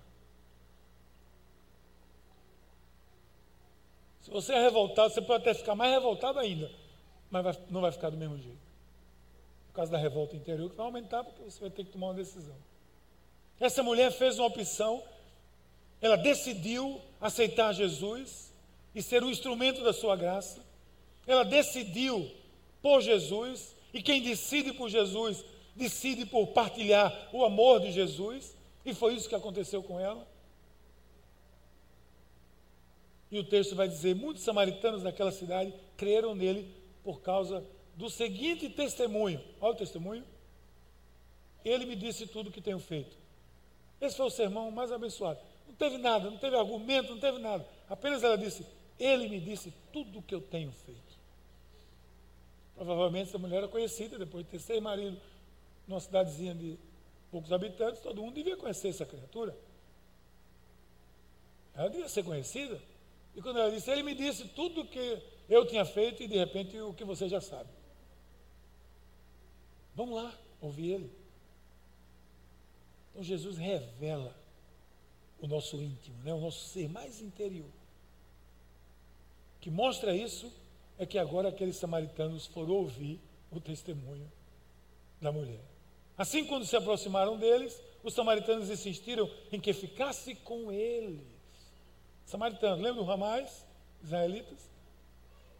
Se 4.20 4.30
você 4.30 4.54
é 4.54 4.62
revoltado, 4.62 5.12
você 5.12 5.20
pode 5.20 5.42
até 5.42 5.54
ficar 5.54 5.74
mais 5.74 5.92
revoltado 5.92 6.38
ainda, 6.38 6.70
mas 7.30 7.44
vai, 7.44 7.58
não 7.70 7.80
vai 7.80 7.92
ficar 7.92 8.10
do 8.10 8.16
mesmo 8.16 8.38
jeito. 8.38 8.64
Por 9.68 9.74
causa 9.74 9.90
da 9.90 9.98
revolta 9.98 10.36
interior, 10.36 10.70
que 10.70 10.76
vai 10.76 10.86
aumentar, 10.86 11.24
porque 11.24 11.42
você 11.42 11.60
vai 11.60 11.70
ter 11.70 11.84
que 11.84 11.90
tomar 11.90 12.08
uma 12.08 12.14
decisão. 12.14 12.56
Essa 13.58 13.82
mulher 13.82 14.10
fez 14.12 14.38
uma 14.38 14.48
opção, 14.48 15.02
ela 16.00 16.16
decidiu 16.16 17.00
aceitar 17.20 17.72
Jesus 17.72 18.52
e 18.94 19.02
ser 19.02 19.22
um 19.22 19.30
instrumento 19.30 19.82
da 19.82 19.92
sua 19.92 20.16
graça. 20.16 20.60
Ela 21.26 21.44
decidiu 21.44 22.30
por 22.82 23.00
Jesus, 23.00 23.74
e 23.92 24.02
quem 24.02 24.20
decide 24.20 24.72
por 24.72 24.90
Jesus, 24.90 25.44
decide 25.74 26.26
por 26.26 26.48
partilhar 26.48 27.30
o 27.32 27.44
amor 27.44 27.80
de 27.80 27.90
Jesus, 27.90 28.54
e 28.84 28.92
foi 28.92 29.14
isso 29.14 29.28
que 29.28 29.34
aconteceu 29.34 29.82
com 29.82 29.98
ela. 29.98 30.26
E 33.30 33.38
o 33.38 33.44
texto 33.44 33.74
vai 33.74 33.88
dizer: 33.88 34.14
muitos 34.14 34.42
samaritanos 34.44 35.02
daquela 35.02 35.32
cidade 35.32 35.72
creram 35.96 36.34
nele 36.34 36.72
por 37.02 37.20
causa 37.20 37.64
do 37.96 38.10
seguinte 38.10 38.68
testemunho. 38.68 39.40
Olha 39.60 39.72
o 39.72 39.76
testemunho. 39.76 40.24
Ele 41.64 41.86
me 41.86 41.96
disse 41.96 42.26
tudo 42.26 42.50
o 42.50 42.52
que 42.52 42.60
tenho 42.60 42.78
feito. 42.78 43.23
Esse 44.04 44.16
foi 44.16 44.26
o 44.26 44.30
sermão 44.30 44.70
mais 44.70 44.92
abençoado. 44.92 45.40
Não 45.66 45.74
teve 45.74 45.96
nada, 45.98 46.30
não 46.30 46.36
teve 46.36 46.56
argumento, 46.56 47.10
não 47.12 47.20
teve 47.20 47.38
nada. 47.38 47.66
Apenas 47.88 48.22
ela 48.22 48.36
disse: 48.36 48.66
Ele 48.98 49.28
me 49.28 49.40
disse 49.40 49.72
tudo 49.92 50.18
o 50.18 50.22
que 50.22 50.34
eu 50.34 50.40
tenho 50.40 50.70
feito. 50.72 51.14
Provavelmente 52.74 53.28
essa 53.28 53.38
mulher 53.38 53.58
era 53.58 53.68
conhecida, 53.68 54.18
depois 54.18 54.44
de 54.44 54.50
ter 54.50 54.58
seis 54.58 54.82
maridos 54.82 55.18
numa 55.86 56.00
cidadezinha 56.00 56.54
de 56.54 56.78
poucos 57.30 57.52
habitantes, 57.52 58.00
todo 58.00 58.22
mundo 58.22 58.34
devia 58.34 58.56
conhecer 58.56 58.88
essa 58.88 59.06
criatura. 59.06 59.56
Ela 61.74 61.88
devia 61.88 62.08
ser 62.08 62.24
conhecida. 62.24 62.80
E 63.34 63.42
quando 63.42 63.58
ela 63.58 63.70
disse, 63.70 63.90
ele 63.90 64.02
me 64.02 64.14
disse 64.14 64.46
tudo 64.48 64.82
o 64.82 64.86
que 64.86 65.18
eu 65.48 65.66
tinha 65.66 65.84
feito 65.84 66.22
e 66.22 66.28
de 66.28 66.36
repente 66.36 66.78
o 66.78 66.92
que 66.92 67.04
você 67.04 67.28
já 67.28 67.40
sabe. 67.40 67.68
Vamos 69.94 70.14
lá, 70.14 70.32
ouvir 70.60 70.92
ele. 70.92 71.23
Então 73.14 73.22
Jesus 73.22 73.56
revela 73.56 74.36
o 75.40 75.46
nosso 75.46 75.80
íntimo, 75.80 76.20
né? 76.24 76.34
o 76.34 76.40
nosso 76.40 76.68
ser 76.68 76.88
mais 76.88 77.20
interior. 77.20 77.70
O 79.56 79.60
que 79.60 79.70
mostra 79.70 80.14
isso 80.14 80.52
é 80.98 81.06
que 81.06 81.16
agora 81.16 81.48
aqueles 81.48 81.76
samaritanos 81.76 82.46
foram 82.46 82.74
ouvir 82.74 83.20
o 83.52 83.60
testemunho 83.60 84.30
da 85.20 85.30
mulher. 85.30 85.60
Assim, 86.18 86.44
quando 86.44 86.66
se 86.66 86.76
aproximaram 86.76 87.38
deles, 87.38 87.80
os 88.02 88.14
samaritanos 88.14 88.68
insistiram 88.68 89.30
em 89.52 89.60
que 89.60 89.72
ficasse 89.72 90.34
com 90.34 90.72
eles. 90.72 91.22
Samaritanos, 92.26 92.80
lembra 92.80 93.00
do 93.00 93.06
Ramais, 93.06 93.64
israelitas? 94.02 94.58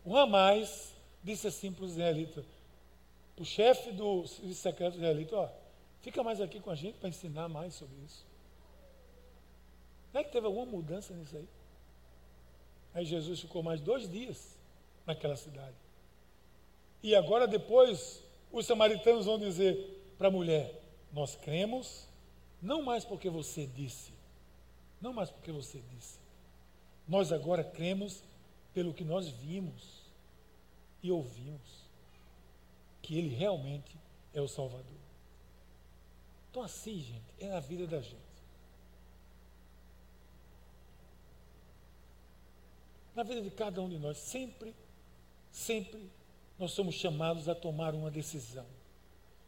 O 0.05 0.13
Ramais 0.13 0.93
disse 1.23 1.47
assim 1.47 1.73
para 1.73 1.85
os 1.85 1.93
israelitas, 1.93 2.45
para 3.37 3.43
o 3.43 3.47
chefe 3.47 3.93
do 3.93 4.27
serviço 4.27 4.61
secreto 4.61 4.97
israelita, 4.97 5.37
ó, 5.37 5.64
fica 6.05 6.23
mais 6.23 6.39
aqui 6.39 6.61
com 6.61 6.71
a 6.71 6.75
gente 6.75 6.99
para 6.99 7.09
ensinar 7.09 7.49
mais 7.49 7.73
sobre 7.73 7.97
isso. 8.05 8.27
Não 10.13 10.21
é 10.21 10.25
que 10.25 10.31
teve 10.31 10.47
alguma 10.47 10.67
mudança 10.67 11.15
nisso 11.15 11.35
aí? 11.35 11.49
Aí 12.93 13.07
Jesus 13.07 13.41
ficou 13.41 13.63
mais 13.63 13.81
dois 13.81 14.09
dias 14.09 14.55
naquela 15.07 15.35
cidade. 15.35 15.75
E 17.03 17.15
agora, 17.15 17.49
depois, 17.49 18.23
os 18.53 18.67
samaritanos 18.67 19.25
vão 19.25 19.39
dizer 19.39 20.15
para 20.19 20.29
a 20.29 20.31
mulher: 20.31 20.79
Nós 21.11 21.35
cremos, 21.37 22.07
não 22.61 22.83
mais 22.83 23.05
porque 23.05 23.31
você 23.31 23.67
disse, 23.67 24.13
não 25.01 25.13
mais 25.15 25.31
porque 25.31 25.51
você 25.51 25.83
disse. 25.97 26.19
Nós 27.09 27.33
agora 27.33 27.65
cremos 27.65 28.23
pelo 28.75 28.93
que 28.93 29.05
nós 29.05 29.29
vimos 29.29 30.03
e 31.03 31.11
ouvimos, 31.11 31.89
que 33.01 33.17
Ele 33.19 33.35
realmente 33.35 33.97
é 34.35 34.41
o 34.41 34.49
Salvador. 34.49 35.04
Então, 36.55 36.63
assim, 36.63 37.01
gente, 37.01 37.35
é 37.41 37.51
a 37.51 37.59
vida 37.59 37.85
da 37.85 38.01
gente. 38.01 38.15
Na 43.13 43.25
vida 43.25 43.43
de 43.43 43.51
cada 43.51 43.83
um 43.83 43.89
de 43.89 43.99
nós, 43.99 44.19
sempre 44.19 44.73
Sempre 45.55 46.11
nós 46.59 46.73
somos 46.73 46.97
chamados 46.97 47.49
a 47.49 47.55
tomar 47.55 47.95
uma 47.95 48.11
decisão, 48.11 48.67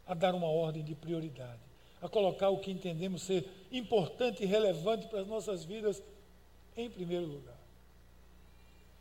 a 0.07 0.15
dar 0.15 0.37
uma 0.37 0.47
ordem 0.47 0.85
de 0.85 0.95
prioridade, 0.95 1.61
a 2.01 2.09
colocar 2.09 2.49
o 2.49 2.61
que 2.61 2.71
entendemos 2.71 3.23
ser 3.23 3.45
importante 3.73 4.45
e 4.45 4.47
relevante 4.47 5.09
para 5.09 5.23
as 5.23 5.27
nossas 5.27 5.65
vidas 5.65 6.01
em 6.77 6.89
primeiro 6.89 7.27
lugar. 7.27 7.59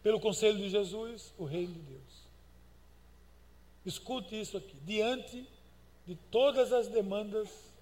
Pelo 0.02 0.20
conselho 0.20 0.58
de 0.58 0.68
Jesus, 0.68 1.32
o 1.38 1.46
reino 1.46 1.74
de 1.76 1.80
Deus. 1.82 2.26
Escute 3.86 4.42
isso 4.42 4.58
aqui. 4.58 4.76
Diante 4.84 5.48
de 6.08 6.16
todas 6.32 6.74
as 6.74 6.88
demandas 6.88 7.75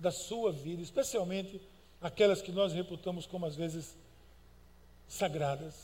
da 0.00 0.10
sua 0.10 0.50
vida, 0.50 0.82
especialmente 0.82 1.60
aquelas 2.00 2.40
que 2.40 2.50
nós 2.50 2.72
reputamos 2.72 3.26
como 3.26 3.44
às 3.44 3.54
vezes 3.54 3.94
sagradas, 5.06 5.74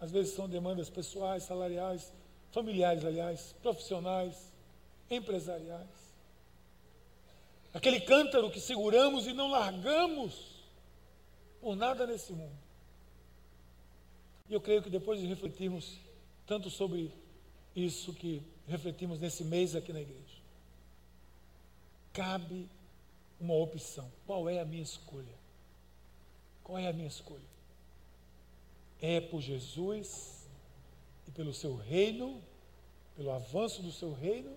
às 0.00 0.10
vezes 0.10 0.34
são 0.34 0.48
demandas 0.48 0.88
pessoais, 0.88 1.42
salariais, 1.42 2.12
familiares, 2.52 3.04
aliás, 3.04 3.54
profissionais, 3.62 4.34
empresariais. 5.10 5.86
Aquele 7.74 8.00
cântaro 8.00 8.50
que 8.50 8.60
seguramos 8.60 9.26
e 9.26 9.34
não 9.34 9.50
largamos 9.50 10.56
por 11.60 11.76
nada 11.76 12.06
nesse 12.06 12.32
mundo. 12.32 12.56
E 14.48 14.54
eu 14.54 14.60
creio 14.60 14.82
que 14.82 14.88
depois 14.88 15.20
de 15.20 15.26
refletirmos 15.26 15.98
tanto 16.46 16.70
sobre 16.70 17.12
isso 17.74 18.14
que 18.14 18.42
refletimos 18.66 19.18
nesse 19.18 19.44
mês 19.44 19.76
aqui 19.76 19.92
na 19.92 20.00
igreja, 20.00 20.36
cabe 22.12 22.66
uma 23.40 23.54
opção. 23.54 24.10
Qual 24.26 24.48
é 24.48 24.60
a 24.60 24.64
minha 24.64 24.82
escolha? 24.82 25.34
Qual 26.62 26.78
é 26.78 26.88
a 26.88 26.92
minha 26.92 27.08
escolha? 27.08 27.44
É 29.00 29.20
por 29.20 29.40
Jesus 29.40 30.48
e 31.28 31.30
pelo 31.30 31.52
seu 31.52 31.76
reino, 31.76 32.42
pelo 33.16 33.30
avanço 33.30 33.82
do 33.82 33.92
seu 33.92 34.12
reino? 34.12 34.56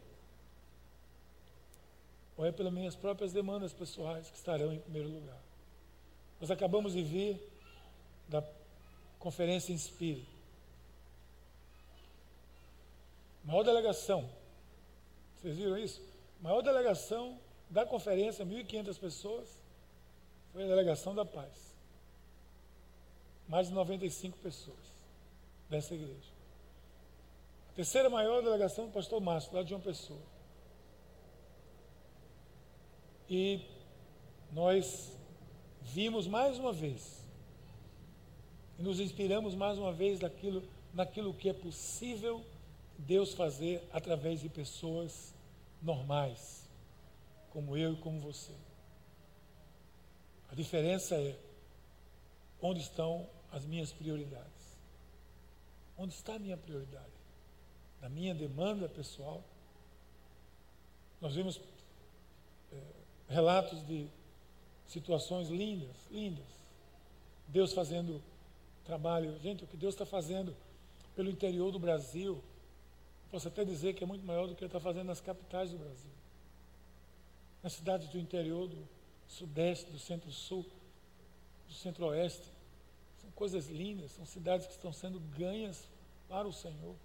Ou 2.37 2.45
é 2.45 2.51
pelas 2.51 2.71
minhas 2.71 2.95
próprias 2.95 3.33
demandas 3.33 3.73
pessoais 3.73 4.29
que 4.29 4.37
estarão 4.37 4.71
em 4.71 4.79
primeiro 4.79 5.09
lugar? 5.09 5.41
Nós 6.39 6.49
acabamos 6.49 6.93
de 6.93 7.03
vir 7.03 7.39
da 8.29 8.41
conferência 9.19 9.73
Inspire. 9.73 10.25
Maior 13.43 13.63
delegação. 13.63 14.29
Vocês 15.35 15.57
viram 15.57 15.77
isso? 15.77 16.01
Maior 16.41 16.61
delegação 16.61 17.37
da 17.69 17.85
conferência, 17.85 18.45
1.500 18.45 18.99
pessoas, 18.99 19.47
foi 20.51 20.63
a 20.63 20.67
delegação 20.67 21.13
da 21.13 21.23
paz. 21.23 21.75
Mais 23.47 23.67
de 23.67 23.73
95 23.73 24.37
pessoas 24.39 24.77
dessa 25.69 25.93
igreja. 25.93 26.31
A 27.71 27.73
terceira 27.75 28.09
maior 28.09 28.41
delegação 28.41 28.85
do 28.85 28.91
pastor 28.91 29.21
Márcio, 29.21 29.53
lá 29.53 29.63
de 29.63 29.73
uma 29.73 29.79
pessoa. 29.79 30.21
E 33.29 33.61
nós 34.51 35.15
vimos 35.81 36.27
mais 36.27 36.57
uma 36.57 36.73
vez 36.73 37.19
e 38.79 38.81
nos 38.81 39.01
inspiramos 39.01 39.53
mais 39.55 39.77
uma 39.77 39.91
vez 39.91 40.21
naquilo, 40.21 40.63
naquilo 40.93 41.33
que 41.33 41.49
é 41.49 41.53
possível 41.53 42.41
Deus 42.97 43.33
fazer 43.33 43.83
através 43.91 44.39
de 44.39 44.47
pessoas 44.47 45.35
normais, 45.81 46.58
como 47.51 47.77
eu 47.77 47.93
e 47.93 47.97
como 47.97 48.19
você. 48.19 48.53
A 50.51 50.55
diferença 50.55 51.15
é 51.15 51.37
onde 52.61 52.81
estão 52.81 53.27
as 53.51 53.65
minhas 53.65 53.91
prioridades. 53.91 54.77
Onde 55.97 56.13
está 56.13 56.35
a 56.35 56.39
minha 56.39 56.57
prioridade? 56.57 57.11
Na 58.01 58.09
minha 58.09 58.33
demanda 58.33 58.87
pessoal? 58.87 59.43
Nós 61.19 61.35
vimos 61.35 61.59
é, 62.71 62.81
relatos 63.27 63.85
de 63.85 64.07
situações 64.87 65.49
lindas, 65.49 65.95
lindas. 66.09 66.47
Deus 67.47 67.73
fazendo 67.73 68.21
trabalho. 68.85 69.37
Gente, 69.39 69.63
o 69.63 69.67
que 69.67 69.77
Deus 69.77 69.93
está 69.93 70.05
fazendo 70.05 70.55
pelo 71.15 71.29
interior 71.29 71.71
do 71.71 71.79
Brasil, 71.79 72.41
posso 73.29 73.47
até 73.47 73.65
dizer 73.65 73.93
que 73.93 74.03
é 74.03 74.07
muito 74.07 74.25
maior 74.25 74.47
do 74.47 74.55
que 74.55 74.63
Ele 74.63 74.69
está 74.69 74.79
fazendo 74.79 75.07
nas 75.07 75.19
capitais 75.19 75.71
do 75.71 75.77
Brasil. 75.77 76.11
Nas 77.61 77.73
cidades 77.73 78.07
do 78.09 78.17
interior, 78.17 78.67
do 78.67 78.87
sudeste, 79.27 79.91
do 79.91 79.99
centro-sul, 79.99 80.65
do 81.67 81.73
centro-oeste. 81.73 82.51
São 83.17 83.29
coisas 83.31 83.67
lindas, 83.67 84.11
são 84.11 84.25
cidades 84.25 84.65
que 84.65 84.73
estão 84.73 84.93
sendo 84.93 85.19
ganhas 85.19 85.87
para 86.27 86.47
o 86.47 86.53
Senhor. 86.53 86.95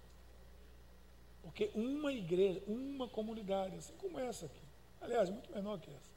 Porque 1.41 1.69
uma 1.75 2.11
igreja, 2.11 2.61
uma 2.67 3.07
comunidade, 3.07 3.77
assim 3.77 3.93
como 3.97 4.19
essa 4.19 4.47
aqui, 4.47 4.61
aliás, 4.99 5.29
muito 5.29 5.51
menor 5.51 5.79
que 5.79 5.89
essa, 5.89 6.11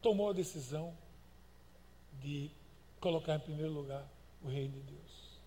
tomou 0.00 0.30
a 0.30 0.32
decisão 0.32 0.96
de 2.20 2.50
colocar 3.00 3.34
em 3.34 3.40
primeiro 3.40 3.72
lugar 3.72 4.06
o 4.42 4.48
reino 4.48 4.72
de 4.72 4.80
Deus. 4.92 5.40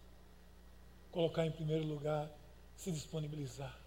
Colocar 1.12 1.46
em 1.46 1.52
primeiro 1.52 1.86
lugar, 1.86 2.30
se 2.76 2.92
disponibilizar. 2.92 3.78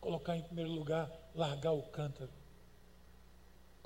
Colocar 0.00 0.36
em 0.36 0.42
primeiro 0.42 0.70
lugar, 0.70 1.10
largar 1.34 1.72
o 1.72 1.82
cântaro. 1.82 2.30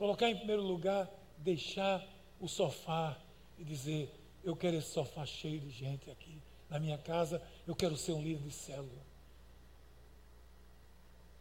Colocar 0.00 0.30
em 0.30 0.34
primeiro 0.34 0.62
lugar, 0.62 1.10
deixar 1.36 2.02
o 2.40 2.48
sofá 2.48 3.18
e 3.58 3.62
dizer: 3.62 4.10
Eu 4.42 4.56
quero 4.56 4.78
esse 4.78 4.88
sofá 4.88 5.26
cheio 5.26 5.60
de 5.60 5.68
gente 5.68 6.10
aqui. 6.10 6.40
Na 6.70 6.80
minha 6.80 6.96
casa, 6.96 7.42
eu 7.66 7.76
quero 7.76 7.98
ser 7.98 8.12
um 8.12 8.22
líder 8.22 8.42
de 8.42 8.50
célula. 8.50 9.04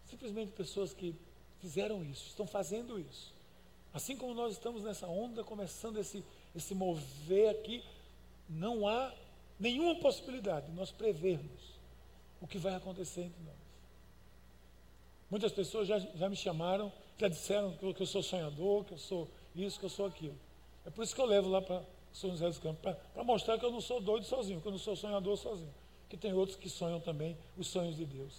Simplesmente 0.10 0.52
pessoas 0.52 0.94
que 0.94 1.16
fizeram 1.62 2.04
isso, 2.04 2.28
estão 2.28 2.46
fazendo 2.46 3.00
isso. 3.00 3.34
Assim 3.94 4.18
como 4.18 4.34
nós 4.34 4.56
estamos 4.56 4.84
nessa 4.84 5.08
onda, 5.08 5.42
começando 5.42 5.98
esse, 5.98 6.22
esse 6.54 6.76
mover 6.76 7.52
aqui, 7.52 7.82
não 8.50 8.86
há 8.86 9.14
nenhuma 9.58 9.96
possibilidade 10.02 10.66
de 10.66 10.74
nós 10.74 10.92
prevermos 10.92 11.80
o 12.42 12.48
que 12.48 12.58
vai 12.58 12.76
acontecer 12.76 13.22
entre 13.22 13.42
nós. 13.42 13.56
Muitas 15.32 15.54
pessoas 15.54 15.88
já, 15.88 15.98
já 15.98 16.28
me 16.28 16.36
chamaram, 16.36 16.92
já 17.20 17.28
disseram 17.28 17.74
que 17.74 17.86
eu, 17.86 17.94
que 17.94 18.02
eu 18.02 18.08
sou 18.08 18.24
sonhador, 18.24 18.86
que 18.86 18.94
eu 18.94 18.98
sou 18.98 19.28
isso, 19.54 19.78
que 19.78 19.86
eu 19.86 19.90
sou 19.90 20.06
aquilo. 20.06 20.38
É 20.86 20.90
por 20.90 21.04
isso 21.04 21.14
que 21.14 21.20
eu 21.20 21.26
levo 21.26 21.50
lá 21.50 21.62
para 21.62 21.84
São 22.14 22.30
José 22.30 22.48
dos 22.48 22.60
Campos, 22.60 22.82
para 23.14 23.24
mostrar 23.24 23.60
que 23.60 23.66
eu 23.66 23.72
não 23.72 23.82
sou 23.82 24.00
doido 24.00 24.26
sozinho, 24.26 24.62
que 24.62 24.68
eu 24.68 24.72
não 24.72 24.80
sou 24.80 24.96
sonhador 24.96 25.36
sozinho. 25.38 25.74
Que 26.08 26.18
tem 26.18 26.34
outros 26.34 26.58
que 26.58 26.70
sonham 26.70 27.00
também 27.00 27.38
os 27.58 27.68
sonhos 27.68 27.98
de 27.98 28.06
Deus. 28.06 28.34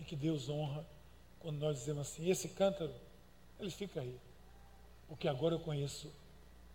E 0.00 0.04
que 0.04 0.16
Deus 0.16 0.48
honra 0.48 0.84
quando 1.38 1.58
nós 1.58 1.78
dizemos 1.78 2.02
assim, 2.02 2.28
esse 2.28 2.48
cântaro, 2.48 2.92
ele 3.60 3.70
fica 3.70 4.00
aí. 4.00 4.18
Porque 5.08 5.28
agora 5.28 5.54
eu 5.54 5.60
conheço 5.60 6.12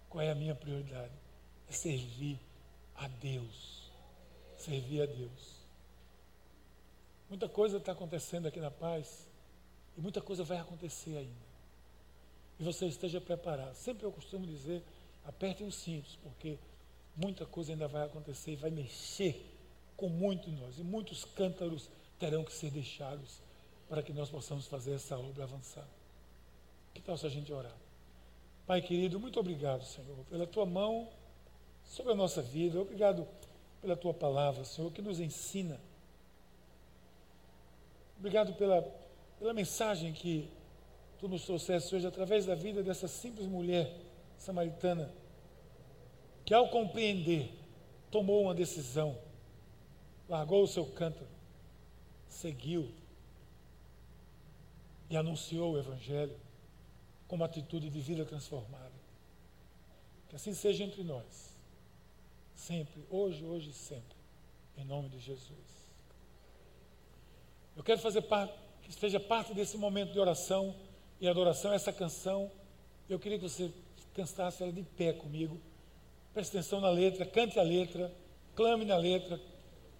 qual 0.09 0.23
é 0.23 0.31
a 0.31 0.35
minha 0.35 0.55
prioridade 0.55 1.11
é 1.67 1.73
servir 1.73 2.39
a 2.95 3.07
Deus. 3.07 3.91
Servir 4.57 5.01
a 5.01 5.05
Deus. 5.05 5.61
Muita 7.29 7.47
coisa 7.47 7.77
está 7.77 7.93
acontecendo 7.93 8.47
aqui 8.47 8.59
na 8.59 8.69
paz 8.69 9.27
e 9.97 10.01
muita 10.01 10.21
coisa 10.21 10.43
vai 10.43 10.57
acontecer 10.57 11.17
ainda. 11.17 11.51
E 12.59 12.63
você 12.63 12.85
esteja 12.85 13.19
preparado. 13.19 13.73
Sempre 13.75 14.05
eu 14.05 14.11
costumo 14.11 14.45
dizer: 14.45 14.83
apertem 15.25 15.67
os 15.67 15.75
cintos, 15.75 16.17
porque 16.23 16.57
muita 17.15 17.45
coisa 17.45 17.71
ainda 17.71 17.87
vai 17.87 18.05
acontecer 18.05 18.51
e 18.51 18.55
vai 18.55 18.69
mexer 18.69 19.51
com 19.97 20.09
muito 20.09 20.49
nós. 20.51 20.77
E 20.77 20.83
muitos 20.83 21.25
cântaros 21.25 21.89
terão 22.19 22.43
que 22.43 22.53
ser 22.53 22.71
deixados 22.71 23.41
para 23.89 24.01
que 24.01 24.13
nós 24.13 24.29
possamos 24.29 24.67
fazer 24.67 24.93
essa 24.93 25.17
obra 25.17 25.43
avançar. 25.43 25.87
Que 26.93 27.01
tal 27.01 27.17
se 27.17 27.25
a 27.25 27.29
gente 27.29 27.51
orar? 27.51 27.75
Pai 28.65 28.81
querido, 28.81 29.19
muito 29.19 29.39
obrigado, 29.39 29.83
Senhor, 29.83 30.17
pela 30.29 30.47
tua 30.47 30.65
mão 30.65 31.09
sobre 31.83 32.13
a 32.13 32.15
nossa 32.15 32.41
vida. 32.41 32.79
Obrigado 32.79 33.27
pela 33.81 33.97
tua 33.97 34.13
palavra, 34.13 34.63
Senhor, 34.63 34.91
que 34.91 35.01
nos 35.01 35.19
ensina. 35.19 35.79
Obrigado 38.17 38.53
pela, 38.53 38.81
pela 39.41 39.55
mensagem 39.55 40.13
que 40.13 40.47
tu 41.17 41.27
nos 41.27 41.43
trouxeste 41.45 41.95
hoje 41.95 42.05
através 42.05 42.45
da 42.45 42.53
vida 42.53 42.83
dessa 42.83 43.07
simples 43.07 43.47
mulher 43.47 43.91
samaritana, 44.37 45.11
que 46.45 46.53
ao 46.53 46.69
compreender, 46.69 47.51
tomou 48.11 48.43
uma 48.43 48.53
decisão, 48.53 49.17
largou 50.29 50.61
o 50.61 50.67
seu 50.67 50.85
cântaro, 50.85 51.27
seguiu 52.27 52.91
e 55.09 55.17
anunciou 55.17 55.73
o 55.73 55.79
Evangelho 55.79 56.39
com 57.27 57.35
uma 57.35 57.47
atitude 57.47 57.89
de 57.89 57.99
vida 57.99 58.23
transformada. 58.23 59.01
Que 60.29 60.35
assim 60.35 60.53
seja 60.53 60.83
entre 60.83 61.03
nós 61.03 61.49
Sempre, 62.53 63.03
hoje, 63.09 63.43
hoje 63.43 63.71
e 63.71 63.73
sempre. 63.73 64.15
Em 64.77 64.85
nome 64.85 65.09
de 65.09 65.17
Jesus. 65.17 65.89
Eu 67.75 67.83
quero 67.83 67.99
fazer 67.99 68.21
parte, 68.21 68.53
que 68.83 68.89
esteja 68.89 69.19
parte 69.19 69.53
desse 69.53 69.77
momento 69.77 70.11
de 70.11 70.19
oração 70.19 70.75
e 71.19 71.27
adoração, 71.27 71.73
essa 71.73 71.93
canção. 71.93 72.51
Eu 73.09 73.19
queria 73.19 73.37
que 73.37 73.47
você 73.47 73.71
cantasse 74.13 74.63
ela 74.63 74.71
de 74.71 74.83
pé 74.83 75.13
comigo. 75.13 75.59
Preste 76.33 76.57
atenção 76.57 76.79
na 76.79 76.89
letra, 76.89 77.25
cante 77.25 77.59
a 77.59 77.63
letra, 77.63 78.13
clame 78.55 78.85
na 78.85 78.97
letra, 78.97 79.39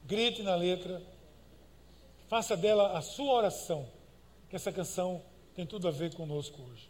grite 0.06 0.42
na 0.42 0.56
letra. 0.56 1.02
Faça 2.28 2.56
dela 2.56 2.98
a 2.98 3.02
sua 3.02 3.34
oração, 3.34 3.88
que 4.50 4.56
essa 4.56 4.72
canção 4.72 5.22
tem 5.54 5.66
tudo 5.66 5.88
a 5.88 5.92
ver 5.92 6.14
conosco 6.16 6.62
hoje. 6.62 6.90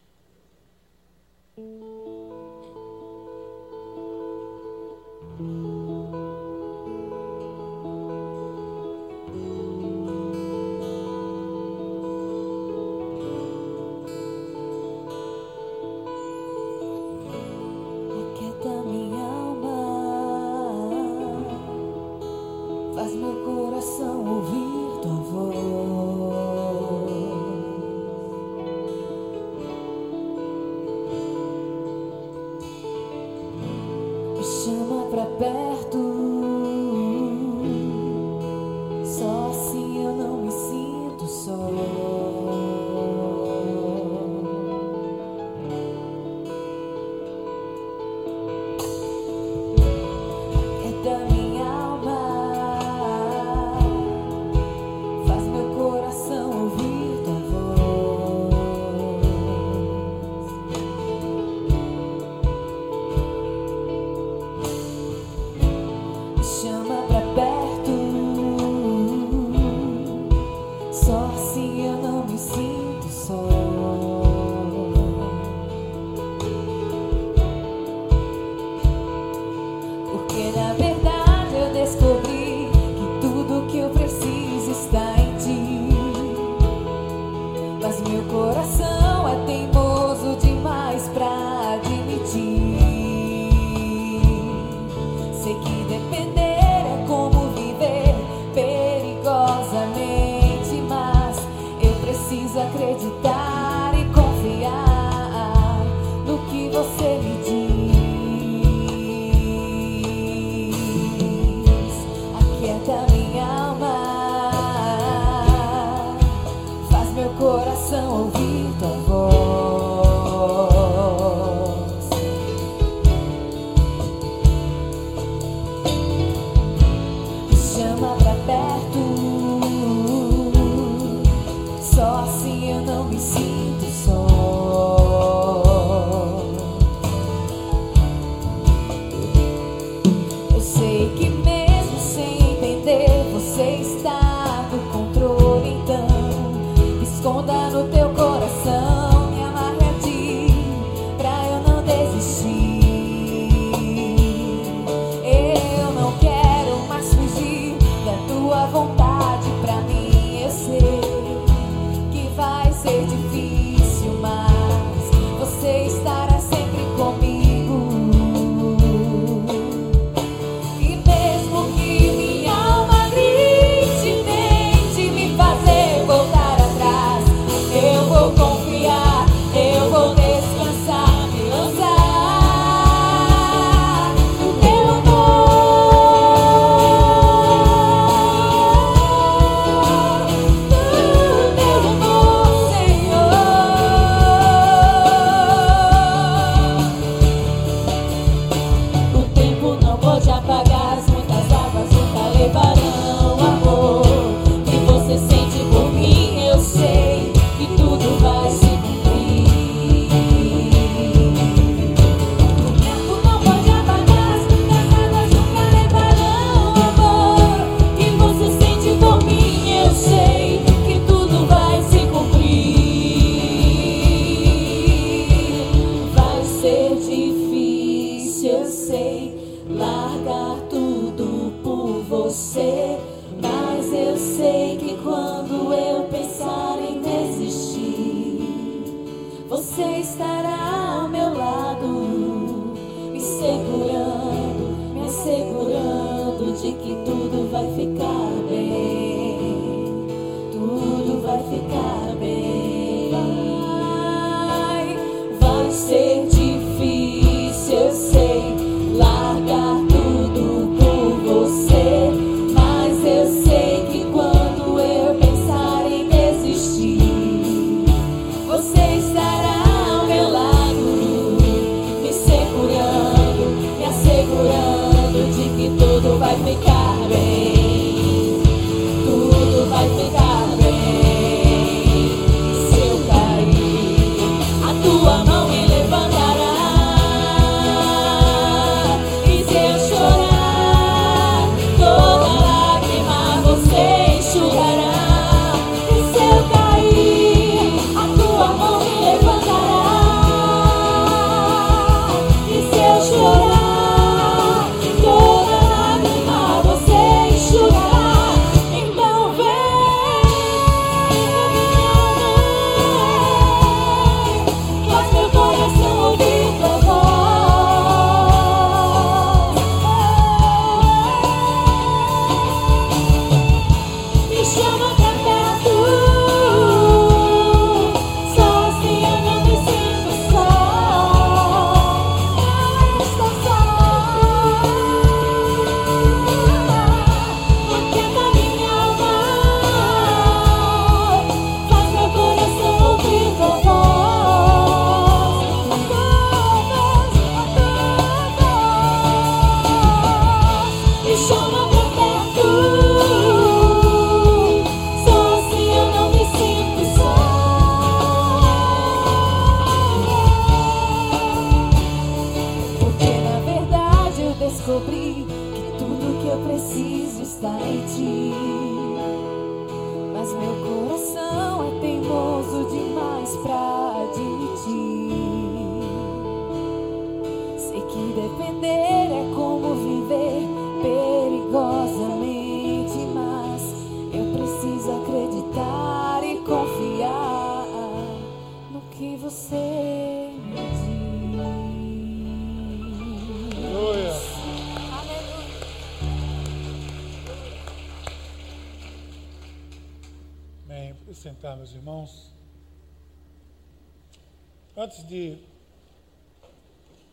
De. 405.11 405.37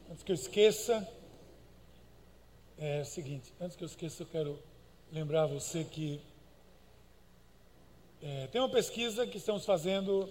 Antes 0.08 0.22
que 0.22 0.30
eu 0.30 0.34
esqueça, 0.34 1.08
é 2.78 3.00
o 3.00 3.04
seguinte: 3.04 3.52
antes 3.60 3.76
que 3.76 3.82
eu 3.82 3.86
esqueça, 3.86 4.22
eu 4.22 4.26
quero 4.28 4.58
lembrar 5.12 5.46
você 5.46 5.82
que 5.82 6.20
é, 8.22 8.46
tem 8.52 8.60
uma 8.60 8.70
pesquisa 8.70 9.26
que 9.26 9.38
estamos 9.38 9.64
fazendo 9.64 10.28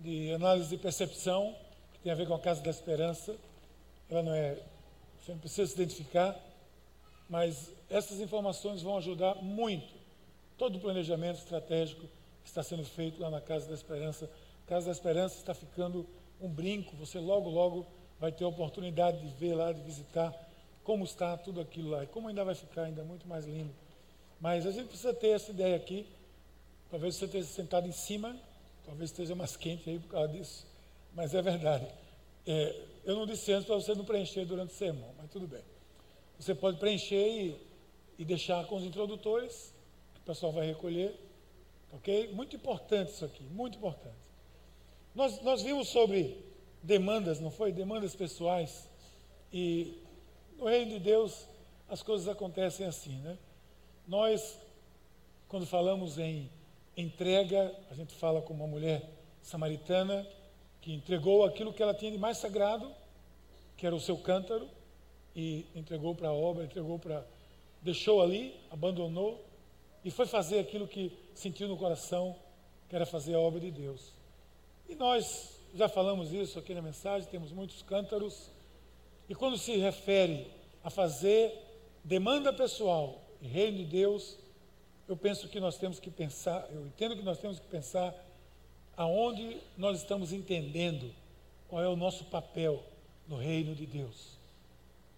de 0.00 0.32
análise 0.32 0.70
de 0.70 0.76
percepção, 0.76 1.54
que 1.92 2.00
tem 2.00 2.10
a 2.10 2.16
ver 2.16 2.26
com 2.26 2.34
a 2.34 2.40
Casa 2.40 2.60
da 2.60 2.70
Esperança. 2.70 3.36
Ela 4.10 4.24
não 4.24 4.34
é. 4.34 4.58
Você 5.20 5.30
não 5.30 5.38
precisa 5.38 5.68
se 5.68 5.74
identificar, 5.74 6.36
mas 7.28 7.70
essas 7.88 8.18
informações 8.18 8.82
vão 8.82 8.96
ajudar 8.96 9.36
muito 9.36 9.94
todo 10.58 10.78
o 10.78 10.80
planejamento 10.80 11.38
estratégico 11.38 12.08
que 12.42 12.48
está 12.48 12.64
sendo 12.64 12.84
feito 12.84 13.22
lá 13.22 13.30
na 13.30 13.40
Casa 13.40 13.68
da 13.68 13.74
Esperança. 13.74 14.28
A 14.66 14.68
Casa 14.68 14.86
da 14.86 14.92
Esperança 14.92 15.36
está 15.36 15.54
ficando 15.54 16.04
um 16.42 16.48
brinco, 16.48 16.96
você 16.96 17.18
logo, 17.18 17.48
logo 17.48 17.86
vai 18.18 18.32
ter 18.32 18.44
a 18.44 18.48
oportunidade 18.48 19.20
de 19.20 19.34
ver 19.34 19.54
lá, 19.54 19.72
de 19.72 19.80
visitar 19.82 20.34
como 20.84 21.04
está 21.04 21.36
tudo 21.36 21.60
aquilo 21.60 21.90
lá 21.90 22.04
e 22.04 22.06
como 22.06 22.28
ainda 22.28 22.44
vai 22.44 22.54
ficar 22.54 22.84
ainda 22.84 23.04
muito 23.04 23.26
mais 23.26 23.46
lindo. 23.46 23.72
Mas 24.40 24.66
a 24.66 24.72
gente 24.72 24.88
precisa 24.88 25.14
ter 25.14 25.28
essa 25.28 25.50
ideia 25.50 25.76
aqui. 25.76 26.06
Talvez 26.90 27.14
você 27.14 27.26
esteja 27.26 27.46
sentado 27.46 27.86
em 27.86 27.92
cima, 27.92 28.36
talvez 28.84 29.10
esteja 29.10 29.34
mais 29.34 29.56
quente 29.56 29.88
aí 29.88 29.98
por 29.98 30.08
causa 30.08 30.28
disso, 30.28 30.66
mas 31.14 31.34
é 31.34 31.40
verdade. 31.40 31.86
É, 32.46 32.80
eu 33.04 33.14
não 33.14 33.24
disse 33.24 33.52
antes 33.52 33.66
para 33.66 33.76
você 33.76 33.94
não 33.94 34.04
preencher 34.04 34.44
durante 34.44 34.70
o 34.70 34.76
sermão, 34.76 35.10
mas 35.16 35.30
tudo 35.30 35.46
bem. 35.46 35.62
Você 36.38 36.54
pode 36.54 36.78
preencher 36.78 37.28
e, 37.28 37.56
e 38.18 38.24
deixar 38.24 38.66
com 38.66 38.76
os 38.76 38.84
introdutores, 38.84 39.72
que 40.14 40.20
o 40.20 40.24
pessoal 40.24 40.52
vai 40.52 40.66
recolher. 40.66 41.14
Ok? 41.92 42.32
Muito 42.32 42.56
importante 42.56 43.12
isso 43.12 43.24
aqui, 43.24 43.44
muito 43.44 43.78
importante. 43.78 44.31
Nós, 45.14 45.42
nós 45.42 45.62
vimos 45.62 45.88
sobre 45.88 46.42
demandas, 46.82 47.38
não 47.38 47.50
foi? 47.50 47.70
Demandas 47.72 48.14
pessoais. 48.14 48.88
E 49.52 49.98
no 50.58 50.66
reino 50.66 50.92
de 50.92 50.98
Deus 50.98 51.46
as 51.88 52.02
coisas 52.02 52.26
acontecem 52.26 52.86
assim, 52.86 53.16
né? 53.18 53.36
Nós, 54.08 54.58
quando 55.48 55.66
falamos 55.66 56.18
em 56.18 56.50
entrega, 56.96 57.74
a 57.90 57.94
gente 57.94 58.14
fala 58.14 58.40
com 58.40 58.54
uma 58.54 58.66
mulher 58.66 59.08
samaritana 59.42 60.26
que 60.80 60.92
entregou 60.92 61.44
aquilo 61.44 61.72
que 61.72 61.82
ela 61.82 61.94
tinha 61.94 62.10
de 62.10 62.18
mais 62.18 62.38
sagrado, 62.38 62.90
que 63.76 63.86
era 63.86 63.94
o 63.94 64.00
seu 64.00 64.16
cântaro, 64.16 64.68
e 65.36 65.66
entregou 65.74 66.14
para 66.14 66.28
a 66.28 66.32
obra, 66.32 66.64
entregou 66.64 66.98
para. 66.98 67.24
deixou 67.80 68.22
ali, 68.22 68.54
abandonou 68.70 69.44
e 70.04 70.10
foi 70.10 70.26
fazer 70.26 70.58
aquilo 70.58 70.88
que 70.88 71.16
sentiu 71.34 71.68
no 71.68 71.76
coração, 71.76 72.34
que 72.88 72.96
era 72.96 73.06
fazer 73.06 73.34
a 73.34 73.38
obra 73.38 73.60
de 73.60 73.70
Deus. 73.70 74.12
E 74.92 74.94
nós 74.94 75.58
já 75.74 75.88
falamos 75.88 76.34
isso 76.34 76.58
aqui 76.58 76.74
na 76.74 76.82
mensagem, 76.82 77.26
temos 77.26 77.50
muitos 77.50 77.80
cântaros, 77.80 78.50
e 79.26 79.34
quando 79.34 79.56
se 79.56 79.74
refere 79.78 80.46
a 80.84 80.90
fazer 80.90 81.50
demanda 82.04 82.52
pessoal 82.52 83.18
e 83.40 83.48
reino 83.48 83.78
de 83.78 83.86
Deus, 83.86 84.36
eu 85.08 85.16
penso 85.16 85.48
que 85.48 85.58
nós 85.58 85.78
temos 85.78 85.98
que 85.98 86.10
pensar, 86.10 86.68
eu 86.70 86.84
entendo 86.84 87.16
que 87.16 87.22
nós 87.22 87.38
temos 87.38 87.58
que 87.58 87.66
pensar 87.68 88.14
aonde 88.94 89.62
nós 89.78 89.96
estamos 89.96 90.30
entendendo 90.30 91.10
qual 91.68 91.82
é 91.82 91.88
o 91.88 91.96
nosso 91.96 92.26
papel 92.26 92.84
no 93.26 93.38
reino 93.38 93.74
de 93.74 93.86
Deus. 93.86 94.36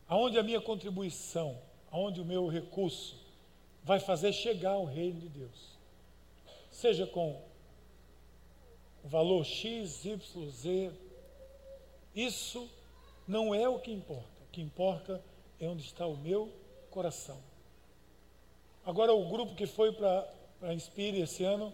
Aonde 0.07 0.39
a 0.39 0.45
minha 0.45 0.61
contribuição, 0.61 1.59
aonde 1.91 2.21
o 2.21 2.25
meu 2.25 2.47
recurso 2.47 3.17
vai 3.83 3.99
fazer 3.99 4.33
chegar 4.33 4.75
ao 4.75 4.85
reino 4.85 5.19
de 5.19 5.29
Deus. 5.31 5.75
Seja 6.71 7.09
com 7.09 7.33
o 7.33 7.54
valor 9.05 9.45
X, 9.45 10.05
Y, 10.05 10.51
Z. 10.51 10.91
Isso 12.15 12.69
não 13.29 13.55
é 13.55 13.69
o 13.69 13.79
que 13.79 13.93
importa. 13.93 14.43
O 14.43 14.51
que 14.51 14.63
importa 14.63 15.23
é 15.61 15.69
onde 15.69 15.85
está 15.85 16.07
o 16.07 16.17
meu 16.17 16.51
coração. 16.91 17.39
Agora, 18.85 19.13
o 19.13 19.29
grupo 19.29 19.55
que 19.55 19.67
foi 19.67 19.93
para 19.93 20.29
a 20.63 20.73
Inspire 20.73 21.21
esse 21.21 21.45
ano, 21.45 21.73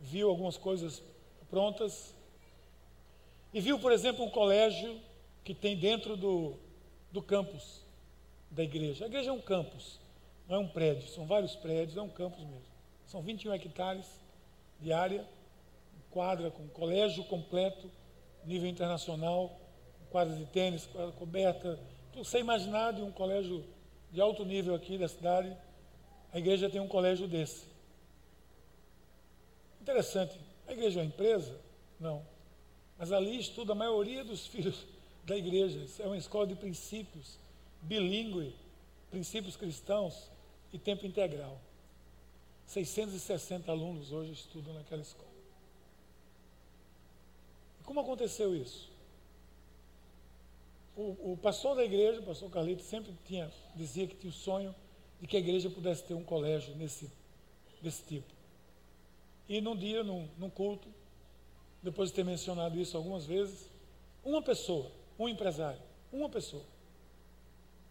viu 0.00 0.28
algumas 0.28 0.56
coisas 0.56 1.02
prontas. 1.48 2.14
E 3.52 3.60
viu, 3.60 3.78
por 3.78 3.92
exemplo, 3.92 4.24
um 4.24 4.30
colégio 4.30 5.00
que 5.44 5.54
tem 5.54 5.76
dentro 5.76 6.16
do, 6.16 6.54
do 7.10 7.22
campus 7.22 7.82
da 8.50 8.62
igreja. 8.62 9.04
A 9.04 9.08
igreja 9.08 9.30
é 9.30 9.32
um 9.32 9.40
campus, 9.40 9.98
não 10.48 10.56
é 10.56 10.58
um 10.58 10.68
prédio, 10.68 11.08
são 11.08 11.26
vários 11.26 11.54
prédios, 11.56 11.96
é 11.96 12.02
um 12.02 12.08
campus 12.08 12.44
mesmo. 12.44 12.64
São 13.06 13.22
21 13.22 13.54
hectares 13.54 14.06
de 14.80 14.92
área, 14.92 15.26
quadra 16.16 16.50
com 16.50 16.66
colégio 16.68 17.22
completo, 17.24 17.90
nível 18.42 18.70
internacional, 18.70 19.60
quadra 20.08 20.34
de 20.34 20.46
tênis, 20.46 20.86
quadra 20.86 21.12
coberta. 21.12 21.78
Você 22.14 22.38
imaginar 22.38 22.94
de 22.94 23.02
um 23.02 23.12
colégio 23.12 23.62
de 24.10 24.18
alto 24.18 24.42
nível 24.42 24.74
aqui 24.74 24.96
da 24.96 25.08
cidade, 25.08 25.54
a 26.32 26.38
igreja 26.38 26.70
tem 26.70 26.80
um 26.80 26.88
colégio 26.88 27.28
desse. 27.28 27.66
Interessante. 29.78 30.40
A 30.66 30.72
igreja 30.72 31.00
é 31.00 31.02
uma 31.02 31.08
empresa? 31.08 31.60
Não. 32.00 32.24
Mas 32.96 33.12
ali 33.12 33.38
estuda 33.38 33.72
a 33.72 33.76
maioria 33.76 34.24
dos 34.24 34.46
filhos 34.48 34.86
da 35.22 35.36
igreja. 35.36 35.80
Isso 35.80 36.00
é 36.00 36.06
uma 36.06 36.16
escola 36.16 36.46
de 36.46 36.54
princípios, 36.54 37.38
bilíngue, 37.82 38.56
princípios 39.10 39.54
cristãos 39.54 40.30
e 40.72 40.78
tempo 40.78 41.04
integral. 41.04 41.60
660 42.64 43.70
alunos 43.70 44.12
hoje 44.12 44.32
estudam 44.32 44.72
naquela 44.72 45.02
escola. 45.02 45.35
Como 47.86 48.00
aconteceu 48.00 48.54
isso? 48.54 48.90
O, 50.96 51.32
o, 51.32 51.38
pastor 51.40 51.76
da 51.76 51.84
igreja, 51.84 52.20
o 52.20 52.24
pastor 52.24 52.50
Carlito, 52.50 52.82
sempre 52.82 53.14
tinha, 53.24 53.50
dizia 53.74 54.06
que 54.06 54.16
tinha 54.16 54.30
o 54.30 54.34
sonho 54.34 54.74
de 55.20 55.26
que 55.26 55.36
a 55.36 55.40
igreja 55.40 55.70
pudesse 55.70 56.02
ter 56.02 56.14
um 56.14 56.24
colégio 56.24 56.74
nesse, 56.74 57.10
desse 57.80 58.02
tipo. 58.02 58.26
E 59.48 59.60
num 59.60 59.76
dia, 59.76 60.02
num, 60.02 60.28
num 60.36 60.50
culto, 60.50 60.88
depois 61.82 62.08
de 62.08 62.16
ter 62.16 62.24
mencionado 62.24 62.78
isso 62.80 62.96
algumas 62.96 63.24
vezes, 63.24 63.70
uma 64.24 64.42
pessoa, 64.42 64.90
um 65.18 65.28
empresário, 65.28 65.80
uma 66.12 66.28
pessoa, 66.28 66.64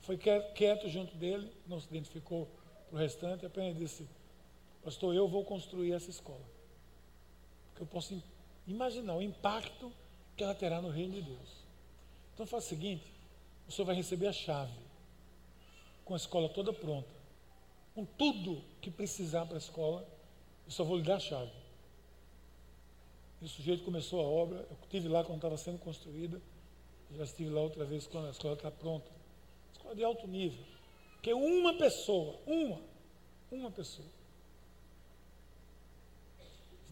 foi 0.01 0.17
quieto 0.17 0.89
junto 0.89 1.15
dele, 1.15 1.49
não 1.65 1.79
se 1.79 1.87
identificou 1.87 2.47
para 2.89 2.97
o 2.97 2.99
restante, 2.99 3.45
apenas 3.45 3.77
disse: 3.77 4.07
Pastor, 4.83 5.15
eu 5.15 5.27
vou 5.27 5.43
construir 5.45 5.93
essa 5.93 6.09
escola. 6.09 6.43
Porque 7.69 7.83
eu 7.83 7.87
posso 7.87 8.21
imaginar 8.67 9.15
o 9.15 9.21
impacto 9.21 9.91
que 10.35 10.43
ela 10.43 10.55
terá 10.55 10.81
no 10.81 10.89
reino 10.89 11.13
de 11.13 11.21
Deus. 11.21 11.65
Então 12.33 12.45
faz 12.45 12.65
o 12.65 12.67
seguinte: 12.67 13.03
o 13.67 13.71
senhor 13.71 13.85
vai 13.85 13.95
receber 13.95 14.27
a 14.27 14.33
chave, 14.33 14.73
com 16.03 16.13
a 16.13 16.17
escola 16.17 16.49
toda 16.49 16.73
pronta, 16.73 17.09
com 17.93 18.05
tudo 18.05 18.61
que 18.81 18.91
precisar 18.91 19.45
para 19.45 19.55
a 19.55 19.59
escola, 19.59 20.07
eu 20.65 20.71
só 20.71 20.83
vou 20.83 20.97
lhe 20.97 21.03
dar 21.03 21.15
a 21.15 21.19
chave. 21.19 21.51
E 23.41 23.45
o 23.45 23.49
sujeito 23.49 23.83
começou 23.83 24.19
a 24.21 24.23
obra, 24.23 24.57
eu 24.69 24.77
estive 24.83 25.07
lá 25.07 25.23
quando 25.23 25.37
estava 25.37 25.57
sendo 25.57 25.79
construída, 25.79 26.41
já 27.15 27.23
estive 27.23 27.49
lá 27.49 27.61
outra 27.61 27.85
vez 27.85 28.07
quando 28.07 28.27
a 28.27 28.31
escola 28.31 28.55
está 28.55 28.71
pronta. 28.71 29.09
Escola 29.73 29.95
de 29.95 30.03
alto 30.03 30.27
nível. 30.27 30.63
Que 31.21 31.33
uma 31.33 31.77
pessoa, 31.77 32.39
uma, 32.45 32.81
uma 33.51 33.71
pessoa. 33.71 34.07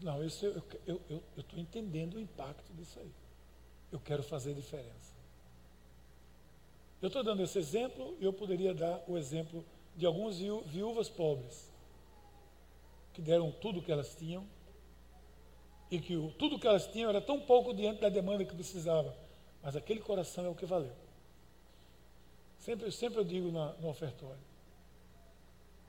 Não, 0.04 0.22
isso 0.22 0.44
eu 0.44 0.58
estou 0.58 0.80
eu, 0.86 1.00
eu, 1.08 1.22
eu 1.34 1.58
entendendo 1.58 2.16
o 2.16 2.20
impacto 2.20 2.70
disso 2.74 3.00
aí. 3.00 3.10
Eu 3.90 3.98
quero 3.98 4.22
fazer 4.22 4.52
diferença. 4.52 5.14
Eu 7.00 7.06
estou 7.06 7.24
dando 7.24 7.42
esse 7.42 7.58
exemplo 7.58 8.14
e 8.20 8.24
eu 8.24 8.32
poderia 8.32 8.74
dar 8.74 9.02
o 9.08 9.16
exemplo 9.16 9.64
de 9.96 10.04
algumas 10.04 10.36
viúvas 10.66 11.08
pobres 11.08 11.72
que 13.14 13.22
deram 13.22 13.50
tudo 13.50 13.78
o 13.78 13.82
que 13.82 13.90
elas 13.90 14.14
tinham 14.14 14.46
e 15.90 15.98
que 15.98 16.16
o, 16.16 16.30
tudo 16.32 16.58
que 16.58 16.66
elas 16.66 16.86
tinham 16.86 17.08
era 17.08 17.22
tão 17.22 17.40
pouco 17.40 17.72
diante 17.72 18.02
da 18.02 18.10
demanda 18.10 18.44
que 18.44 18.54
precisava, 18.54 19.16
mas 19.62 19.74
aquele 19.74 20.00
coração 20.00 20.44
é 20.44 20.48
o 20.50 20.54
que 20.54 20.66
valeu. 20.66 20.94
Sempre, 22.58 22.92
sempre 22.92 23.20
eu 23.20 23.24
digo 23.24 23.50
na, 23.50 23.72
no 23.74 23.88
ofertório: 23.88 24.44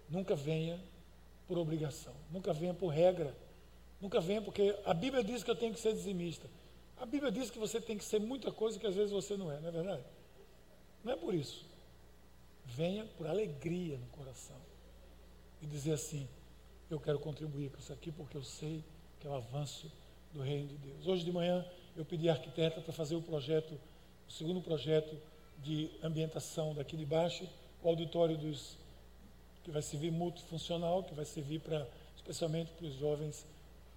nunca 0.10 0.36
venha 0.36 0.80
por 1.50 1.58
obrigação, 1.58 2.14
nunca 2.32 2.54
venha 2.54 2.74
por 2.74 2.88
regra, 2.88 3.36
nunca 4.06 4.22
venha 4.22 4.42
porque 4.42 4.78
a 4.86 4.94
Bíblia 4.94 5.24
diz 5.24 5.44
que 5.44 5.50
eu 5.50 5.56
tenho 5.56 5.74
que 5.74 5.80
ser 5.80 5.92
dizimista. 5.94 6.48
A 6.98 7.06
Bíblia 7.08 7.32
diz 7.32 7.50
que 7.50 7.58
você 7.58 7.82
tem 7.82 7.98
que 7.98 8.06
ser 8.06 8.20
muita 8.20 8.52
coisa 8.52 8.80
que 8.80 8.86
às 8.86 8.94
vezes 8.94 9.12
você 9.12 9.36
não 9.36 9.52
é, 9.52 9.60
não 9.60 9.70
é 9.70 9.72
verdade? 9.72 10.04
Não 11.04 11.12
é 11.12 11.16
por 11.16 11.34
isso. 11.34 11.66
Venha 12.66 13.04
por 13.18 13.26
alegria 13.26 13.98
no 13.98 14.06
coração 14.08 14.58
e 15.60 15.66
dizer 15.66 15.94
assim: 15.94 16.28
eu 16.90 17.00
quero 17.00 17.20
contribuir 17.20 17.72
com 17.72 17.80
isso 17.80 17.92
aqui 17.92 18.12
porque 18.12 18.38
eu 18.38 18.44
sei 18.44 18.84
que 19.20 19.26
é 19.28 19.30
o 19.30 19.34
avanço 19.34 19.92
do 20.32 20.42
reino 20.42 20.68
de 20.68 20.78
Deus. 20.78 21.08
Hoje 21.08 21.26
de 21.26 21.32
manhã 21.32 21.66
eu 21.98 22.06
pedi 22.06 22.30
à 22.30 22.34
arquiteta 22.34 22.82
para 22.82 22.94
fazer 22.94 23.16
o 23.16 23.22
projeto, 23.24 23.74
o 24.30 24.32
segundo 24.32 24.62
projeto 24.62 25.18
de 25.58 25.90
ambientação 26.04 26.76
daqui 26.76 26.96
de 26.96 27.06
baixo, 27.06 27.48
o 27.82 27.90
auditório 27.90 28.38
dos 28.38 28.78
que 29.64 29.72
vai 29.72 29.82
servir 29.82 30.12
multifuncional, 30.12 31.04
que 31.04 31.16
vai 31.16 31.26
servir 31.26 31.60
para 31.60 31.88
especialmente 32.16 32.72
para 32.72 32.86
os 32.86 32.94
jovens 32.94 33.46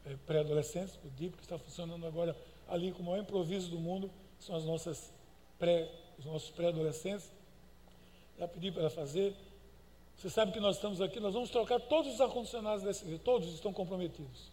é, 0.08 0.16
pré-adolescentes, 0.26 0.98
o 1.04 1.10
DIP 1.10 1.36
que 1.36 1.42
está 1.42 1.58
funcionando 1.58 2.06
agora 2.06 2.36
ali 2.68 2.92
com 2.92 3.02
o 3.02 3.06
maior 3.06 3.20
improviso 3.20 3.70
do 3.70 3.78
mundo, 3.78 4.10
são 4.40 4.56
as 4.56 4.64
nossas 4.64 5.12
pré, 5.58 5.90
os 6.18 6.24
nossos 6.24 6.50
pré-adolescentes. 6.50 7.30
Já 8.38 8.46
pedi 8.46 8.70
para 8.70 8.82
ela 8.82 8.90
fazer, 8.90 9.34
você 10.16 10.30
sabe 10.30 10.52
que 10.52 10.60
nós 10.60 10.76
estamos 10.76 11.00
aqui, 11.00 11.20
nós 11.20 11.34
vamos 11.34 11.50
trocar 11.50 11.80
todos 11.80 12.14
os 12.14 12.20
ar-condicionados 12.20 12.82
dessa 12.82 13.04
igreja, 13.04 13.20
todos 13.24 13.52
estão 13.52 13.72
comprometidos. 13.72 14.50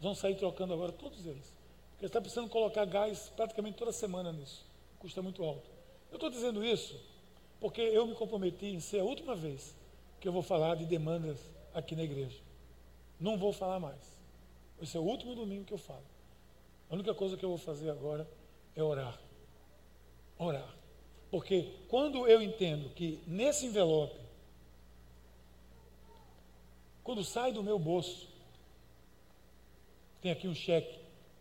Vamos 0.00 0.18
sair 0.18 0.36
trocando 0.36 0.74
agora 0.74 0.92
todos 0.92 1.26
eles. 1.26 1.52
Porque 1.92 2.06
está 2.06 2.20
precisando 2.20 2.48
colocar 2.48 2.84
gás 2.84 3.32
praticamente 3.36 3.76
toda 3.76 3.92
semana 3.92 4.32
nisso. 4.32 4.64
Custa 4.98 5.20
muito 5.20 5.42
alto. 5.42 5.68
Eu 6.10 6.14
estou 6.16 6.30
dizendo 6.30 6.64
isso 6.64 6.96
porque 7.60 7.80
eu 7.80 8.06
me 8.06 8.14
comprometi 8.14 8.66
em 8.66 8.80
ser 8.80 9.00
a 9.00 9.04
última 9.04 9.34
vez 9.34 9.74
que 10.20 10.28
eu 10.28 10.32
vou 10.32 10.42
falar 10.42 10.76
de 10.76 10.84
demandas 10.84 11.38
aqui 11.74 11.96
na 11.96 12.04
igreja. 12.04 12.38
Não 13.20 13.36
vou 13.36 13.52
falar 13.52 13.80
mais. 13.80 14.17
Esse 14.80 14.96
é 14.96 15.00
o 15.00 15.02
último 15.02 15.34
domingo 15.34 15.64
que 15.64 15.74
eu 15.74 15.78
falo. 15.78 16.04
A 16.90 16.94
única 16.94 17.14
coisa 17.14 17.36
que 17.36 17.44
eu 17.44 17.50
vou 17.50 17.58
fazer 17.58 17.90
agora 17.90 18.28
é 18.74 18.82
orar. 18.82 19.18
Orar. 20.38 20.74
Porque 21.30 21.74
quando 21.88 22.26
eu 22.26 22.40
entendo 22.40 22.88
que 22.94 23.20
nesse 23.26 23.66
envelope 23.66 24.28
quando 27.08 27.24
sai 27.24 27.52
do 27.52 27.62
meu 27.62 27.78
bolso, 27.78 28.28
tem 30.20 30.30
aqui 30.30 30.46
um 30.46 30.54
cheque. 30.54 30.98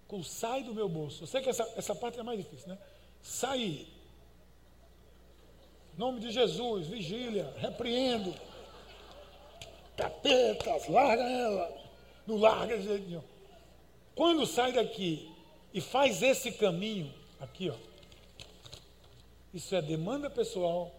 Quando 0.08 0.24
sai 0.24 0.64
do 0.64 0.74
meu 0.74 0.88
bolso, 0.88 1.24
eu 1.24 1.28
sei 1.28 1.42
que 1.42 1.50
essa, 1.50 1.70
essa 1.76 1.94
parte 1.94 2.18
é 2.18 2.24
mais 2.24 2.38
difícil, 2.40 2.70
né? 2.70 2.78
Sai. 3.22 3.86
Em 5.94 6.00
nome 6.00 6.22
de 6.22 6.32
Jesus, 6.32 6.88
vigília, 6.88 7.54
repreendo. 7.58 8.34
Capetas, 9.98 10.88
larga 10.88 11.24
ela. 11.24 11.78
Não 12.28 12.38
larga 12.38 12.78
de 12.78 12.84
jeito 12.84 13.08
nenhum. 13.08 13.24
Quando 14.14 14.46
sai 14.46 14.74
daqui 14.74 15.32
e 15.74 15.80
faz 15.80 16.22
esse 16.22 16.52
caminho, 16.52 17.14
aqui, 17.40 17.70
ó. 17.70 17.76
Isso 19.54 19.74
é 19.74 19.78
a 19.78 19.82
demanda 19.82 20.30
pessoal 20.30 20.92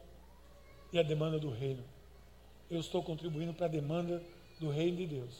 e 0.93 0.99
a 0.99 1.03
demanda 1.03 1.39
do 1.39 1.51
reino. 1.51 1.85
Eu 2.70 2.81
estou 2.81 3.03
contribuindo 3.03 3.53
para 3.53 3.66
a 3.66 3.68
demanda 3.68 4.22
do 4.59 4.70
reino 4.70 4.97
de 4.97 5.07
Deus. 5.07 5.35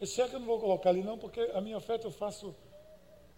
Esse 0.00 0.14
cheque 0.14 0.34
eu 0.34 0.40
não 0.40 0.46
vou 0.46 0.58
colocar 0.58 0.90
ali 0.90 1.02
não, 1.02 1.18
porque 1.18 1.40
a 1.40 1.60
minha 1.60 1.76
oferta 1.76 2.06
eu 2.06 2.10
faço. 2.10 2.54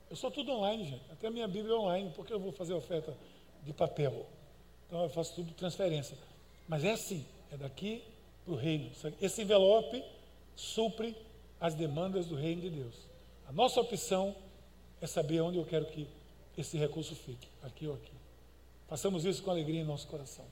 Eu 0.09 0.17
sou 0.17 0.31
tudo 0.31 0.53
online, 0.53 0.85
gente. 0.85 1.03
Até 1.11 1.27
a 1.27 1.31
minha 1.31 1.47
Bíblia 1.47 1.75
é 1.75 1.79
online, 1.79 2.13
porque 2.15 2.33
eu 2.33 2.41
vou 2.41 2.53
fazer 2.53 2.73
oferta 2.73 3.17
de 3.65 3.73
papel. 3.73 4.27
Então 4.87 5.03
eu 5.03 5.11
faço 5.11 5.35
tudo 5.35 5.53
transferência. 5.55 6.17
Mas 6.67 6.85
é 6.85 6.93
assim, 6.93 7.25
é 7.53 7.57
daqui 7.57 8.03
para 8.45 8.55
o 8.55 8.57
reino. 8.57 8.91
Esse 9.21 9.43
envelope 9.43 10.03
supre 10.57 11.15
as 11.61 11.75
demandas 11.75 12.27
do 12.27 12.35
reino 12.35 12.63
de 12.63 12.71
Deus. 12.71 12.95
A 13.49 13.53
nossa 13.53 13.81
opção 13.81 14.35
é 15.01 15.07
saber 15.07 15.41
onde 15.41 15.59
eu 15.59 15.65
quero 15.65 15.87
que 15.87 16.07
esse 16.57 16.77
recurso 16.77 17.15
fique, 17.15 17.49
aqui 17.63 17.87
ou 17.87 17.95
aqui. 17.95 18.13
Passamos 18.89 19.25
isso 19.25 19.43
com 19.43 19.51
alegria 19.51 19.81
em 19.81 19.85
nosso 19.85 20.07
coração. 20.09 20.45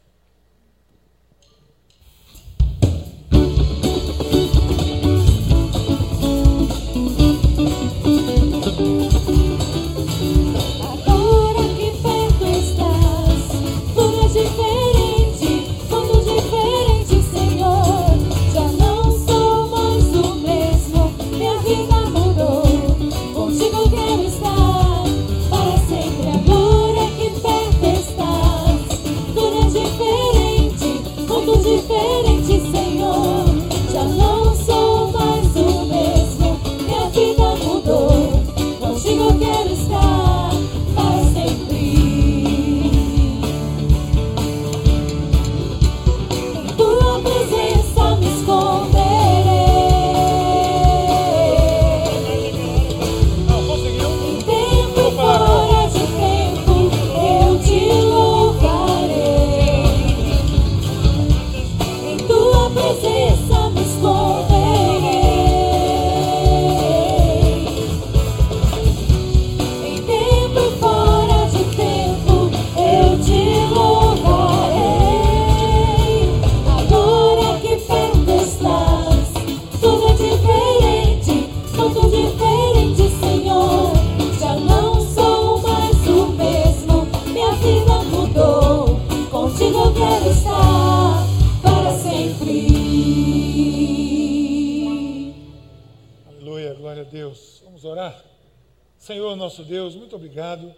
Obrigado 100.37 100.75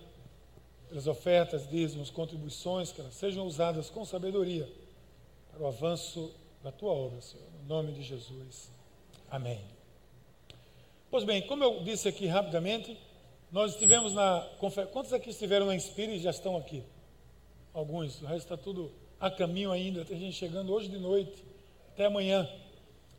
pelas 0.89 1.09
ofertas, 1.09 1.69
dízimos, 1.69 2.11
contribuições, 2.11 2.93
que 2.93 3.01
elas 3.01 3.15
sejam 3.15 3.45
usadas 3.45 3.91
com 3.91 4.05
sabedoria 4.05 4.71
para 5.51 5.61
o 5.61 5.67
avanço 5.67 6.33
da 6.63 6.71
tua 6.71 6.93
obra, 6.93 7.21
Senhor. 7.21 7.45
No 7.63 7.67
nome 7.67 7.91
de 7.91 8.05
Jesus. 8.05 8.71
Amém. 9.29 9.61
Pois 11.11 11.25
bem, 11.25 11.43
como 11.43 11.65
eu 11.65 11.83
disse 11.83 12.09
aqui 12.09 12.27
rapidamente, 12.27 12.97
nós 13.51 13.73
estivemos 13.73 14.15
na 14.15 14.49
conferência. 14.61 14.93
Quantos 14.93 15.13
aqui 15.13 15.31
estiveram 15.31 15.67
na 15.67 15.75
Inspire 15.75 16.13
e 16.13 16.21
já 16.21 16.31
estão 16.31 16.57
aqui? 16.57 16.85
Alguns, 17.75 18.23
o 18.23 18.27
resto 18.27 18.45
está 18.45 18.57
tudo 18.57 18.93
a 19.19 19.29
caminho 19.29 19.73
ainda. 19.73 20.05
Tem 20.05 20.21
gente 20.21 20.37
chegando 20.37 20.73
hoje 20.73 20.89
de 20.89 20.99
noite, 20.99 21.45
até 21.95 22.05
amanhã. 22.05 22.49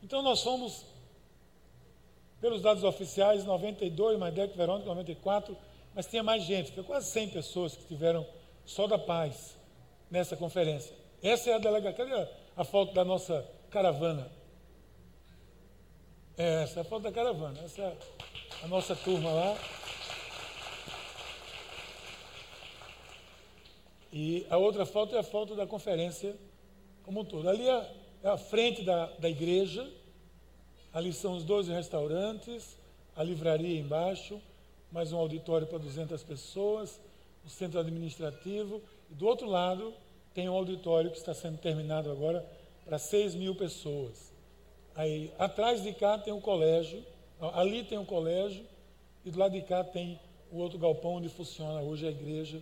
Então 0.02 0.22
nós 0.22 0.42
fomos, 0.42 0.86
pelos 2.40 2.62
dados 2.62 2.82
oficiais, 2.82 3.44
92, 3.44 4.18
mais 4.18 4.34
Verônica, 4.34 4.88
94, 4.88 5.54
mas 5.94 6.06
tinha 6.06 6.22
mais 6.22 6.42
gente, 6.44 6.72
foi 6.72 6.84
quase 6.84 7.10
100 7.10 7.28
pessoas 7.30 7.74
que 7.74 7.82
estiveram 7.82 8.26
só 8.64 8.86
da 8.86 8.98
paz 8.98 9.56
nessa 10.10 10.36
conferência. 10.36 10.94
Essa 11.22 11.50
é 11.50 11.54
a 11.54 11.58
delegação. 11.58 12.06
Cadê 12.06 12.28
a 12.56 12.64
foto 12.64 12.94
da 12.94 13.04
nossa 13.04 13.46
caravana? 13.70 14.30
É, 16.36 16.62
essa 16.62 16.80
é 16.80 16.82
a 16.82 16.84
foto 16.84 17.02
da 17.02 17.12
caravana. 17.12 17.60
Essa 17.64 17.82
é 17.82 17.96
a 18.62 18.68
nossa 18.68 18.96
turma 18.96 19.30
lá. 19.30 19.58
E 24.12 24.46
a 24.50 24.56
outra 24.56 24.84
foto 24.84 25.14
é 25.14 25.18
a 25.18 25.22
foto 25.22 25.54
da 25.54 25.66
conferência 25.66 26.36
como 27.02 27.20
um 27.20 27.24
todo. 27.24 27.48
Ali 27.48 27.68
é, 27.68 27.94
é 28.22 28.28
a 28.28 28.36
frente 28.36 28.82
da, 28.82 29.06
da 29.18 29.28
igreja, 29.28 29.88
ali 30.92 31.12
são 31.12 31.36
os 31.36 31.44
12 31.44 31.72
restaurantes, 31.72 32.76
a 33.14 33.22
livraria 33.22 33.78
embaixo, 33.78 34.40
mais 34.92 35.12
um 35.12 35.18
auditório 35.18 35.66
para 35.66 35.78
200 35.78 36.22
pessoas, 36.24 37.00
o 37.44 37.48
centro 37.48 37.78
administrativo, 37.78 38.82
e 39.08 39.14
do 39.14 39.26
outro 39.26 39.48
lado 39.48 39.94
tem 40.34 40.48
um 40.48 40.52
auditório 40.52 41.10
que 41.10 41.18
está 41.18 41.32
sendo 41.32 41.58
terminado 41.58 42.10
agora 42.10 42.44
para 42.84 42.98
6 42.98 43.36
mil 43.36 43.54
pessoas. 43.54 44.32
Aí, 44.94 45.32
atrás 45.38 45.82
de 45.82 45.92
cá 45.92 46.18
tem 46.18 46.32
um 46.32 46.40
colégio, 46.40 47.04
ali 47.40 47.84
tem 47.84 47.98
um 47.98 48.04
colégio, 48.04 48.64
e 49.24 49.30
do 49.30 49.38
lado 49.38 49.52
de 49.52 49.62
cá 49.62 49.84
tem 49.84 50.18
o 50.50 50.58
outro 50.58 50.78
galpão 50.78 51.14
onde 51.14 51.28
funciona 51.28 51.80
hoje 51.80 52.06
a 52.06 52.10
igreja 52.10 52.60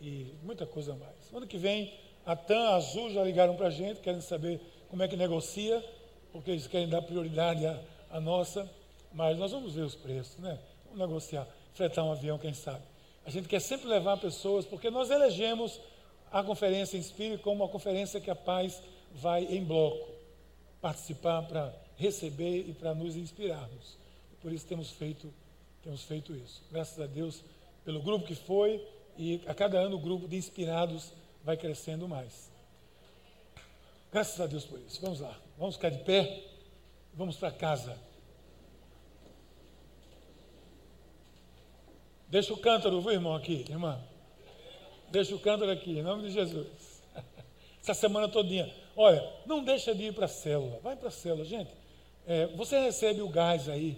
e 0.00 0.34
muita 0.42 0.66
coisa 0.66 0.94
mais. 0.94 1.32
Ano 1.32 1.46
que 1.46 1.56
vem, 1.56 1.94
a 2.26 2.36
TAM, 2.36 2.60
a 2.60 2.76
Azul 2.76 3.10
já 3.10 3.24
ligaram 3.24 3.56
para 3.56 3.68
a 3.68 3.70
gente, 3.70 4.00
querem 4.00 4.20
saber 4.20 4.60
como 4.90 5.02
é 5.02 5.08
que 5.08 5.16
negocia, 5.16 5.82
porque 6.30 6.50
eles 6.50 6.66
querem 6.66 6.88
dar 6.88 7.00
prioridade 7.00 7.64
à, 8.10 8.20
nossa, 8.20 8.70
mas 9.12 9.38
nós 9.38 9.52
vamos 9.52 9.74
ver 9.74 9.82
os 9.82 9.94
preços, 9.94 10.36
né? 10.38 10.58
Negociar, 10.94 11.46
fretar 11.74 12.04
um 12.04 12.12
avião, 12.12 12.38
quem 12.38 12.54
sabe. 12.54 12.82
A 13.26 13.30
gente 13.30 13.48
quer 13.48 13.60
sempre 13.60 13.88
levar 13.88 14.16
pessoas, 14.18 14.64
porque 14.64 14.90
nós 14.90 15.10
elegemos 15.10 15.80
a 16.30 16.42
conferência 16.42 16.96
Inspire 16.96 17.38
como 17.38 17.62
uma 17.62 17.68
conferência 17.68 18.20
que 18.20 18.30
a 18.30 18.34
paz 18.34 18.82
vai 19.14 19.44
em 19.44 19.64
bloco 19.64 20.14
participar 20.80 21.42
para 21.42 21.74
receber 21.96 22.68
e 22.68 22.74
para 22.74 22.94
nos 22.94 23.16
inspirarmos. 23.16 23.96
Por 24.42 24.52
isso 24.52 24.66
temos 24.66 24.90
feito, 24.90 25.32
temos 25.82 26.02
feito 26.02 26.36
isso. 26.36 26.62
Graças 26.70 27.00
a 27.00 27.06
Deus 27.06 27.42
pelo 27.84 28.02
grupo 28.02 28.26
que 28.26 28.34
foi 28.34 28.86
e 29.16 29.40
a 29.46 29.54
cada 29.54 29.78
ano 29.78 29.96
o 29.96 29.98
grupo 29.98 30.28
de 30.28 30.36
inspirados 30.36 31.12
vai 31.42 31.56
crescendo 31.56 32.06
mais. 32.06 32.50
Graças 34.12 34.38
a 34.38 34.46
Deus 34.46 34.66
por 34.66 34.78
isso. 34.78 35.00
Vamos 35.00 35.20
lá. 35.20 35.34
Vamos 35.56 35.76
ficar 35.76 35.88
de 35.88 36.04
pé. 36.04 36.42
Vamos 37.14 37.36
para 37.36 37.50
casa. 37.50 37.96
Deixa 42.28 42.52
o 42.52 42.56
cântaro, 42.56 43.00
viu, 43.00 43.12
irmão, 43.12 43.34
aqui, 43.34 43.64
irmã. 43.68 44.00
Deixa 45.10 45.34
o 45.34 45.38
cântaro 45.38 45.70
aqui, 45.70 45.98
em 45.98 46.02
nome 46.02 46.24
de 46.24 46.30
Jesus. 46.30 46.66
Essa 47.80 47.94
semana 47.94 48.28
todinha. 48.28 48.72
Olha, 48.96 49.22
não 49.46 49.62
deixa 49.62 49.94
de 49.94 50.04
ir 50.04 50.14
para 50.14 50.24
a 50.24 50.28
célula. 50.28 50.80
Vai 50.82 50.96
para 50.96 51.08
a 51.08 51.12
célula, 51.12 51.44
gente. 51.44 51.70
É, 52.26 52.46
você 52.48 52.78
recebe 52.78 53.20
o 53.20 53.28
gás 53.28 53.68
aí. 53.68 53.96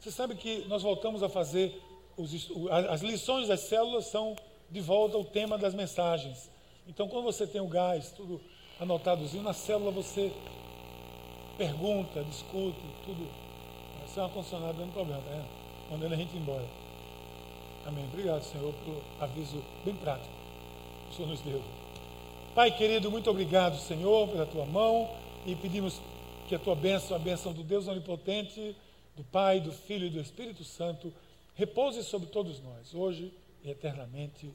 Você 0.00 0.10
sabe 0.10 0.34
que 0.34 0.64
nós 0.68 0.82
voltamos 0.82 1.22
a 1.22 1.28
fazer 1.28 1.80
os, 2.16 2.50
as 2.88 3.00
lições 3.02 3.48
das 3.48 3.60
células 3.60 4.06
são 4.06 4.34
de 4.70 4.80
volta 4.80 5.16
ao 5.16 5.24
tema 5.24 5.56
das 5.56 5.74
mensagens. 5.74 6.50
Então, 6.86 7.08
quando 7.08 7.24
você 7.24 7.46
tem 7.46 7.60
o 7.60 7.68
gás, 7.68 8.10
tudo 8.10 8.40
anotadozinho, 8.80 9.42
na 9.42 9.52
célula 9.52 9.90
você 9.90 10.32
pergunta, 11.56 12.24
discute, 12.24 12.80
tudo. 13.04 13.28
Isso 14.06 14.18
é 14.18 14.22
uma 14.22 14.30
condicionada 14.30 14.72
dando 14.72 14.92
problema, 14.92 15.20
tá? 15.22 15.44
Mandando 15.90 16.14
a 16.14 16.16
gente 16.16 16.36
embora. 16.36 16.64
Amém. 17.88 18.04
Obrigado, 18.04 18.42
Senhor, 18.42 18.74
pelo 18.84 19.02
aviso 19.18 19.64
bem 19.82 19.96
prático 19.96 20.28
que 21.06 21.14
o 21.14 21.16
Senhor 21.16 21.28
nos 21.30 21.40
deu. 21.40 21.64
Pai 22.54 22.70
querido, 22.70 23.10
muito 23.10 23.30
obrigado, 23.30 23.78
Senhor, 23.78 24.28
pela 24.28 24.44
tua 24.44 24.66
mão 24.66 25.08
e 25.46 25.56
pedimos 25.56 25.98
que 26.46 26.54
a 26.54 26.58
tua 26.58 26.74
bênção, 26.74 27.16
a 27.16 27.18
bênção 27.18 27.50
do 27.50 27.62
Deus 27.62 27.88
Onipotente, 27.88 28.76
do 29.16 29.24
Pai, 29.24 29.58
do 29.58 29.72
Filho 29.72 30.06
e 30.06 30.10
do 30.10 30.20
Espírito 30.20 30.64
Santo, 30.64 31.10
repouse 31.54 32.04
sobre 32.04 32.28
todos 32.28 32.60
nós, 32.60 32.94
hoje 32.94 33.32
e 33.64 33.70
eternamente. 33.70 34.52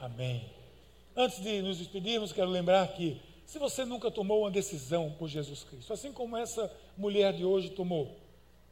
Amém. 0.00 0.44
Antes 1.14 1.40
de 1.40 1.62
nos 1.62 1.78
despedirmos, 1.78 2.32
quero 2.32 2.50
lembrar 2.50 2.88
que 2.88 3.22
se 3.46 3.56
você 3.56 3.84
nunca 3.84 4.10
tomou 4.10 4.40
uma 4.40 4.50
decisão 4.50 5.14
por 5.16 5.28
Jesus 5.28 5.62
Cristo, 5.62 5.92
assim 5.92 6.12
como 6.12 6.36
essa 6.36 6.68
mulher 6.98 7.34
de 7.34 7.44
hoje 7.44 7.70
tomou, 7.70 8.16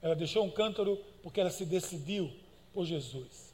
ela 0.02 0.16
deixou 0.16 0.42
um 0.44 0.50
cântaro 0.50 0.98
porque 1.22 1.40
ela 1.40 1.50
se 1.50 1.64
decidiu 1.64 2.32
por 2.72 2.84
Jesus. 2.84 3.51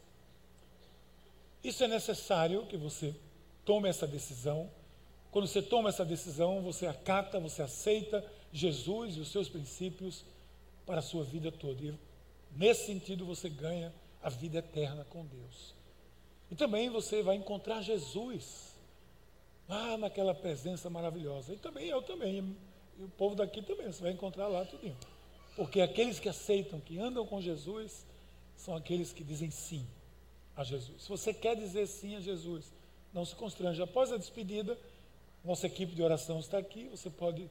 Isso 1.68 1.84
é 1.84 1.86
necessário 1.86 2.64
que 2.64 2.78
você 2.78 3.14
tome 3.62 3.90
essa 3.90 4.06
decisão. 4.06 4.70
Quando 5.30 5.46
você 5.46 5.60
toma 5.60 5.90
essa 5.90 6.02
decisão, 6.02 6.62
você 6.62 6.86
acata, 6.86 7.38
você 7.38 7.60
aceita 7.60 8.24
Jesus 8.50 9.18
e 9.18 9.20
os 9.20 9.30
seus 9.30 9.50
princípios 9.50 10.24
para 10.86 11.00
a 11.00 11.02
sua 11.02 11.24
vida 11.24 11.52
toda. 11.52 11.84
E 11.84 11.94
nesse 12.56 12.86
sentido, 12.86 13.26
você 13.26 13.50
ganha 13.50 13.92
a 14.22 14.30
vida 14.30 14.60
eterna 14.60 15.04
com 15.10 15.26
Deus. 15.26 15.74
E 16.50 16.56
também 16.56 16.88
você 16.88 17.22
vai 17.22 17.36
encontrar 17.36 17.82
Jesus 17.82 18.74
lá 19.68 19.98
naquela 19.98 20.34
presença 20.34 20.88
maravilhosa. 20.88 21.52
E 21.52 21.58
também 21.58 21.86
eu 21.86 22.00
também. 22.00 22.56
E 22.98 23.02
o 23.02 23.10
povo 23.10 23.36
daqui 23.36 23.60
também, 23.60 23.92
você 23.92 24.02
vai 24.02 24.12
encontrar 24.12 24.48
lá 24.48 24.64
tudinho. 24.64 24.96
Porque 25.54 25.82
aqueles 25.82 26.18
que 26.18 26.30
aceitam, 26.30 26.80
que 26.80 26.98
andam 26.98 27.26
com 27.26 27.42
Jesus, 27.42 28.06
são 28.56 28.74
aqueles 28.74 29.12
que 29.12 29.22
dizem 29.22 29.50
sim 29.50 29.86
a 30.58 30.64
Jesus. 30.64 31.04
Se 31.04 31.08
você 31.08 31.32
quer 31.32 31.54
dizer 31.54 31.86
sim 31.86 32.16
a 32.16 32.20
Jesus, 32.20 32.72
não 33.14 33.24
se 33.24 33.34
constrange. 33.36 33.80
Após 33.80 34.10
a 34.12 34.16
despedida, 34.16 34.76
nossa 35.44 35.68
equipe 35.68 35.94
de 35.94 36.02
oração 36.02 36.40
está 36.40 36.58
aqui, 36.58 36.88
você 36.88 37.08
pode 37.08 37.48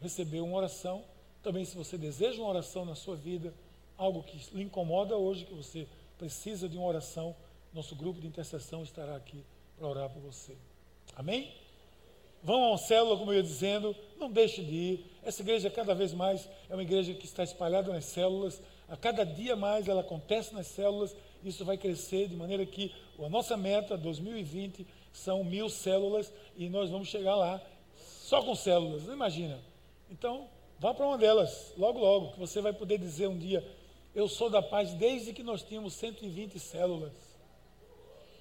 receber 0.00 0.40
uma 0.40 0.56
oração. 0.56 1.04
Também, 1.42 1.66
se 1.66 1.76
você 1.76 1.98
deseja 1.98 2.40
uma 2.40 2.48
oração 2.48 2.86
na 2.86 2.94
sua 2.94 3.14
vida, 3.14 3.52
algo 3.98 4.22
que 4.22 4.40
lhe 4.56 4.62
incomoda 4.62 5.18
hoje, 5.18 5.44
que 5.44 5.52
você 5.52 5.86
precisa 6.16 6.66
de 6.66 6.78
uma 6.78 6.86
oração, 6.86 7.36
nosso 7.74 7.94
grupo 7.94 8.22
de 8.22 8.26
intercessão 8.26 8.82
estará 8.82 9.16
aqui 9.16 9.44
para 9.76 9.86
orar 9.86 10.08
por 10.08 10.22
você. 10.22 10.56
Amém? 11.14 11.52
Vão 12.42 12.64
a 12.64 12.68
uma 12.70 12.78
célula, 12.78 13.18
como 13.18 13.32
eu 13.32 13.36
ia 13.36 13.42
dizendo, 13.42 13.94
não 14.18 14.30
deixe 14.30 14.64
de 14.64 14.74
ir. 14.74 15.06
Essa 15.22 15.42
igreja, 15.42 15.68
cada 15.68 15.94
vez 15.94 16.14
mais, 16.14 16.48
é 16.70 16.74
uma 16.74 16.82
igreja 16.82 17.12
que 17.12 17.26
está 17.26 17.44
espalhada 17.44 17.92
nas 17.92 18.06
células. 18.06 18.62
A 18.88 18.96
cada 18.96 19.24
dia 19.24 19.54
mais 19.54 19.88
ela 19.88 20.00
acontece 20.00 20.54
nas 20.54 20.68
células. 20.68 21.14
Isso 21.44 21.64
vai 21.64 21.76
crescer 21.76 22.28
de 22.28 22.36
maneira 22.36 22.64
que 22.66 22.92
a 23.18 23.28
nossa 23.28 23.56
meta 23.56 23.96
2020 23.96 24.86
são 25.12 25.42
mil 25.42 25.68
células 25.68 26.32
e 26.56 26.68
nós 26.68 26.90
vamos 26.90 27.08
chegar 27.08 27.34
lá 27.34 27.60
só 27.96 28.42
com 28.42 28.54
células. 28.54 29.04
Não 29.04 29.14
imagina? 29.14 29.58
Então, 30.10 30.48
vá 30.78 30.92
para 30.92 31.06
uma 31.06 31.18
delas, 31.18 31.72
logo, 31.76 31.98
logo, 31.98 32.32
que 32.32 32.38
você 32.38 32.60
vai 32.60 32.72
poder 32.72 32.98
dizer 32.98 33.28
um 33.28 33.38
dia: 33.38 33.64
Eu 34.14 34.28
sou 34.28 34.50
da 34.50 34.60
paz 34.62 34.92
desde 34.94 35.32
que 35.32 35.42
nós 35.42 35.62
tínhamos 35.62 35.94
120 35.94 36.58
células. 36.58 37.12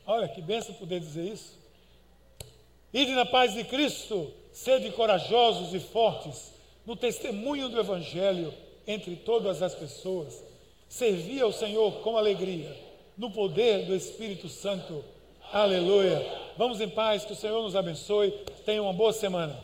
Olha 0.06 0.28
que 0.28 0.42
benção 0.42 0.76
poder 0.76 1.00
dizer 1.00 1.32
isso. 1.32 1.58
Ide 2.94 3.12
na 3.12 3.26
paz 3.26 3.54
de 3.54 3.64
Cristo, 3.64 4.32
sede 4.52 4.92
corajosos 4.92 5.74
e 5.74 5.80
fortes 5.80 6.54
no 6.86 6.96
testemunho 6.96 7.68
do 7.68 7.80
Evangelho 7.80 8.54
entre 8.88 9.16
todas 9.16 9.62
as 9.62 9.74
pessoas. 9.74 10.44
Servi 10.88 11.42
ao 11.42 11.52
Senhor 11.52 12.02
com 12.02 12.18
alegria, 12.18 12.74
no 13.18 13.32
poder 13.32 13.86
do 13.86 13.96
Espírito 13.96 14.50
Santo. 14.50 15.04
Aleluia. 15.52 16.26
Vamos 16.58 16.82
em 16.82 16.90
paz, 16.90 17.24
que 17.24 17.34
o 17.34 17.36
Senhor 17.36 17.62
nos 17.62 17.76
abençoe. 17.76 18.32
Tenha 18.66 18.82
uma 18.82 18.94
boa 18.94 19.14
semana. 19.14 19.56